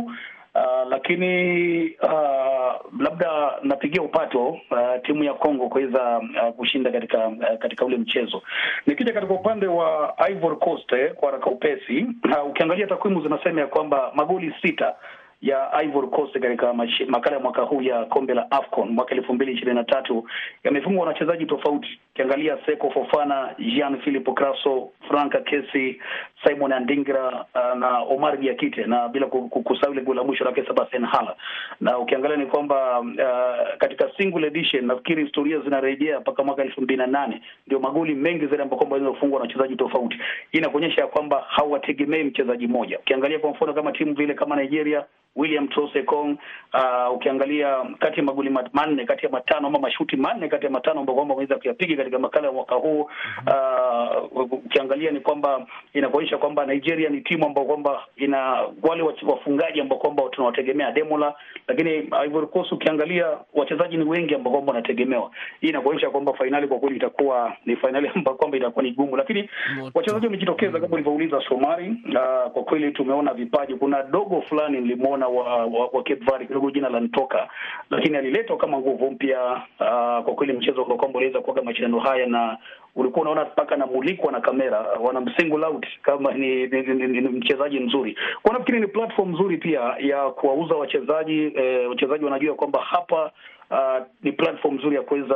uh, 0.56 0.90
lakini 0.90 1.84
uh, 1.90 3.02
labda 3.02 3.54
napigia 3.64 4.02
upato 4.02 4.48
uh, 4.50 4.58
timu 5.06 5.24
ya 5.24 5.34
Kongo 5.34 5.70
kuweza 5.70 6.20
uh, 6.20 6.56
kushinda 6.56 6.92
katika 6.92 7.28
uh, 7.28 7.58
katika 7.60 7.86
ule 7.86 7.98
mchezo. 7.98 8.42
Nikija 8.88 9.14
katika 9.14 9.34
upande 9.34 9.68
wa 9.68 10.16
Ivory 10.30 10.56
Coast 10.56 10.92
eh, 10.92 11.14
kwa 11.14 11.30
haraka 11.32 11.50
upesi 11.50 12.06
uh, 12.26 12.50
ukiangalia 12.50 12.88
takwimu 12.88 13.22
zinasema 13.22 13.62
ya 13.62 13.68
kwamba 13.68 14.12
magoli 14.16 14.54
sita 14.62 14.96
ya 15.44 15.74
Ivory 15.84 16.08
Coast 16.08 16.40
katika 16.40 16.74
makala 17.08 17.36
ya 17.36 17.40
mwaka 17.44 17.62
huu 17.62 17.82
ya 17.82 18.06
kombe 18.06 18.34
la 18.34 18.52
AFCON 18.52 18.90
mwaka 18.90 19.16
elfu 19.16 19.34
mbili 19.34 19.52
ishirini 19.54 19.76
na 19.78 19.84
tatu 19.84 20.26
yamefungwa 20.64 21.08
wachezaji 21.08 21.46
tofauti. 21.46 22.00
Ukiangalia 22.14 22.58
Seko 22.66 22.92
Fofana, 22.92 23.56
Jean 23.60 23.98
Philippe 24.02 24.32
Crasso, 24.32 24.90
Franka 25.08 25.40
Kesi, 25.42 26.00
Simon 26.44 26.72
Andingra 26.72 27.46
uh, 27.56 27.80
na 27.80 27.98
Omar 28.00 28.38
Diakite 28.38 28.86
na 28.86 29.08
bila 29.10 29.28
kusahau 29.28 29.94
ile 29.94 30.02
goli 30.02 30.18
la 30.20 30.24
mwisho 30.24 30.44
lake 30.44 30.64
Sebastian 30.68 31.06
Haller. 31.06 31.36
Na 31.82 31.98
ukiangalia 31.98 32.38
ni 32.38 32.46
kwamba 32.46 33.00
uh, 33.00 33.78
katika 33.78 34.12
single 34.18 34.48
edition 34.48 34.86
nafikiri 34.86 35.24
historia 35.24 35.60
zinarejea 35.60 36.20
mpaka 36.20 36.44
mwaka 36.44 36.64
elfu 36.64 36.82
mbili 36.82 36.98
na 36.98 37.08
nane 37.08 37.42
ndio 37.68 37.80
magoli 37.80 38.16
mengi 38.16 38.46
zaidi 38.48 38.62
ambayo 38.64 38.82
kwamba 38.86 39.12
kufungwa 39.12 39.40
na 39.40 39.46
wachezaji 39.46 39.76
tofauti. 39.76 40.18
Hii 40.52 40.58
inakuonyesha 40.58 41.02
ya 41.02 41.08
kwamba 41.08 41.46
hawategemei 41.48 42.24
mchezaji 42.24 42.68
mmoja. 42.68 43.00
Ukiangalia 43.00 43.40
kwa 43.40 43.50
mfano 43.52 43.74
kama 43.74 43.92
timu 43.92 44.14
vile 44.14 44.34
kama 44.34 44.56
Nigeria 44.56 45.06
William 45.36 45.68
Trosekong 45.68 46.38
uh, 46.74 47.16
ukiangalia 47.16 47.78
kati 48.00 48.18
ya 48.20 48.24
magoli 48.26 48.50
manne 48.74 49.06
kati 49.06 49.26
ya 49.26 49.32
matano 49.32 49.68
ama 49.68 49.80
mashuti 49.80 50.16
manne 50.18 50.48
kati 50.48 50.66
ya 50.66 50.72
matano 50.72 51.00
ambao 51.00 51.16
kwamba 51.16 51.34
wameweza 51.34 51.56
kuyapiga 51.60 51.96
katika 51.98 52.20
makala 52.20 52.48
ya 52.48 52.54
mwaka 52.54 52.76
huu 52.76 53.02
uh, 53.02 54.54
ukiangalia 54.54 55.12
ni 55.12 55.20
kwamba 55.20 55.66
inakuonyesha 55.94 56.38
kwamba 56.38 56.66
Nigeria 56.66 57.10
ni 57.10 57.22
timu 57.22 57.46
ambao 57.46 57.66
kwamba 57.66 58.04
ina 58.16 58.60
wale 58.84 59.04
wafungaji 59.04 59.82
ambao 59.82 59.98
kwamba 60.00 60.24
tunawategemea 60.32 60.92
Demola, 60.92 61.34
lakini 61.68 62.10
Ivory 62.26 62.48
Coast 62.48 62.72
ukiangalia 62.72 63.28
wachezaji 63.54 63.98
ni 63.98 64.04
wengi 64.04 64.36
ambao 64.36 64.54
kwamba 64.54 64.72
wanategemewa. 64.74 65.32
Hii 65.62 65.68
inakuonyesha 65.70 66.10
kwamba 66.10 66.34
fainali 66.34 66.68
kwa 66.68 66.80
kweli 66.80 66.96
itakuwa 66.96 67.54
ni 67.66 67.76
fainali 67.76 68.08
ambayo 68.16 68.38
kwamba 68.38 68.58
itakuwa 68.58 68.84
ni 68.84 68.92
gumu, 68.92 69.18
lakini 69.18 69.50
wachezaji 69.94 70.26
wamejitokeza 70.26 70.80
kama 70.80 70.94
ulivyouliza 70.94 71.42
Somari. 71.50 71.90
Uh, 71.90 72.52
kwa 72.52 72.64
kweli 72.64 72.92
tumeona 72.92 73.34
vipaji. 73.34 73.76
Kuna 73.76 74.04
dogo 74.04 74.42
fulani 74.42 74.82
nilimwona 74.82 75.23
wa, 75.28 75.66
wa, 75.66 75.86
wa 75.94 76.04
Cape 76.04 76.26
Verde 76.26 76.46
kidogo 76.46 76.72
jina 76.72 76.90
lanitoka, 76.90 77.50
lakini 77.90 78.18
aliletwa 78.18 78.58
kama 78.58 78.78
nguvu 78.78 79.12
mpya. 79.12 79.52
Uh, 79.80 80.24
kwa 80.26 80.34
kweli 80.36 80.54
mchezo 80.54 80.86
kwa 80.86 80.96
kwamba 80.96 81.18
uliweza 81.18 81.42
kuaga 81.42 81.62
mashindano 81.62 82.00
haya 82.00 82.26
na 82.28 82.58
ulikuwa 82.96 83.22
unaona 83.22 83.46
mpaka 83.46 83.76
namulikwa 83.78 84.32
na 84.32 84.42
kamera, 84.42 84.80
wanamsingle 84.80 85.66
out 85.66 85.86
kama 86.02 86.32
ni, 86.34 86.68
ni, 86.68 86.82
ni, 86.82 86.94
ni, 87.08 87.22
ni 87.22 87.30
mchezaji 87.30 87.80
mzuri. 87.80 88.18
Kwa 88.44 88.54
nafikiri 88.54 88.80
ni 88.80 88.88
platform 88.88 89.32
nzuri 89.34 89.58
pia 89.58 89.80
ya 90.00 90.30
kuwauza 90.30 90.76
wachezaji 90.76 91.52
eh, 91.56 91.90
wachezaji 91.90 92.26
wanajua 92.26 92.56
kwamba 92.56 92.80
hapa 92.80 93.32
Uh, 93.72 94.06
ni 94.24 94.32
platform 94.32 94.76
nzuri 94.76 94.96
ya 94.96 95.02
kuweza 95.02 95.36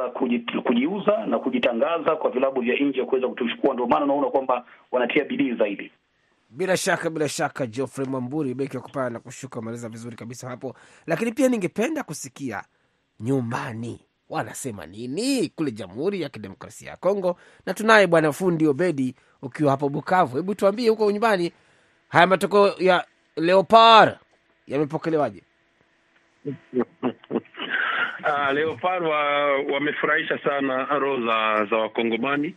kujiuza 0.63 1.25
na 1.25 1.39
kujitangaza 1.39 2.15
kwa 2.15 2.29
vilabu 2.31 2.61
vya 2.61 2.75
nje 2.75 3.03
kuweza 3.03 3.27
kutuchukua. 3.27 3.73
Ndio 3.73 3.87
maana 3.87 4.05
unaona 4.05 4.27
kwamba 4.29 4.65
wanatia 4.91 5.23
bidii 5.25 5.53
zaidi. 5.53 5.91
Bila 6.57 6.77
shaka 6.77 7.09
bila 7.09 7.29
shaka, 7.29 7.67
Geoffrey 7.67 8.05
Mwamburi, 8.07 8.53
beki 8.53 8.77
wa 8.77 8.83
kupanda 8.83 9.09
na 9.09 9.19
kushuka, 9.19 9.59
umeeleza 9.59 9.89
vizuri 9.89 10.15
kabisa 10.15 10.49
hapo, 10.49 10.75
lakini 11.07 11.31
pia 11.31 11.47
ningependa 11.49 12.03
kusikia 12.03 12.63
nyumbani 13.19 13.99
wanasema 14.29 14.85
nini 14.85 15.49
kule 15.49 15.71
Jamhuri 15.71 16.21
ya 16.21 16.29
Kidemokrasia 16.29 16.89
ya 16.91 16.97
Kongo, 16.97 17.39
na 17.65 17.73
tunaye 17.73 18.07
bwana 18.07 18.31
fundi 18.33 18.67
Obedi 18.67 19.15
ukiwa 19.41 19.71
hapo 19.71 19.89
Bukavu. 19.89 20.37
Hebu 20.37 20.55
tuambie 20.55 20.89
huko 20.89 21.11
nyumbani, 21.11 21.51
haya 22.09 22.27
matokeo 22.27 22.73
ya 22.79 23.05
Leopard 23.35 24.17
yamepokelewaje? 24.67 25.43
Uh, 26.45 26.53
Leopard 28.53 29.03
wamefurahisha 29.73 30.39
sana 30.43 30.85
roho 30.85 31.25
za 31.25 31.65
za 31.65 31.77
Wakongomani 31.77 32.55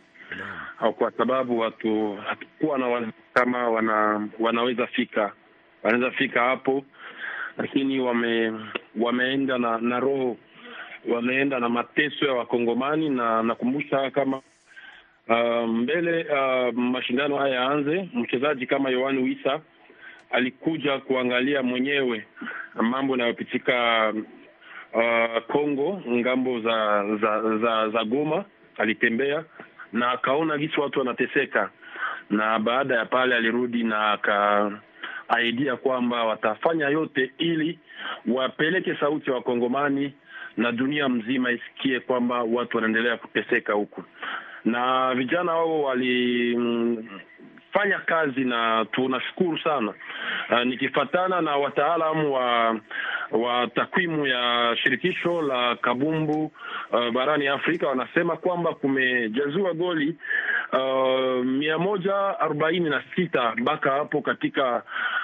kwa 0.97 1.11
sababu 1.17 1.59
watu 1.59 2.17
hatukuwa 2.61 2.77
na 2.77 3.11
kama 3.33 3.69
wana, 3.69 4.27
wanaweza 4.39 4.87
fika 4.87 5.31
wanaweza 5.83 6.11
fika 6.11 6.41
hapo, 6.41 6.83
lakini 7.57 7.99
wame, 7.99 8.53
wameenda 8.99 9.57
na, 9.57 9.77
na 9.77 9.99
roho 9.99 10.37
wameenda 11.09 11.59
na 11.59 11.69
mateso 11.69 12.25
ya 12.25 12.33
Wakongomani, 12.33 13.09
na 13.09 13.43
nakumbusha 13.43 14.11
kama 14.11 14.41
uh, 15.29 15.67
mbele 15.69 16.23
uh, 16.33 16.73
mashindano 16.73 17.37
haya 17.37 17.55
yaanze, 17.55 18.09
mchezaji 18.13 18.65
kama 18.67 18.89
Yohani 18.89 19.23
Wisa 19.23 19.59
alikuja 20.31 20.97
kuangalia 20.99 21.63
mwenyewe 21.63 22.25
mambo 22.75 23.13
yanayopitika 23.13 24.13
Kongo 25.47 25.89
uh, 25.89 26.07
ng'ambo 26.07 26.59
za 26.59 27.05
za 27.21 27.57
za, 27.57 27.89
za 27.89 28.03
Goma, 28.03 28.45
alitembea 28.77 29.43
na 29.93 30.11
akaona 30.11 30.57
gisi 30.57 30.79
watu 30.79 30.99
wanateseka, 30.99 31.69
na 32.31 32.59
baada 32.59 32.95
ya 32.95 33.05
pale 33.05 33.35
alirudi 33.35 33.83
na 33.83 34.11
akaaidia 34.11 35.75
kwamba 35.75 36.23
watafanya 36.23 36.89
yote 36.89 37.31
ili 37.37 37.79
wapeleke 38.27 38.95
sauti 38.95 39.25
ya 39.25 39.31
wa 39.33 39.37
Wakongomani 39.37 40.13
na 40.57 40.71
dunia 40.71 41.09
mzima 41.09 41.51
isikie 41.51 41.99
kwamba 41.99 42.43
watu 42.43 42.77
wanaendelea 42.77 43.17
kuteseka 43.17 43.73
huku, 43.73 44.03
na 44.65 45.13
vijana 45.15 45.51
wao 45.51 45.81
wali 45.83 46.55
wamefanya 47.75 47.99
kazi 48.05 48.41
na 48.45 48.85
tunashukuru 48.91 49.57
sana. 49.59 49.93
Uh, 50.51 50.63
nikifatana 50.63 51.41
na 51.41 51.55
wataalamu 51.55 52.33
wa 52.33 52.75
wa 53.31 53.67
takwimu 53.67 54.27
ya 54.27 54.75
shirikisho 54.83 55.41
la 55.41 55.75
kabumbu 55.75 56.51
uh, 56.91 57.09
barani 57.09 57.47
Afrika 57.47 57.87
wanasema 57.87 58.37
kwamba 58.37 58.73
kumejazua 58.73 59.73
goli 59.73 60.15
uh, 60.73 61.45
mia 61.45 61.77
moja 61.77 62.39
arobaini 62.39 62.89
na 62.89 63.03
sita 63.15 63.53
mpaka 63.57 63.91
hapo 63.91 64.21
katika 64.21 64.83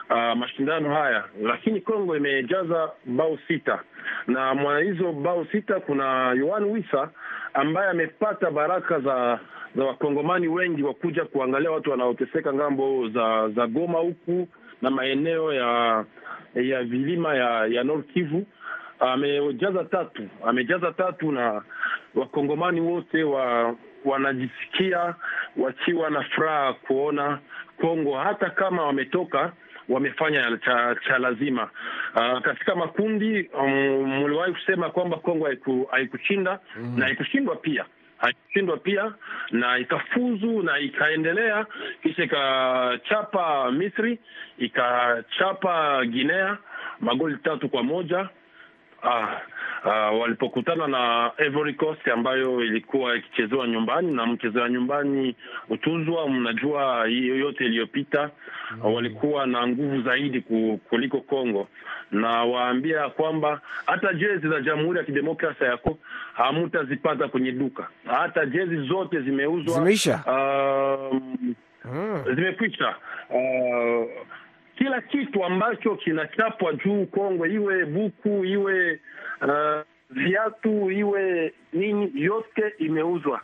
uh, 0.09 0.37
mashindano 0.37 0.93
haya, 0.95 1.23
lakini 1.43 1.81
Kongo 1.81 2.17
imejaza 2.17 2.89
bao 3.05 3.37
sita 3.47 3.79
na 4.27 4.55
mwa 4.55 4.79
hizo 4.79 5.11
bao 5.11 5.45
sita 5.51 5.79
kuna 5.79 6.31
Yohan 6.31 6.63
Wissa 6.63 7.09
ambaye 7.57 7.89
amepata 7.89 8.51
baraka 8.51 8.99
za 8.99 9.39
za 9.75 9.83
wakongomani 9.85 10.47
wengi 10.47 10.83
wa 10.83 10.93
kuja 10.93 11.25
kuangalia 11.25 11.71
watu 11.71 11.91
wanaoteseka 11.91 12.53
ng'ambo 12.53 13.09
za 13.09 13.49
za 13.49 13.67
Goma 13.67 13.99
huku 13.99 14.47
na 14.81 14.89
maeneo 14.89 15.53
ya 15.53 16.05
ya 16.55 16.83
vilima 16.83 17.35
ya 17.35 17.65
ya 17.65 17.83
North 17.83 18.05
Kivu. 18.13 18.45
Amejaza 18.99 19.83
tatu, 19.83 20.23
amejaza 20.45 20.91
tatu, 20.91 21.31
na 21.31 21.61
wakongomani 22.15 22.81
wote 22.81 23.23
wa 23.23 23.75
wanajisikia 24.05 25.15
wakiwa 25.57 26.09
na 26.09 26.21
furaha 26.21 26.73
kuona 26.73 27.39
Kongo, 27.81 28.17
hata 28.17 28.49
kama 28.49 28.83
wametoka 28.85 29.51
wamefanya 29.89 30.57
cha, 30.65 30.95
cha 31.07 31.17
lazima. 31.17 31.69
Uh, 32.15 32.39
katika 32.41 32.75
makundi 32.75 33.49
um, 33.53 34.53
kusema 34.53 34.89
kwamba 34.89 35.17
Kongo 35.17 35.45
haiku, 35.45 35.87
haikushinda 35.91 36.59
mm. 36.79 36.99
na 36.99 37.05
haikushindwa 37.05 37.55
pia 37.55 37.85
haikushindwa 38.17 38.77
pia 38.77 39.13
na 39.51 39.77
ikafuzu 39.77 40.61
na 40.63 40.79
ikaendelea, 40.79 41.65
kisha 42.03 42.23
ikachapa 42.23 43.71
Misri, 43.71 44.19
ikachapa 44.57 46.05
Guinea 46.05 46.57
magoli 46.99 47.37
tatu 47.37 47.69
kwa 47.69 47.83
moja. 47.83 48.29
Ah, 49.03 49.41
ah, 49.83 50.11
walipokutana 50.11 50.87
na 50.87 51.31
Ivory 51.45 51.73
Coast 51.73 52.07
ambayo 52.07 52.63
ilikuwa 52.63 53.15
ikichezewa 53.15 53.67
nyumbani 53.67 54.11
na 54.11 54.25
mchezewa 54.25 54.69
nyumbani 54.69 55.35
utuzwa, 55.69 56.29
Mnajua 56.29 57.05
hiyo 57.07 57.35
yote 57.37 57.65
iliyopita, 57.65 58.29
mm. 58.71 58.93
walikuwa 58.93 59.45
na 59.47 59.67
nguvu 59.67 60.01
zaidi 60.01 60.41
kuliko 60.89 61.21
Kongo, 61.21 61.67
na 62.11 62.29
waambia 62.43 63.09
kwamba 63.09 63.61
hata 63.85 64.13
jezi 64.13 64.49
za 64.49 64.61
Jamhuri 64.61 64.99
ya 64.99 65.05
Kidemokrasia 65.05 65.67
yako 65.67 65.97
hamutazipata 66.33 67.27
kwenye 67.27 67.51
duka, 67.51 67.87
hata 68.05 68.45
jezi 68.45 68.77
zote 68.77 69.21
zimeuzwa, 69.21 69.73
zimeisha, 69.73 70.23
um, 70.27 71.55
mm. 71.85 72.23
zimekwisha 72.35 72.95
uh, 73.29 74.05
kila 74.77 75.01
kitu 75.01 75.45
ambacho 75.45 75.95
kinachapwa 75.95 76.73
juu 76.73 77.05
Kongwe, 77.05 77.53
iwe 77.53 77.85
buku 77.85 78.45
iwe 78.45 78.99
uh, 79.41 79.81
viatu 80.09 80.91
iwe 80.91 81.53
nini, 81.73 82.11
yote 82.15 82.73
imeuzwa. 82.77 83.41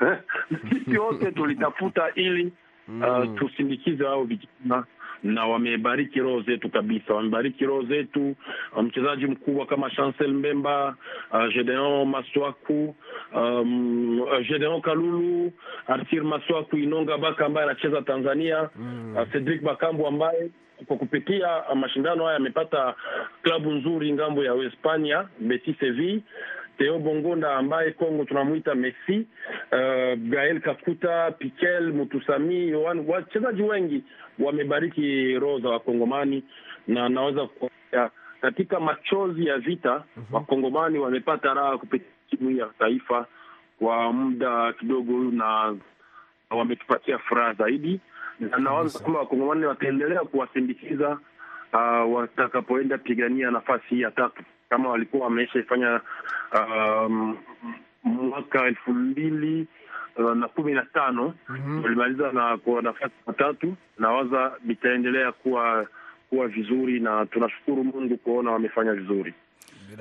Sisi 0.70 0.98
wote 0.98 1.32
tulitafuta 1.32 2.10
ili 2.14 2.52
uh, 2.88 3.38
tusindikize 3.38 4.04
hao 4.04 4.24
vijana 4.24 4.84
na 5.22 5.46
wamebariki 5.46 6.20
roho 6.20 6.40
zetu 6.42 6.68
kabisa, 6.70 7.14
wamebariki 7.14 7.64
roho 7.66 7.82
zetu. 7.82 8.34
Mchezaji 8.82 9.26
mkubwa 9.26 9.66
kama 9.66 9.90
Chancel 9.90 10.32
Mbemba, 10.32 10.96
uh, 11.32 11.48
Gedeon 11.54 12.08
Maswaku, 12.08 12.94
um, 13.34 14.20
uh, 14.20 14.40
Gedeon 14.48 14.80
Kalulu, 14.80 15.52
Artir 15.86 16.24
Maswaku, 16.24 16.76
Inonga 16.76 17.18
Baka 17.18 17.46
ambaye 17.46 17.66
anacheza 17.70 18.02
Tanzania, 18.02 18.70
mm. 18.76 19.16
uh, 19.16 19.32
Cedric 19.32 19.62
Bakambu 19.62 20.06
ambaye 20.06 20.50
kwa 20.86 20.96
kupitia 20.96 21.62
mashindano 21.74 22.24
haya 22.24 22.36
amepata 22.36 22.94
klabu 23.42 23.70
nzuri 23.72 24.12
ng'ambo 24.12 24.44
ya 24.44 24.54
Uhispania, 24.54 25.28
Betis 25.40 25.78
Sevilla. 25.78 26.20
Theo 26.78 26.98
Bongonda 26.98 27.56
ambaye 27.56 27.90
Kongo 27.92 28.24
tunamwita 28.24 28.74
Messi, 28.74 29.26
uh, 29.72 30.18
Gael 30.18 30.60
Kakuta, 30.60 31.30
Pikel 31.38 31.92
Mutusami, 31.92 32.68
Yohan, 32.68 33.04
wachezaji 33.08 33.62
wengi 33.62 34.04
wamebariki 34.38 35.34
roho 35.38 35.58
za 35.60 35.68
Wakongomani, 35.68 36.42
na 36.88 37.08
naweza 37.08 37.46
kuambia 37.46 38.10
katika 38.40 38.80
machozi 38.80 39.46
ya 39.46 39.58
vita 39.58 40.04
mm 40.16 40.22
-hmm. 40.30 40.34
Wakongomani 40.34 40.98
wamepata 40.98 41.54
raha 41.54 41.78
kupitia 41.78 42.08
timu 42.30 42.50
ya 42.50 42.66
taifa 42.78 43.26
kwa 43.78 44.12
muda 44.12 44.72
kidogo, 44.72 45.12
huyu, 45.12 45.30
na 45.30 45.76
wametupatia 46.50 47.18
furaha 47.18 47.52
zaidi 47.54 48.00
na 48.40 48.58
nawaza 48.58 48.98
kwamba 48.98 49.18
wakongomani 49.20 49.64
wataendelea 49.66 50.20
kuwasindikiza 50.20 51.18
uh, 51.72 52.14
watakapoenda 52.14 52.98
pigania 52.98 53.50
nafasi 53.50 53.84
hii 53.88 54.00
ya 54.00 54.10
tatu 54.10 54.42
kama 54.68 54.88
walikuwa 54.90 55.24
wameishaifanya 55.24 56.00
um, 56.54 57.36
mwaka 58.04 58.66
elfu 58.66 58.90
mbili 58.92 59.66
uh, 60.16 60.32
na 60.34 60.48
kumi 60.48 60.72
na 60.72 60.82
tano 60.82 61.34
walimaliza 61.84 62.32
na 62.32 62.56
kwa 62.58 62.82
nafasi 62.82 63.14
ya 63.26 63.32
tatu. 63.32 63.74
Nawaza 63.98 64.52
vitaendelea 64.64 65.32
kuwa 65.32 65.86
kuwa 66.30 66.48
vizuri, 66.48 67.00
na 67.00 67.26
tunashukuru 67.26 67.84
Mungu 67.84 68.16
kuona 68.16 68.50
wamefanya 68.50 68.92
vizuri. 68.92 69.34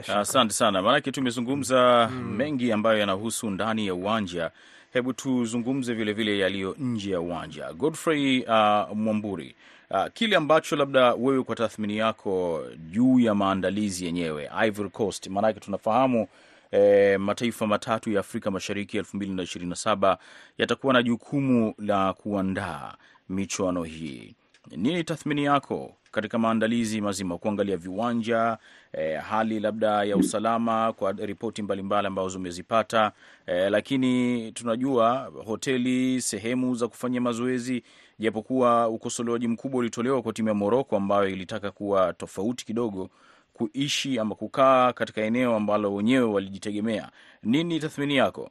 Asante 0.08 0.46
uh, 0.48 0.52
sana, 0.54 0.82
maanake 0.82 1.12
tumezungumza 1.12 2.10
mm. 2.12 2.36
mengi 2.36 2.72
ambayo 2.72 3.00
yanahusu 3.00 3.50
ndani 3.50 3.88
ya 3.88 3.94
uwanja 3.96 4.52
Hebu 4.94 5.14
tuzungumze 5.14 5.94
vilevile 5.94 6.38
yaliyo 6.40 6.76
nje 6.80 7.12
ya 7.12 7.20
uwanja. 7.22 7.74
Godfrey 7.74 8.44
uh, 8.44 8.98
Mwamburi, 8.98 9.56
uh, 9.92 10.06
kile 10.14 10.36
ambacho 10.36 10.76
labda 10.76 11.14
wewe 11.14 11.44
kwa 11.44 11.56
tathmini 11.56 11.98
yako 11.98 12.64
juu 12.90 13.20
ya 13.20 13.36
maandalizi 13.36 14.06
yenyewe 14.06 14.50
Ivory 14.68 14.90
Coast, 14.90 15.28
maanake 15.28 15.60
tunafahamu 15.60 16.28
eh, 16.72 17.20
mataifa 17.20 17.68
matatu 17.68 18.12
ya 18.12 18.20
Afrika 18.20 18.52
Mashariki 18.52 18.98
elfu 18.98 19.18
mbili 19.18 19.34
na 19.34 19.44
ishirini 19.44 19.70
na 19.70 19.76
saba 19.76 20.18
yatakuwa 20.58 20.94
na 20.94 21.04
jukumu 21.04 21.74
la 21.78 22.14
kuandaa 22.14 22.94
michuano 23.30 23.84
hii. 23.84 24.36
Nini 24.72 25.04
tathmini 25.04 25.44
yako 25.44 25.96
katika 26.12 26.40
maandalizi 26.40 27.02
mazima, 27.02 27.38
kuangalia 27.38 27.78
viwanja 27.78 28.58
eh, 28.94 29.22
hali 29.22 29.60
labda 29.60 30.04
ya 30.04 30.18
usalama 30.18 30.94
kwa 30.94 31.12
ripoti 31.12 31.62
mbalimbali 31.62 32.08
ambazo 32.08 32.38
umezipata 32.40 33.12
eh, 33.48 33.72
lakini 33.72 34.52
tunajua 34.52 35.32
hoteli, 35.46 36.22
sehemu 36.22 36.76
za 36.76 36.88
kufanyia 36.88 37.22
mazoezi, 37.22 37.84
japokuwa 38.20 38.88
ukosolewaji 38.90 39.48
mkubwa 39.48 39.80
ulitolewa 39.80 40.22
kwa 40.22 40.34
timu 40.34 40.48
ya 40.48 40.54
Moroko 40.54 40.98
ambayo 40.98 41.30
ilitaka 41.30 41.72
kuwa 41.72 42.14
tofauti 42.14 42.66
kidogo, 42.66 43.10
kuishi 43.54 44.20
ama 44.20 44.36
kukaa 44.36 44.94
katika 44.94 45.22
eneo 45.22 45.56
ambalo 45.56 45.94
wenyewe 45.96 46.26
walijitegemea. 46.26 47.10
Nini 47.44 47.80
tathmini 47.80 48.16
yako? 48.16 48.50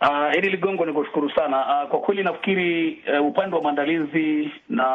Uh, 0.00 0.30
hili 0.32 0.50
Ligongo, 0.50 0.86
ni 0.86 0.92
kushukuru 0.92 1.30
sana. 1.30 1.56
Uh, 1.84 1.90
kwa 1.90 2.00
kweli 2.00 2.22
nafikiri 2.22 2.98
uh, 3.20 3.26
upande 3.26 3.56
wa 3.56 3.62
maandalizi 3.62 4.50
na 4.68 4.86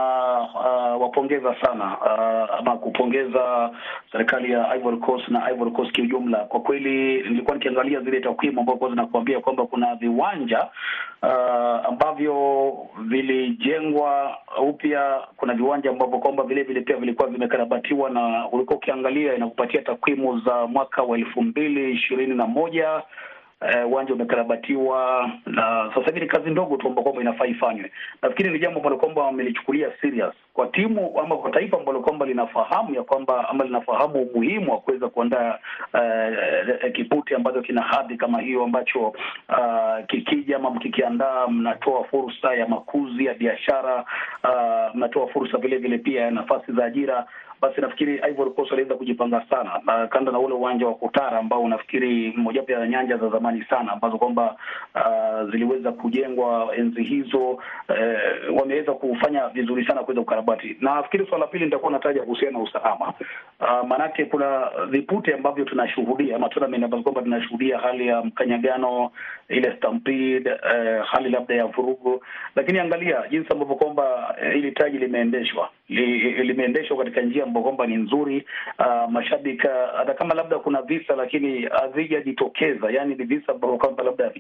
uh, 0.56 1.02
wapongeza 1.02 1.56
sana. 1.62 1.98
Uh, 2.02 2.60
ama 2.60 2.78
kupongeza 2.78 3.70
serikali 4.12 4.52
ya 4.52 4.76
Ivory 4.76 4.98
Coast 4.98 5.28
na 5.28 5.50
Ivory 5.52 5.72
Coast 5.72 5.92
kiujumla. 5.92 6.38
Kwa 6.38 6.60
kweli 6.60 7.22
nilikuwa 7.24 7.56
nikiangalia 7.56 8.00
zile 8.00 8.20
takwimu 8.22 8.60
ambazo 8.60 8.90
zinakuambia 8.90 9.40
kwamba 9.40 9.66
kuna 9.66 9.96
viwanja 9.96 10.68
uh, 11.24 11.86
ambavyo 11.88 12.74
vilijengwa 13.02 14.38
upya, 14.62 15.22
kuna 15.38 15.54
viwanja 15.54 15.90
ambavyo 15.90 16.20
kwamba 16.20 16.44
vile 16.44 16.64
vile 16.64 16.82
pia 16.82 16.96
vilikuwa 16.96 17.28
vimekarabatiwa, 17.28 18.10
na 18.10 18.50
ulikuwa 18.52 18.78
ukiangalia 18.78 19.36
inakupatia 19.36 19.82
takwimu 19.82 20.40
za 20.40 20.68
mwaka 20.68 21.04
wa 21.04 21.18
elfu 21.18 21.42
mbili 21.42 21.92
ishirini 21.92 22.36
na 22.36 22.48
moja 22.48 23.02
uwanja 23.88 24.14
uh, 24.14 24.20
umekarabatiwa 24.20 25.30
na 25.46 25.92
sasa 25.96 26.06
hivi 26.06 26.20
ni 26.20 26.26
kazi 26.28 26.50
ndogo 26.50 26.78
tu 26.78 26.88
ambayo 26.88 27.04
kwamba 27.04 27.22
inafaa 27.22 27.46
ifanywe. 27.46 27.92
Nafikiri 28.22 28.52
ni 28.52 28.60
jambo 28.60 28.80
ambalo 28.80 28.98
kwamba 28.98 29.22
wamelichukulia 29.24 29.92
serious 30.02 30.34
kwa 30.54 30.68
timu 30.68 31.20
ama 31.24 31.38
kwa 31.38 31.52
taifa 31.52 31.78
ambalo 31.78 32.00
kwamba 32.00 32.26
linafahamu 32.26 32.96
ya 32.96 33.04
kwamba 33.04 33.50
ama 33.50 33.64
linafahamu 33.64 34.22
umuhimu 34.22 34.72
wa 34.72 34.78
kuweza 34.80 35.10
kuandaa 35.10 35.60
uh, 35.94 36.92
kipute 36.92 37.36
ambacho 37.36 37.62
kina 37.62 37.82
hadhi 37.82 38.18
kama 38.18 38.42
hiyo 38.42 38.64
ambacho 38.64 39.08
uh, 39.50 40.06
kikija 40.08 40.56
ama 40.56 40.70
mkikiandaa, 40.70 41.48
mnatoa 41.48 42.04
fursa 42.04 42.54
ya 42.56 42.68
makuzi 42.68 43.26
ya 43.26 43.34
biashara 43.34 44.06
uh, 44.44 44.96
mnatoa 44.96 45.28
fursa 45.28 45.58
vile 45.58 45.78
vile 45.78 45.98
pia 45.98 46.22
ya 46.22 46.32
nafasi 46.32 46.72
za 46.72 46.86
ajira 46.86 47.26
basi 47.64 47.82
nafikiri 47.82 48.20
Ivory 48.30 48.52
Coast 48.52 48.72
waliweza 48.72 48.96
kujipanga 48.96 49.46
sana, 49.50 49.82
na 49.86 50.08
kando 50.08 50.32
na 50.32 50.40
ule 50.40 50.54
uwanja 50.54 50.88
wa 50.88 50.96
Kutara 50.96 51.40
ambao 51.40 51.62
unafikiri 51.64 52.34
mojawapo 52.38 52.72
ya 52.72 52.88
nyanja 52.88 53.18
za 53.18 53.30
zamani 53.30 53.66
sana 53.70 53.92
ambazo 53.92 54.18
kwamba 54.18 54.56
uh, 54.96 55.52
ziliweza 55.52 55.92
kujengwa 55.92 56.70
enzi 56.78 57.04
hizo, 57.04 57.50
uh, 57.50 57.60
wameweza 58.60 58.94
kufanya 58.94 59.48
vizuri 59.48 59.86
sana 59.86 60.04
kuweza 60.04 60.22
kukarabati. 60.22 60.78
Na 60.82 60.96
nafikiri 60.96 61.26
swala 61.28 61.46
la 61.46 61.52
pili 61.52 61.66
nitakuwa 61.66 61.92
nataja 61.92 62.22
kuhusiana 62.22 62.58
na 62.58 62.64
usalama, 62.64 63.14
uh, 63.60 63.88
maanake 63.88 64.26
kuna 64.26 64.70
vipute 64.90 65.34
ambavyo 65.34 65.66
tunashuhudia 65.66 66.36
ama 66.36 66.50
tournament 66.50 66.84
ambazo 66.84 67.04
kwamba 67.04 67.22
tunashuhudia 67.22 67.78
hali 67.80 68.08
ya 68.08 68.22
mkanyagano, 68.24 69.12
ile 69.50 69.76
stampede, 69.78 70.52
uh, 70.54 71.06
hali 71.06 71.30
labda 71.30 71.56
ya 71.56 71.66
vurugu, 71.66 72.24
lakini 72.56 72.80
angalia 72.80 73.24
jinsi 73.30 73.48
ambavyo 73.54 73.76
kwamba 73.76 74.36
uh, 74.42 74.56
ili 74.58 74.72
taji 74.72 74.98
limeendeshwa 74.98 75.70
li, 75.90 76.32
limeendeshwa 76.44 76.98
katika 76.98 77.22
njia 77.22 77.44
ambayo 77.44 77.64
kwamba 77.64 77.88
ni 77.88 77.96
nzuri. 77.96 78.46
Uh, 78.80 79.12
mashabiki 79.12 79.68
hata 79.98 80.14
kama 80.14 80.34
labda 80.36 80.60
kuna 80.60 80.82
visa 80.82 81.16
lakini 81.16 81.62
havijajitokeza, 81.62 82.90
yani 82.92 83.16
ni 83.16 83.24
visa 83.24 83.52
ambavyo 83.54 83.78
kwamba 83.78 84.04
labda 84.04 84.32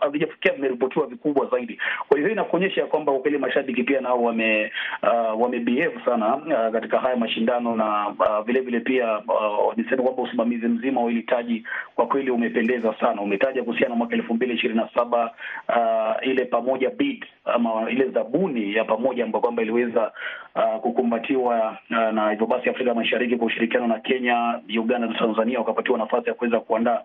havijafikia 0.00 0.52
vimeripotiwa 0.52 1.06
vikubwa 1.06 1.46
zaidi. 1.46 1.78
Kwa 2.08 2.18
hiyo 2.18 2.30
inakuonyesha 2.30 2.86
kwamba 2.86 3.12
kweli 3.12 3.38
mashabiki 3.38 3.82
pia 3.82 4.00
nao 4.00 4.22
wame 4.22 4.72
uh, 5.02 5.40
wamebehave 5.42 6.00
sana 6.04 6.36
uh, 6.36 6.72
katika 6.72 6.98
haya 6.98 7.16
mashindano 7.16 7.76
na 7.76 8.08
uh, 8.08 8.46
vile 8.46 8.60
vile 8.60 8.80
pia 8.80 9.18
uh, 9.18 9.74
niseme 9.76 10.02
kwamba 10.02 10.22
usimamizi 10.22 10.66
mzima 10.68 11.00
wa 11.00 11.10
hili 11.10 11.64
kwa 11.94 12.06
kweli 12.06 12.30
umependeza 12.30 12.94
sana. 13.00 13.22
Umetaja 13.22 13.62
kuhusiana 13.62 13.88
na 13.88 13.96
mwaka 13.96 14.14
elfu 14.14 14.34
mbili 14.34 14.54
ishirini 14.54 14.80
na 14.80 14.88
saba 14.94 15.34
uh, 15.68 16.28
ile 16.28 16.44
pamoja 16.44 16.90
bid 16.90 17.24
ama 17.44 17.90
ile 17.90 18.08
zabuni 18.08 18.74
ya 18.74 18.84
pamoja 18.84 19.24
ambayo 19.24 19.42
kwamba 19.42 19.62
iliweza 19.62 20.12
uh, 20.54 20.63
kukumbatiwa 20.66 21.78
uh, 21.90 21.96
na 22.14 22.30
hivyo 22.30 22.46
basi 22.46 22.70
Afrika 22.70 22.94
Mashariki 22.94 23.36
kwa 23.36 23.46
ushirikiano 23.46 23.86
na 23.86 23.98
Kenya, 24.00 24.60
Uganda 24.80 25.06
na 25.06 25.18
Tanzania 25.18 25.58
wakapatiwa 25.58 25.98
nafasi 25.98 26.28
ya 26.28 26.34
kuweza 26.34 26.60
kuandaa. 26.60 27.02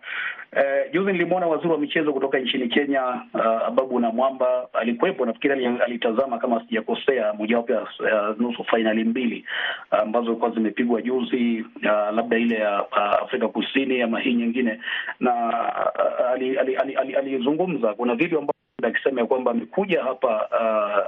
Uh, 0.53 0.91
juzi 0.93 1.12
nilimwona 1.12 1.47
waziri 1.47 1.70
wa 1.70 1.78
michezo 1.78 2.14
kutoka 2.14 2.39
nchini 2.39 2.68
Kenya 2.68 3.05
uh, 3.34 3.68
Ababu 3.68 3.99
na 3.99 4.12
Mwamba 4.12 4.68
alikuwepo, 4.74 5.26
nafikiri 5.26 5.66
alitazama 5.66 6.38
kama 6.38 6.66
sijakosea, 6.68 7.34
mojawapo 7.34 7.74
ya 7.74 7.82
uh, 7.82 8.39
nusu 8.41 8.64
fainali 8.64 9.03
mbili 9.03 9.45
ambazo 9.91 10.26
uh, 10.26 10.32
ilikuwa 10.32 10.51
zimepigwa 10.51 11.01
juzi 11.01 11.62
uh, 11.62 12.16
labda 12.16 12.38
ile 12.38 12.55
ya 12.55 12.84
uh, 12.84 12.97
Afrika 13.24 13.47
Kusini 13.47 14.01
ama 14.01 14.20
hii 14.20 14.34
nyingine, 14.34 14.80
na 15.20 15.34
uh, 15.34 16.30
alizungumza 16.32 16.32
ali, 16.34 16.57
ali, 16.78 16.95
ali, 16.95 17.16
ali 17.16 17.95
kuna 17.97 18.16
video 18.16 18.41
akisema 18.88 19.22
ya 19.22 19.28
kwamba 19.28 19.51
amekuja 19.51 20.03
hapa 20.03 20.47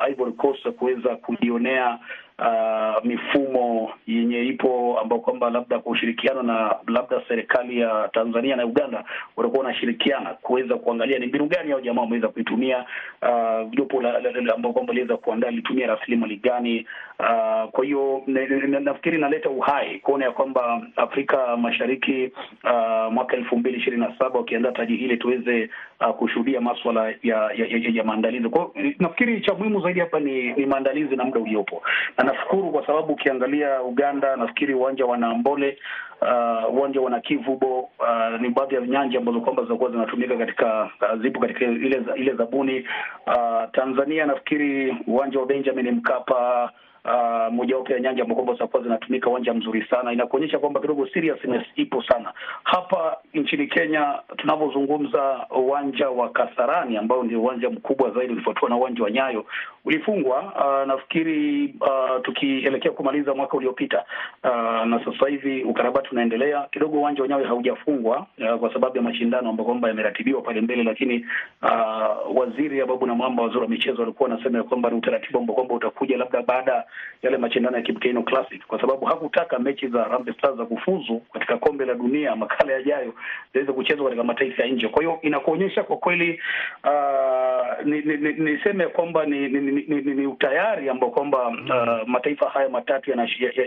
uh, 0.04 0.10
Ivory 0.12 0.32
Coast 0.32 0.68
kuweza 0.70 1.16
kujionea 1.16 2.00
uh, 2.42 3.06
mifumo 3.06 3.92
yenye 4.08 4.44
ipo 4.44 5.00
ambao 5.00 5.20
kwamba 5.20 5.50
labda 5.50 5.80
kwa 5.80 5.92
ushirikiano 5.92 6.44
na 6.44 6.76
labda 6.88 7.22
serikali 7.28 7.80
ya 7.80 8.10
Tanzania 8.14 8.56
na 8.56 8.66
Uganda 8.66 9.04
watakuwa 9.36 9.64
wanashirikiana 9.64 10.30
kuweza 10.30 10.76
kuangalia 10.76 11.20
ni 11.20 11.28
mbinu 11.28 11.46
gani 11.48 11.72
hao 11.72 11.82
jamaa 11.82 12.02
wameweza 12.02 12.28
kuitumia, 12.28 12.86
jopo 13.70 13.98
uh, 13.98 14.06
ambao 14.56 14.74
kwamba 14.74 14.94
liweza 14.94 15.18
kuandaa 15.18 15.52
litumia 15.52 15.88
rasilimali 15.88 16.36
gani. 16.38 16.86
Uh, 17.20 17.70
kwa 17.72 17.86
hiyo 17.86 18.24
nafikiri 18.82 19.18
inaleta 19.18 19.50
uhai 19.50 20.00
kuona 20.00 20.26
ya 20.26 20.32
kwamba 20.32 20.82
Afrika 20.96 21.58
Mashariki 21.58 22.32
uh, 22.64 23.14
mwaka 23.14 23.38
elfu 23.38 23.58
mbili 23.58 23.78
ishirini 23.78 24.02
na 24.04 24.18
saba 24.20 24.40
wakiandaa 24.40 24.72
taji 24.72 24.96
hili 24.96 25.18
tuweze 25.18 25.70
uh, 26.00 26.16
kushuhudia 26.16 26.62
maswala 26.62 27.06
ya 27.24 27.52
ya, 27.56 27.66
ya, 27.68 27.90
ya 27.94 28.04
maandalizi. 28.04 28.50
Kwa 28.50 28.72
hiyo 28.74 28.94
nafikiri 29.00 29.42
cha 29.42 29.54
muhimu 29.54 29.82
zaidi 29.82 30.00
hapa 30.00 30.20
ni, 30.20 30.54
ni 30.54 30.66
maandalizi 30.66 31.16
na 31.16 31.24
muda 31.24 31.40
uliopo 31.40 31.82
na 32.18 32.31
nashukuru 32.32 32.72
kwa 32.72 32.88
sababu 32.88 33.14
ukiangalia 33.14 33.82
Uganda, 33.84 34.36
nafikiri 34.36 34.74
uwanja 34.74 35.06
wa 35.06 35.18
Nambole, 35.18 35.78
uwanja 36.72 37.00
uh, 37.00 37.06
wa 37.06 37.12
Nakivubo 37.12 37.80
uh, 37.80 38.42
ni 38.42 38.50
baadhi 38.50 38.76
ya 38.76 38.82
nyanja 38.82 39.18
ambazo 39.20 39.42
kwamba 39.42 39.64
zitakuwa 39.64 39.92
zinatumika 39.92 40.38
katika 40.38 40.84
uh, 40.84 41.22
zipo 41.22 41.40
katika 41.40 41.66
ile 41.66 42.04
ile 42.16 42.34
zabuni. 42.34 42.86
Uh, 43.28 43.72
Tanzania, 43.72 44.26
nafikiri 44.26 44.98
uwanja 45.08 45.40
wa 45.40 45.46
Benjamin 45.46 45.92
Mkapa 45.92 46.72
Uh, 47.06 47.54
mojawapo 47.54 47.94
ya 47.94 48.00
nyanja 48.00 48.26
kwamba 48.26 48.54
zitakuwa 48.54 48.84
zinatumika, 48.84 49.30
uwanja 49.30 49.54
mzuri 49.54 49.86
sana, 49.90 50.14
inakuonyesha 50.14 50.60
kwamba 50.60 50.80
kidogo 50.80 51.08
seriousness 51.08 51.64
ipo 51.76 52.04
sana 52.04 52.34
hapa 52.64 53.18
nchini 53.34 53.68
Kenya. 53.68 54.20
Tunavyozungumza, 54.38 55.46
uwanja 55.50 56.10
wa 56.10 56.30
Kasarani 56.30 56.98
ambao 56.98 57.24
ndio 57.24 57.42
uwanja 57.42 57.70
mkubwa 57.70 58.12
zaidi 58.12 58.34
ulifuatiwa 58.34 58.70
na 58.70 58.76
uwanja 58.78 59.04
wa 59.04 59.12
Nyayo 59.12 59.46
ulifungwa, 59.86 60.40
uh, 60.42 60.88
nafikiri 60.88 61.74
uh, 61.82 62.22
tukielekea 62.24 62.92
kumaliza 62.92 63.34
mwaka 63.34 63.58
uliopita, 63.58 64.04
uh, 64.44 64.86
na 64.86 65.02
sasa 65.06 65.30
hivi 65.30 65.64
ukarabati 65.64 66.10
unaendelea 66.12 66.68
kidogo. 66.72 66.98
Uwanja 66.98 67.22
wa 67.22 67.28
Nyayo 67.28 67.46
haujafungwa 67.48 68.26
uh, 68.40 68.56
kwa 68.60 68.74
sababu 68.74 68.98
ya 68.98 69.04
mashindano 69.04 69.50
ambayo 69.50 69.66
kwamba 69.66 69.88
yameratibiwa 69.88 70.42
pale 70.42 70.62
mbele, 70.62 70.84
lakini 70.84 71.26
uh, 71.62 72.38
waziri 72.38 72.82
Ababu 72.82 73.06
na 73.06 73.14
waziri 73.42 73.60
wa 73.60 73.68
michezo, 73.68 74.04
alikuwa 74.04 74.30
anasema 74.32 74.58
ya 74.58 74.64
kwamba 74.64 74.90
ni 74.90 74.96
utaratibu 74.98 75.38
ambao 75.40 75.56
kwamba 75.56 75.74
utakuja 75.74 76.18
labda 76.18 76.42
baada 76.42 76.84
yale 77.22 77.38
mashindano 77.38 77.78
ya 77.78 77.84
Kipkeino 77.84 78.24
Classic 78.24 78.66
kwa 78.68 78.82
sababu 78.82 79.06
hakutaka 79.06 79.60
mechi 79.60 79.88
za 79.88 80.04
Harambee 80.04 80.34
Stars 80.34 80.56
za 80.58 80.66
kufuzu 80.66 81.20
katika 81.34 81.58
kombe 81.58 81.86
la 81.86 81.94
dunia 81.94 82.36
makala 82.36 82.74
yajayo 82.74 83.14
ziweze 83.54 83.72
kuchezwa 83.74 84.06
katika 84.06 84.24
mataifa 84.24 84.64
ya 84.64 84.70
nje. 84.70 84.88
Kwa 84.88 85.02
hiyo 85.04 85.20
inakuonyesha 85.22 85.84
kwa 85.84 85.98
kweli 85.98 86.42
uh, 86.84 87.86
niseme 87.86 88.74
ni, 88.74 88.84
ni 88.84 88.90
kwamba 88.90 89.26
ni, 89.26 89.40
ni, 89.50 89.60
ni, 89.60 90.02
ni, 90.02 90.14
ni, 90.14 90.28
utayari 90.28 90.90
ambao 90.90 91.10
kwamba 91.10 91.48
uh, 91.48 92.08
mataifa 92.08 92.50
haya 92.50 92.70
matatu 92.70 93.12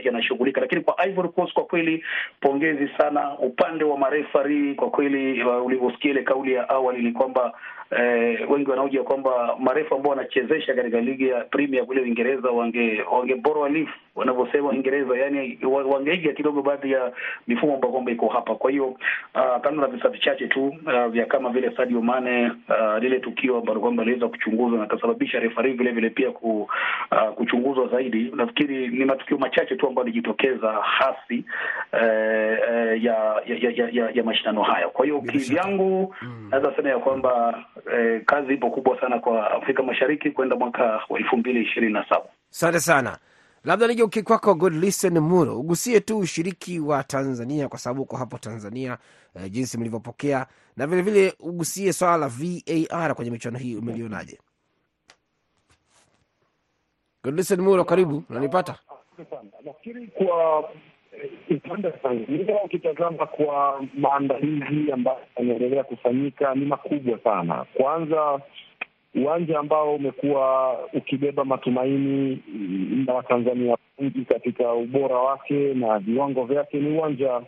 yanashughulika, 0.05 0.61
lakini 0.61 0.81
kwa 0.81 1.07
Ivory 1.07 1.29
Coast 1.29 1.53
kwa 1.53 1.65
kweli 1.65 2.05
pongezi 2.41 2.89
sana 2.99 3.39
upande 3.39 3.85
wa 3.85 3.99
marefari 3.99 4.75
kwa 4.75 4.91
kweli. 4.91 5.43
Uh, 5.45 5.67
ulivyosikia 5.67 6.11
ile 6.11 6.23
kauli 6.23 6.53
ya 6.53 6.69
awali 6.69 7.03
ni 7.03 7.13
kwamba 7.13 7.53
Eh, 7.99 8.51
wengi 8.51 8.71
wanaoja 8.71 9.03
kwamba 9.03 9.57
marefu 9.59 9.95
ambao 9.95 10.11
wanachezesha 10.11 10.75
katika 10.75 11.01
ligi 11.01 11.29
ya 11.29 11.45
Premier 11.45 11.87
kule 11.87 12.01
Uingereza 12.01 12.51
wange 12.51 13.03
wangeborwa 13.13 13.69
leaf 13.69 13.89
wanavyosema 14.15 14.69
Uingereza, 14.69 15.17
yani 15.19 15.59
wangeiga 15.91 16.33
kidogo 16.33 16.63
baadhi 16.63 16.93
ya 16.93 17.13
mifumo 17.47 17.75
ambayo 17.75 17.93
kwamba 17.93 18.13
iko 18.13 18.29
hapa. 18.29 18.55
Kwa 18.55 18.71
hiyo 18.71 18.87
uh, 18.87 19.61
kando 19.63 19.81
na 19.81 19.87
visa 19.87 20.09
vichache 20.09 20.47
tu 20.49 20.67
uh, 20.67 21.07
vya 21.07 21.27
kama 21.27 21.51
vile 21.51 21.77
Sadio 21.77 22.01
Mane 22.03 22.47
uh, 22.47 22.99
lile 23.03 23.21
tukio 23.21 23.57
ambalo 23.59 23.81
kwamba 23.81 24.05
liweza 24.05 24.29
kuchunguzwa 24.29 24.79
na 24.79 24.87
kasababisha 24.87 25.39
refari 25.41 25.73
vile 25.73 25.91
vile 25.93 26.11
pia 26.11 26.31
ku, 26.31 26.69
uh, 27.13 27.35
kuchunguzwa 27.35 27.89
zaidi, 27.89 28.33
nafikiri 28.37 28.89
ni 28.89 29.05
matukio 29.05 29.39
machache 29.39 29.77
tu 29.77 29.89
ambayo 29.89 30.05
alijitokeza 30.05 30.73
hasi 30.73 31.45
uh, 31.93 31.99
uh, 31.99 33.03
ya, 33.05 33.43
ya, 33.47 33.71
ya, 33.71 33.89
ya, 33.93 34.11
ya 34.15 34.23
mashindano 34.25 34.63
haya. 34.63 34.89
Kwa 34.89 35.05
hiyo 35.05 35.21
kivyangu 35.21 36.15
naweza 36.51 36.69
mm. 36.69 36.77
sema 36.77 36.89
ya 36.89 36.99
kwamba 36.99 37.65
Eh, 37.93 38.25
kazi 38.27 38.55
ipo 38.55 38.71
kubwa 38.71 39.01
sana 39.01 39.19
kwa 39.19 39.51
Afrika 39.51 39.83
Mashariki 39.83 40.31
kwenda 40.31 40.57
mwaka 40.57 40.83
wa 41.09 41.19
elfu 41.19 41.37
mbili 41.37 41.63
ishirini 41.63 41.93
na 41.93 42.09
saba. 42.09 42.25
Asante 42.51 42.81
sana, 42.81 43.19
labda 43.65 43.87
nije 43.87 44.03
uki 44.03 44.23
kwako 44.23 44.55
Godlisten 44.55 45.19
Muro, 45.19 45.61
ugusie 45.61 46.01
tu 46.01 46.19
ushiriki 46.19 46.81
wa 46.81 47.05
Tanzania 47.05 47.69
kwa 47.69 47.79
sababu 47.79 48.03
uko 48.03 48.17
hapo 48.17 48.39
Tanzania, 48.39 48.99
eh, 49.37 49.51
jinsi 49.51 49.79
mlivyopokea 49.79 50.47
na 50.77 50.87
vilevile 50.87 51.21
vile 51.21 51.35
ugusie 51.41 51.93
swala 51.93 52.17
la 52.17 52.29
VAR 52.29 53.15
kwenye 53.15 53.31
michuano 53.31 53.59
hii, 53.59 53.77
umelionaje? 53.77 54.39
Godlisten 57.25 57.61
Muro, 57.61 57.85
karibu, 57.85 58.23
unanipata? 58.31 58.79
Nafikiri 59.65 60.07
kwa 60.07 60.71
upande 61.51 61.87
wa 61.89 61.93
Tanzania 61.99 62.63
ukitazama 62.65 63.27
kwa 63.27 63.85
maandalizi 63.99 64.93
ambayo 64.93 65.19
yanaendelea 65.37 65.85
kufanyika 65.85 66.55
ni 66.55 66.65
makubwa 66.65 67.19
sana. 67.19 67.65
Kwanza 67.75 68.41
uwanja 69.15 69.59
ambao 69.59 69.95
umekuwa 69.95 70.73
ukibeba 70.93 71.45
matumaini 71.45 72.43
na 73.07 73.15
Watanzania 73.15 73.77
wengi 73.99 74.25
katika 74.25 74.73
ubora 74.75 75.17
wake 75.19 75.75
na 75.75 75.99
viwango 75.99 76.45
vyake 76.45 76.77
ni 76.81 76.99
uwanja 76.99 77.41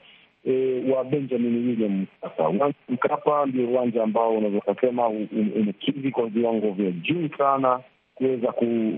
e, 0.45 0.83
wa 0.91 1.05
Benjamin 1.05 1.69
William 1.69 2.01
Mkapa. 2.23 2.49
Uwanja 2.49 2.75
Mkapa 2.89 3.47
ndio 3.47 3.69
uwanja 3.69 4.03
ambao 4.03 4.31
unaweza 4.31 4.59
ukasema 4.59 5.09
umekidhi 5.57 6.11
kwa 6.11 6.27
viwango 6.27 6.71
vya 6.71 6.91
juu 6.91 7.29
sana 7.39 7.81
kuweza 8.14 8.53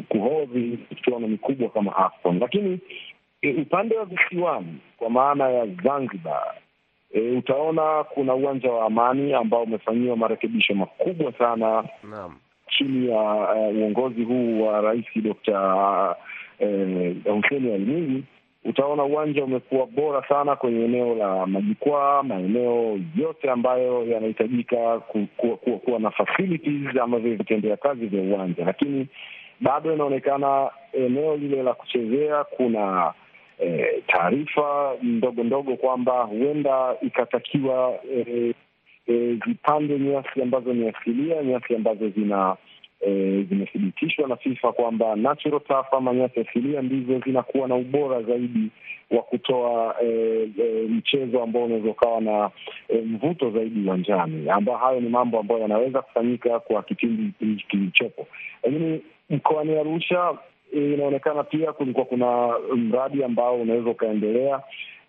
kuhodhi 0.08 0.78
michuano 0.90 1.28
mikubwa 1.28 1.68
kama 1.70 1.96
AFCON, 1.96 2.38
lakini 2.38 2.78
E, 3.42 3.52
upande 3.52 3.96
wa 3.96 4.04
visiwani 4.04 4.78
kwa 4.96 5.10
maana 5.10 5.48
ya 5.48 5.66
Zanzibar 5.66 6.54
e, 7.12 7.20
utaona 7.20 8.04
kuna 8.04 8.34
uwanja 8.34 8.72
wa 8.72 8.86
Amani 8.86 9.32
ambao 9.34 9.62
umefanyiwa 9.62 10.16
marekebisho 10.16 10.74
makubwa 10.74 11.32
sana 11.32 11.84
naam, 12.10 12.36
chini 12.68 13.10
ya 13.10 13.20
uh, 13.20 13.76
uongozi 13.76 14.24
huu 14.24 14.66
wa 14.66 14.80
Rais 14.80 15.04
Dokta 15.16 15.58
Hussein 17.24 17.72
Ali 17.74 17.84
Mwinyi. 17.84 18.24
Utaona 18.64 19.04
uwanja 19.04 19.44
umekuwa 19.44 19.86
bora 19.86 20.28
sana 20.28 20.56
kwenye 20.56 20.84
eneo 20.84 21.14
la 21.14 21.46
majukwaa, 21.46 22.22
maeneo 22.22 23.00
yote 23.16 23.50
ambayo 23.50 24.06
yanahitajika 24.06 24.76
kuwa, 24.76 25.26
ku, 25.26 25.56
ku, 25.56 25.78
kuwa 25.78 25.98
na 26.00 26.10
facilities 26.10 26.96
ambavyo 27.02 27.34
vitendea 27.36 27.76
kazi 27.76 28.06
vya 28.06 28.22
uwanja, 28.22 28.64
lakini 28.64 29.06
bado 29.60 29.94
inaonekana 29.94 30.70
eneo 30.92 31.36
lile 31.36 31.62
la 31.62 31.74
kuchezea 31.74 32.44
kuna 32.44 33.12
eh, 33.58 34.02
taarifa 34.06 34.94
ndogo 35.02 35.44
ndogo 35.44 35.76
kwamba 35.76 36.22
huenda 36.22 36.96
ikatakiwa 37.02 37.98
e, 38.16 38.54
e, 39.06 39.38
zipande 39.46 39.98
nyasi 39.98 40.42
ambazo 40.42 40.72
ni 40.74 40.88
asilia, 40.88 41.42
nyasi 41.42 41.74
ambazo 41.74 42.08
zina 42.08 42.56
E, 43.00 43.42
zimethibitishwa 43.48 44.28
na 44.28 44.36
FIFA 44.36 44.72
kwamba 44.72 45.16
natural 45.16 45.60
turf 45.60 45.94
ama 45.94 46.14
nyasi 46.14 46.40
asilia 46.40 46.82
ndizo 46.82 47.18
zinakuwa 47.18 47.68
na 47.68 47.74
ubora 47.74 48.22
zaidi 48.22 48.70
wa 49.10 49.22
kutoa 49.22 49.96
e, 50.02 50.06
e, 50.58 50.86
mchezo 50.88 51.42
ambao 51.42 51.64
unaweza 51.64 51.90
ukawa 51.90 52.20
na 52.20 52.50
e, 52.88 52.96
mvuto 53.00 53.50
zaidi 53.50 53.80
uwanjani, 53.88 54.50
ambao 54.50 54.76
hayo 54.76 55.00
ni 55.00 55.08
mambo 55.08 55.38
ambayo 55.40 55.60
yanaweza 55.60 56.02
kufanyika 56.02 56.60
kwa 56.60 56.82
kipindi 56.82 57.32
kilichopo. 57.68 58.26
Lakini 58.62 59.00
mkoani 59.30 59.78
Arusha 59.78 60.34
inaonekana 60.72 61.44
pia 61.44 61.72
kulikuwa 61.72 62.04
kuna 62.06 62.58
mradi 62.76 63.24
ambao 63.24 63.56
unaweza 63.60 63.90
ukaendelea 63.90 64.60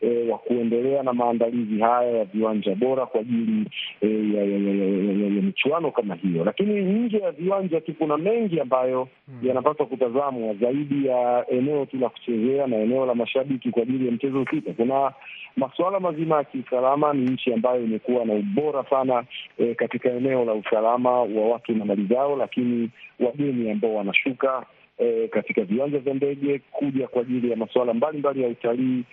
E, 0.01 0.29
wa 0.29 0.37
kuendelea 0.37 1.03
na 1.03 1.13
maandalizi 1.13 1.79
haya 1.81 2.11
ya 2.17 2.25
viwanja 2.25 2.75
bora 2.75 3.05
kwa 3.05 3.19
ajili 3.21 3.65
e, 4.01 4.07
ya, 4.35 4.43
ya, 4.43 4.57
ya, 4.59 4.73
ya, 4.73 5.35
ya 5.35 5.41
michuano 5.41 5.91
kama 5.91 6.15
hiyo. 6.15 6.43
Lakini 6.45 6.81
nje 6.81 7.17
ya 7.17 7.31
viwanja 7.31 7.81
tu 7.81 7.93
kuna 7.93 8.17
mengi 8.17 8.59
ambayo 8.59 9.07
hmm, 9.27 9.47
yanapaswa 9.47 9.85
kutazamwa 9.85 10.53
zaidi 10.53 11.07
ya 11.07 11.45
eneo 11.51 11.85
tu 11.85 11.97
la 11.97 12.09
kuchezea 12.09 12.67
na 12.67 12.75
eneo 12.77 13.05
la 13.05 13.15
mashabiki 13.15 13.71
kwa 13.71 13.83
ajili 13.83 14.05
ya 14.05 14.11
mchezo 14.11 14.39
husika. 14.39 14.73
Kuna 14.73 15.11
masuala 15.57 15.99
mazima 15.99 16.35
ya 16.37 16.43
kiusalama. 16.43 17.13
Ni 17.13 17.25
nchi 17.31 17.53
ambayo 17.53 17.83
imekuwa 17.83 18.25
na 18.25 18.33
ubora 18.33 18.85
sana 18.89 19.23
e, 19.57 19.75
katika 19.75 20.09
eneo 20.09 20.45
la 20.45 20.53
usalama 20.53 21.11
wa 21.11 21.49
watu 21.49 21.71
na 21.71 21.85
mali 21.85 22.05
zao, 22.05 22.35
lakini 22.37 22.89
wageni 23.19 23.71
ambao 23.71 23.95
wanashuka 23.95 24.65
e, 24.97 25.27
katika 25.27 25.61
viwanja 25.63 25.99
vya 25.99 26.13
ndege 26.13 26.59
kuja 26.71 27.07
kwa 27.07 27.21
ajili 27.21 27.51
ya 27.51 27.57
masuala 27.57 27.93
mbalimbali 27.93 28.41
ya 28.43 28.47
utalii 28.49 29.03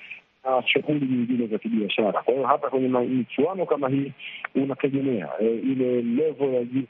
na 0.47 0.63
shughuli 0.67 1.07
nyingine 1.07 1.47
za 1.47 1.59
kibiashara. 1.59 2.23
Kwa 2.23 2.35
hiyo 2.35 2.47
hata 2.47 2.69
kwenye 2.71 2.89
michuano 2.89 3.67
kama 3.67 3.89
hii 3.89 4.13
unategemea 4.55 5.29
e, 5.41 5.45
ile 5.45 6.03
level 6.03 6.55
ya 6.55 6.65
juu 6.65 6.83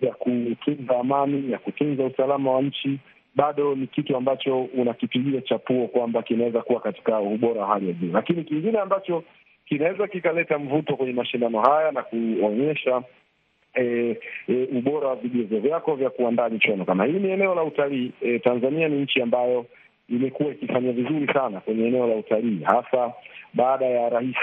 ya 0.00 0.12
kutunza 0.14 0.98
amani, 1.00 1.52
ya 1.52 1.58
kutunza 1.58 2.04
usalama 2.04 2.52
wa 2.52 2.62
nchi, 2.62 2.98
bado 3.34 3.74
ni 3.74 3.86
kitu 3.86 4.16
ambacho 4.16 4.62
unakipigia 4.62 5.40
chapuo 5.40 5.86
kwamba 5.88 6.22
kinaweza 6.22 6.62
kuwa 6.62 6.80
katika 6.80 7.20
ubora 7.20 7.60
wa 7.60 7.66
hali 7.66 7.86
ya 7.86 7.92
juu. 7.92 8.12
Lakini 8.12 8.44
kingine 8.44 8.78
ambacho 8.78 9.24
kinaweza 9.66 10.08
kikaleta 10.08 10.58
mvuto 10.58 10.96
kwenye 10.96 11.12
mashindano 11.12 11.60
haya 11.60 11.92
na 11.92 12.02
kuonyesha 12.02 13.02
E, 13.80 14.16
e, 14.48 14.68
ubora 14.78 15.08
wa 15.08 15.16
vigezo 15.16 15.60
vyako 15.60 15.94
vya 15.94 16.10
kuandaa 16.10 16.48
michuano 16.48 16.84
kama 16.84 17.04
hii. 17.04 17.12
Ni 17.18 17.30
eneo 17.30 17.54
la 17.54 17.62
utalii 17.62 18.12
e, 18.20 18.38
Tanzania 18.38 18.88
ni 18.88 19.02
nchi 19.02 19.22
ambayo 19.22 19.66
imekuwa 20.08 20.48
ikifanya 20.52 20.92
vizuri 20.92 21.26
sana 21.32 21.60
kwenye 21.60 21.86
eneo 21.86 22.06
la 22.06 22.14
utalii, 22.16 22.60
hasa 22.64 23.12
baada 23.54 23.86
ya 23.86 24.08
rais 24.08 24.36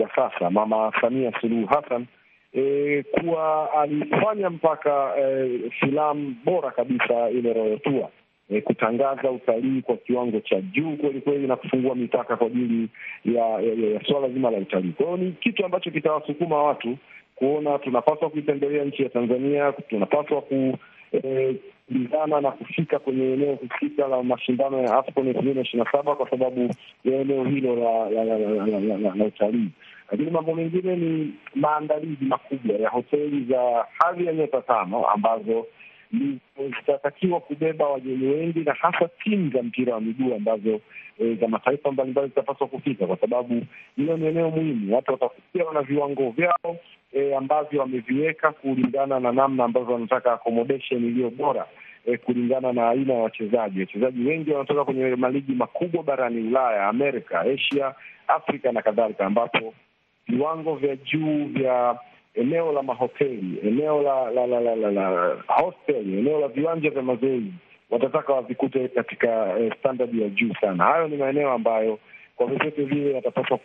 wa 0.00 0.10
sasa 0.14 0.50
Mama 0.50 0.92
Samia 1.00 1.32
Suluhu 1.40 1.66
Hassan 1.66 2.06
e, 2.54 3.02
kuwa 3.02 3.72
alifanya 3.72 4.50
mpaka 4.50 5.12
e, 5.20 5.60
filamu 5.80 6.34
bora 6.44 6.70
kabisa 6.70 7.30
ile 7.30 7.52
Royal 7.52 7.78
Tour 7.80 8.08
e, 8.50 8.60
kutangaza 8.60 9.30
utalii 9.30 9.82
kwa 9.82 9.96
kiwango 9.96 10.40
cha 10.40 10.60
juu 10.60 10.96
kweli 10.96 11.20
kweli 11.20 11.46
na 11.46 11.56
kufungua 11.56 11.94
mipaka 11.94 12.36
kwa 12.36 12.46
ajili 12.46 12.88
ya, 13.24 13.44
ya, 13.46 13.60
ya, 13.74 13.90
ya 13.94 14.04
suala 14.04 14.28
zima 14.28 14.50
la 14.50 14.58
utalii. 14.58 14.92
Kwa 14.92 15.06
hiyo 15.06 15.16
ni 15.18 15.32
kitu 15.32 15.64
ambacho 15.64 15.90
kitawasukuma 15.90 16.62
watu 16.62 16.96
kuona 17.34 17.78
tunapaswa 17.78 18.30
kuitembelea 18.30 18.84
nchi 18.84 19.02
ya 19.02 19.08
Tanzania, 19.08 19.72
tunapaswa 19.72 20.42
ku 20.42 20.78
kulingana 21.86 22.40
na 22.40 22.50
kufika 22.50 22.98
kwenye 22.98 23.32
eneo 23.32 23.54
husika 23.54 24.08
la 24.08 24.22
mashindano 24.22 24.78
ya 24.82 24.98
AFCON 24.98 25.26
elfu 25.28 25.40
mbili 25.42 25.54
na 25.54 25.60
ishirini 25.60 25.84
na 25.84 25.92
saba 25.92 26.14
kwa 26.16 26.30
sababu 26.30 26.74
ya 27.04 27.20
eneo 27.20 27.44
hilo 27.44 27.76
la 29.16 29.24
utalii. 29.26 29.68
Lakini 30.10 30.30
mambo 30.30 30.54
mengine 30.54 30.96
ni 30.96 31.34
maandalizi 31.54 32.24
makubwa 32.24 32.76
ya 32.76 32.88
hoteli 32.90 33.44
za 33.44 33.86
hadhi 33.98 34.26
ya 34.26 34.32
nyota 34.32 34.62
tano 34.62 35.04
ambazo 35.08 35.66
zitatakiwa 36.78 37.40
kubeba 37.40 37.88
wageni 37.88 38.26
wengi 38.26 38.58
na 38.60 38.72
hasa 38.72 39.08
timu 39.24 39.50
za 39.50 39.62
mpira 39.62 39.94
wa 39.94 40.00
miguu 40.00 40.34
ambazo 40.34 40.80
e, 41.18 41.34
za 41.34 41.48
mataifa 41.48 41.92
mbalimbali 41.92 42.28
zitapaswa 42.28 42.66
kufika, 42.66 43.06
kwa 43.06 43.16
sababu 43.16 43.62
hilo 43.96 44.16
ni 44.16 44.26
eneo 44.26 44.50
muhimu. 44.50 44.94
Watu 44.94 45.12
watakuja 45.12 45.64
wana 45.64 45.82
viwango 45.82 46.30
vyao 46.30 46.76
e, 47.12 47.34
ambavyo 47.34 47.80
wameviweka 47.80 48.52
kulingana 48.52 49.20
na 49.20 49.32
namna 49.32 49.64
ambavyo 49.64 49.94
wanataka 49.94 50.32
accommodation 50.32 51.04
iliyo 51.04 51.30
bora 51.30 51.66
e, 52.06 52.16
kulingana 52.16 52.72
na 52.72 52.88
aina 52.88 53.14
ya 53.14 53.20
wachezaji. 53.22 53.80
Wachezaji 53.80 54.24
wengi 54.24 54.50
wanatoka 54.50 54.84
kwenye 54.84 55.16
maligi 55.16 55.52
makubwa 55.52 56.02
barani 56.02 56.48
Ulaya, 56.48 56.88
Amerika, 56.88 57.40
Asia, 57.40 57.94
Afrika 58.28 58.72
na 58.72 58.82
kadhalika, 58.82 59.26
ambapo 59.26 59.74
viwango 60.28 60.74
vya 60.74 60.96
juu 60.96 61.44
vya 61.44 61.98
eneo 62.36 62.72
la 62.72 62.82
mahoteli, 62.82 63.58
eneo 63.62 64.02
la 64.02 64.30
la 64.30 64.46
la 64.46 64.60
la, 64.60 64.74
la, 64.76 64.90
la 64.90 65.36
hostel, 65.46 66.18
eneo 66.18 66.40
la 66.40 66.48
viwanja 66.48 66.90
vya 66.90 67.02
mazoezi 67.02 67.52
watataka 67.90 68.32
wavikute 68.32 68.88
katika 68.88 69.58
eh, 69.58 69.72
standard 69.78 70.14
ya 70.14 70.28
juu 70.28 70.54
sana. 70.60 70.84
Hayo 70.84 71.08
ni 71.08 71.16
maeneo 71.16 71.52
ambayo 71.52 71.98
kwa 72.36 72.46
vyovyote 72.46 72.84
vile 72.84 73.12
yatapaswa 73.14 73.58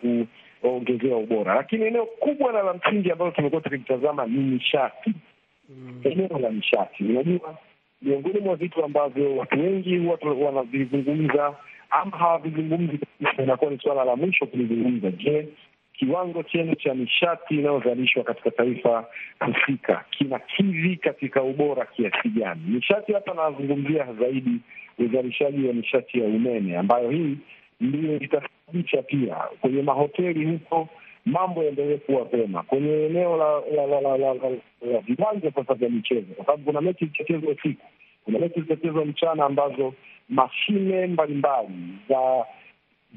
kuongezewa 0.61 1.17
ubora, 1.19 1.55
lakini 1.55 1.85
eneo 1.85 2.05
kubwa 2.05 2.53
na 2.53 2.61
la 2.63 2.73
msingi 2.73 3.11
ambalo 3.11 3.31
tumekuwa 3.31 3.61
tukilitazama 3.61 4.25
ni 4.25 4.37
nishati. 4.39 5.13
Mm. 5.69 6.01
Eneo 6.03 6.39
la 6.39 6.49
nishati, 6.49 7.03
unajua, 7.03 7.57
miongoni 8.01 8.39
mwa 8.39 8.55
vitu 8.55 8.83
ambavyo 8.85 9.35
watu 9.37 9.59
wengi 9.59 9.97
huwa 9.97 10.17
wanavizungumza 10.45 11.53
ama 11.89 12.17
hawavizungumzi 12.17 12.97
kabisa, 12.97 13.43
inakuwa 13.43 13.71
ni 13.71 13.79
suala 13.79 14.03
la 14.05 14.15
mwisho 14.15 14.45
kulizungumza. 14.45 15.11
Je, 15.11 15.47
kiwango 16.01 16.43
chenu 16.43 16.75
cha 16.75 16.93
nishati 16.93 17.55
inayozalishwa 17.55 18.23
katika 18.23 18.51
taifa 18.51 19.05
husika 19.39 20.05
kinakidhi 20.09 20.95
katika 20.95 21.43
ubora 21.43 21.85
kiasi 21.85 22.29
gani? 22.29 22.61
Nishati 22.67 23.13
hapa 23.13 23.33
nazungumzia 23.33 24.07
zaidi 24.19 24.51
uzalishaji 24.99 25.67
wa 25.67 25.73
nishati 25.73 26.19
ya 26.19 26.25
umeme, 26.25 26.77
ambayo 26.77 27.09
hii 27.09 27.37
ndiyo 27.81 28.15
itasababisha 28.19 29.01
pia 29.01 29.35
kwenye 29.35 29.81
mahoteli 29.81 30.45
huko 30.45 30.87
mambo 31.25 31.63
yaendelee 31.63 31.97
kuwa 31.97 32.25
pema, 32.25 32.63
kwenye 32.63 33.05
eneo 33.05 33.37
la 33.37 35.01
viwanja 35.07 35.51
sasa 35.55 35.73
vya 35.73 35.89
michezo, 35.89 36.33
kwa 36.35 36.45
sababu 36.45 36.63
kuna 36.63 36.81
mechi 36.81 37.05
zitachezwa 37.05 37.51
usiku, 37.51 37.85
kuna 38.25 38.39
mechi 38.39 38.61
zitachezwa 38.61 39.05
mchana, 39.05 39.45
ambazo 39.45 39.93
mashine 40.29 41.07
mbalimbali 41.07 41.69
za 42.09 42.45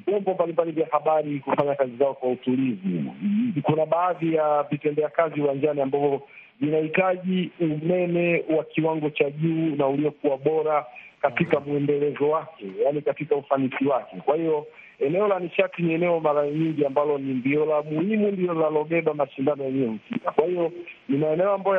vyombo 0.07 0.34
mbalimbali 0.34 0.72
vya 0.72 0.86
habari 0.90 1.40
kufanya 1.40 1.74
kazi 1.74 1.97
zao 1.97 2.14
kwa 2.14 2.30
utulivu. 2.30 3.14
Kuna 3.62 3.86
baadhi 3.86 4.34
ya 4.34 4.62
vitendea 4.70 5.09
kazi 5.09 5.40
uwanjani 5.40 5.80
ambavyo 5.80 6.22
vinahitaji 6.61 7.51
umeme 7.61 8.45
wa 8.57 8.64
kiwango 8.64 9.11
cha 9.11 9.30
juu 9.30 9.76
na 9.76 9.86
uliokuwa 9.88 10.36
bora 10.38 10.86
katika 11.22 11.61
mwendelezo 11.61 12.28
wake, 12.30 12.64
yaani 12.84 13.03
katika 13.03 13.36
ufanisi 13.36 13.84
wake. 13.86 14.16
Kwa 14.16 14.36
hiyo 14.36 14.66
eneo 15.01 15.28
la 15.28 15.38
nishati 15.38 15.82
ni 15.82 15.95
eneo 15.95 16.20
mara 16.20 16.47
nyingi 16.51 16.86
ambalo 16.86 17.18
ni 17.18 17.34
ndio 17.34 17.64
la 17.66 17.82
muhimu, 17.82 18.30
ndio 18.30 18.53
linalobeba 18.55 19.14
mashindano 19.14 19.64
yenyewe 19.64 19.86
husika. 20.09 20.30
Kwa 20.30 20.45
hiyo 20.47 20.72
ni 21.09 21.18
maeneo 21.18 21.53
ambayo 21.53 21.76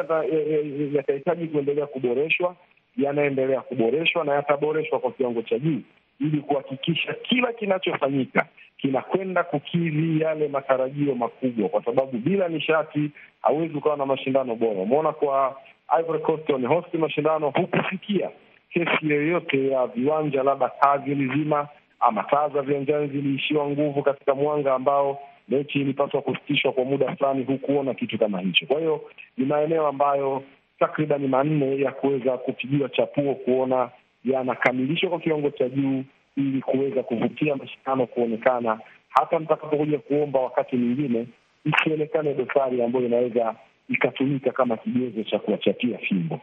yatahitaji 0.93 1.47
kuendelea 1.47 1.86
kuboreshwa, 1.86 2.55
yanaendelea 2.97 3.61
kuboreshwa 3.61 4.26
na 4.26 4.34
yataboreshwa 4.34 4.99
kwa 4.99 5.11
kiwango 5.11 5.41
cha 5.41 5.59
juu 5.59 5.82
ili 6.22 6.41
kuhakikisha 6.41 7.13
kila 7.13 7.53
kinachofanyika 7.53 8.45
kinakwenda 8.78 9.43
kukidhi 9.43 10.22
yale 10.22 10.47
matarajio 10.47 11.16
makubwa, 11.16 11.70
kwa 11.70 11.84
sababu 11.86 12.18
bila 12.18 12.47
nishati 12.47 13.11
hauwezi 13.41 13.78
ukawa 13.78 13.97
na 13.97 14.05
mashindano 14.05 14.55
bora. 14.55 14.80
Umeona 14.82 15.11
kwa 15.11 15.55
Ivory 15.99 16.20
Coast 16.20 16.49
wamehosti 16.49 16.97
mashindano, 16.97 17.49
hukusikia 17.49 18.30
kesi 18.70 19.09
yoyote 19.09 19.68
ya 19.68 19.88
viwanja, 19.88 20.43
labda 20.43 20.70
taa 20.70 20.97
zilizima 20.97 21.68
ama 21.99 22.24
taa 22.24 22.49
za 22.49 22.61
viwanjani 22.61 23.07
ziliishiwa 23.07 23.70
nguvu 23.70 24.03
katika 24.03 24.36
mwanga 24.36 24.74
ambao 24.74 25.20
mechi 25.49 25.82
ilipaswa 25.82 26.22
kusitishwa 26.22 26.72
kwa 26.72 26.86
muda 26.86 27.16
fulani, 27.16 27.43
hukuona 27.43 27.93
kitu 27.93 28.18
kama 28.20 28.39
hicho. 28.39 28.66
Kwa 28.66 28.80
hiyo 28.80 29.01
ni 29.38 29.45
maeneo 29.45 29.88
ambayo 29.88 30.43
takribani 30.80 31.28
manne 31.28 31.78
ya 31.82 31.91
kuweza 31.91 32.38
kupigiwa 32.38 32.89
chapuo 32.89 33.36
kuona 33.36 33.89
yanakamilishwa 34.26 35.10
kwa 35.10 35.20
kiwango 35.20 35.50
cha 35.50 35.70
juu 35.70 36.04
ili 36.38 36.62
kuweza 36.62 37.04
kuvutia 37.04 37.56
mashindano 37.56 38.08
kuonekana, 38.08 38.80
hata 39.10 39.40
mtakapokuja 39.40 40.00
kuomba 40.00 40.40
wakati 40.40 40.76
mwingine 40.76 41.28
isionekane 41.66 42.34
dosari 42.34 42.84
ambayo 42.84 43.06
inaweza 43.06 43.56
ikatumika 43.90 44.52
kama 44.52 44.78
kigezo 44.78 45.24
cha 45.24 45.40
kuwachatia 45.40 45.98
fimbo. 45.98 46.42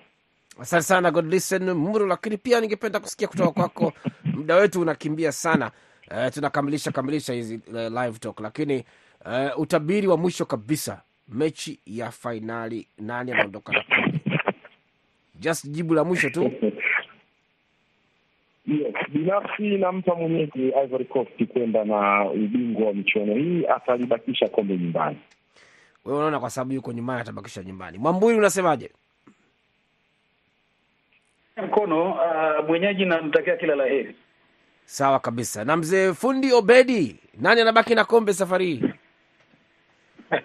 Asante 0.60 0.82
sana 0.82 1.10
Godlisten 1.10 1.70
Muru, 1.72 2.06
lakini 2.06 2.36
pia 2.36 2.60
ningependa 2.60 3.00
kusikia 3.00 3.28
kutoka 3.28 3.52
kwako. 3.52 3.92
Muda 4.36 4.56
wetu 4.56 4.80
unakimbia 4.80 5.32
sana. 5.32 5.70
Uh, 6.10 6.28
tunakamilisha 6.34 6.90
kamilisha 6.92 7.32
hizi 7.32 7.60
uh, 7.72 7.74
live 8.02 8.18
talk, 8.18 8.40
lakini 8.40 8.84
uh, 9.24 9.60
utabiri 9.60 10.06
wa 10.06 10.16
mwisho 10.16 10.44
kabisa, 10.44 11.02
mechi 11.28 11.80
ya 11.86 12.10
fainali, 12.10 12.86
nani 12.98 13.32
anaondoka 13.32 13.72
na 13.72 13.82
kombe? 13.82 14.20
Just 15.34 15.66
jibu 15.66 15.94
la 15.94 16.04
mwisho 16.04 16.30
tu. 16.30 16.50
Yes, 18.66 18.94
binafsi 19.08 19.62
nampa 19.62 20.14
mwenyeji 20.14 20.68
Ivory 20.84 21.04
Coast 21.04 21.44
kwenda 21.52 21.84
na 21.84 22.24
ubingwa 22.30 22.86
wa 22.86 22.94
michuano 22.94 23.34
hii, 23.34 23.66
atalibakisha 23.66 24.48
kombe 24.48 24.76
nyumbani. 24.76 25.16
Wewe 26.04 26.18
unaona 26.18 26.40
kwa 26.40 26.50
sababu 26.50 26.72
yuko 26.72 26.92
nyumbani 26.92 27.20
atabakisha 27.20 27.62
nyumbani. 27.62 27.98
Mwamburi, 27.98 28.36
unasemaje? 28.36 28.90
mkono 31.56 32.10
uh, 32.12 32.68
mwenyeji 32.68 33.04
namtakia 33.04 33.56
kila 33.56 33.74
la 33.74 33.84
heri. 33.84 34.14
Sawa 34.84 35.20
kabisa. 35.20 35.64
Na 35.64 35.76
mzee 35.76 36.12
fundi 36.12 36.52
Obedi, 36.52 37.16
nani 37.40 37.60
anabaki 37.60 37.94
na 37.94 38.04
kombe 38.04 38.32
safari 38.34 38.66
hii? 38.66 38.82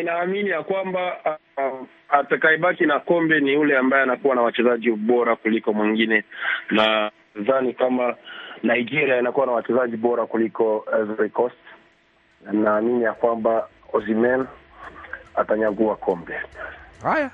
Inaamini 0.00 0.48
ya 0.50 0.62
kwamba 0.62 1.16
uh, 1.56 1.86
atakayebaki 2.08 2.86
na 2.86 3.00
kombe 3.00 3.40
ni 3.40 3.52
yule 3.52 3.78
ambaye 3.78 4.02
anakuwa 4.02 4.34
na 4.34 4.42
wachezaji 4.42 4.90
bora 4.90 5.36
kuliko 5.36 5.72
mwingine, 5.72 6.24
na 6.70 7.10
nadhani 7.34 7.72
kama 7.74 8.16
Nigeria 8.62 9.18
inakuwa 9.18 9.46
na 9.46 9.52
wachezaji 9.52 9.96
bora 9.96 10.26
kuliko 10.26 10.86
Ivory 11.02 11.30
Coast. 11.30 11.56
Naamini 12.52 13.02
ya 13.04 13.12
kwamba 13.12 13.68
Osimhen 13.92 14.46
atanyagua 15.34 15.96
kombe. 15.96 16.34
Haya 17.02 17.30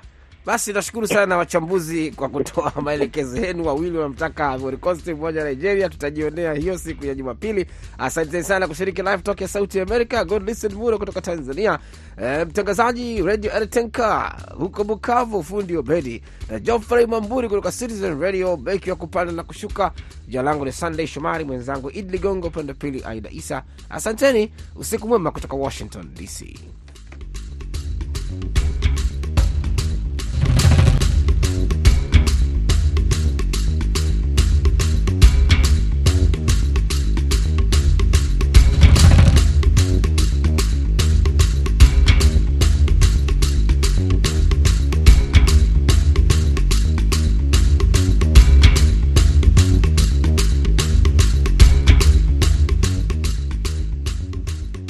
basi, 0.47 0.73
nashukuru 0.73 1.07
sana 1.07 1.37
wachambuzi 1.37 2.11
kwa 2.11 2.29
kutoa 2.29 2.73
maelekezo 2.81 3.37
yenu. 3.37 3.65
Wawili 3.65 3.97
wanamtaka 3.97 4.53
Ivory 4.55 4.77
Coast, 4.77 5.07
mmoja 5.07 5.43
Nigeria. 5.43 5.89
Tutajionea 5.89 6.53
hiyo 6.53 6.77
siku 6.77 7.05
ya 7.05 7.15
Jumapili. 7.15 7.65
Asante 7.97 8.43
sana 8.43 8.67
kushiriki 8.67 9.01
live 9.01 9.17
talk 9.17 9.41
ya 9.41 9.47
Sauti 9.47 9.79
America. 9.79 10.25
God 10.27 10.47
listen 10.49 10.71
kutoka 10.97 11.21
Tanzania, 11.21 11.79
e, 12.23 12.45
mtangazaji 12.45 13.21
Radio 13.21 13.51
Ertenka 13.51 14.35
huko 14.57 14.83
Bukavu, 14.83 15.43
fundi 15.43 15.77
Obedi 15.77 16.23
na 16.51 16.59
Geoffrey 16.59 17.05
Mamburi 17.05 17.49
kutoka 17.49 17.71
Citizen 17.71 18.19
Radio, 18.21 18.57
beki 18.57 18.89
wa 18.89 18.95
kupanda 18.95 19.33
na 19.33 19.43
kushuka. 19.43 19.91
Jina 20.27 20.43
langu 20.43 20.65
ni 20.65 20.71
Sunday 20.71 21.07
Shomari, 21.07 21.43
mwenzangu 21.45 21.89
Idi 21.91 22.11
Ligongo, 22.11 22.47
upande 22.47 22.71
wa 22.71 22.77
pili 22.77 23.03
Aida 23.05 23.29
Isa. 23.29 23.63
Asanteni, 23.89 24.51
usiku 24.75 25.07
mwema 25.07 25.31
kutoka 25.31 25.55
Washington 25.55 26.09
DC. 26.15 26.59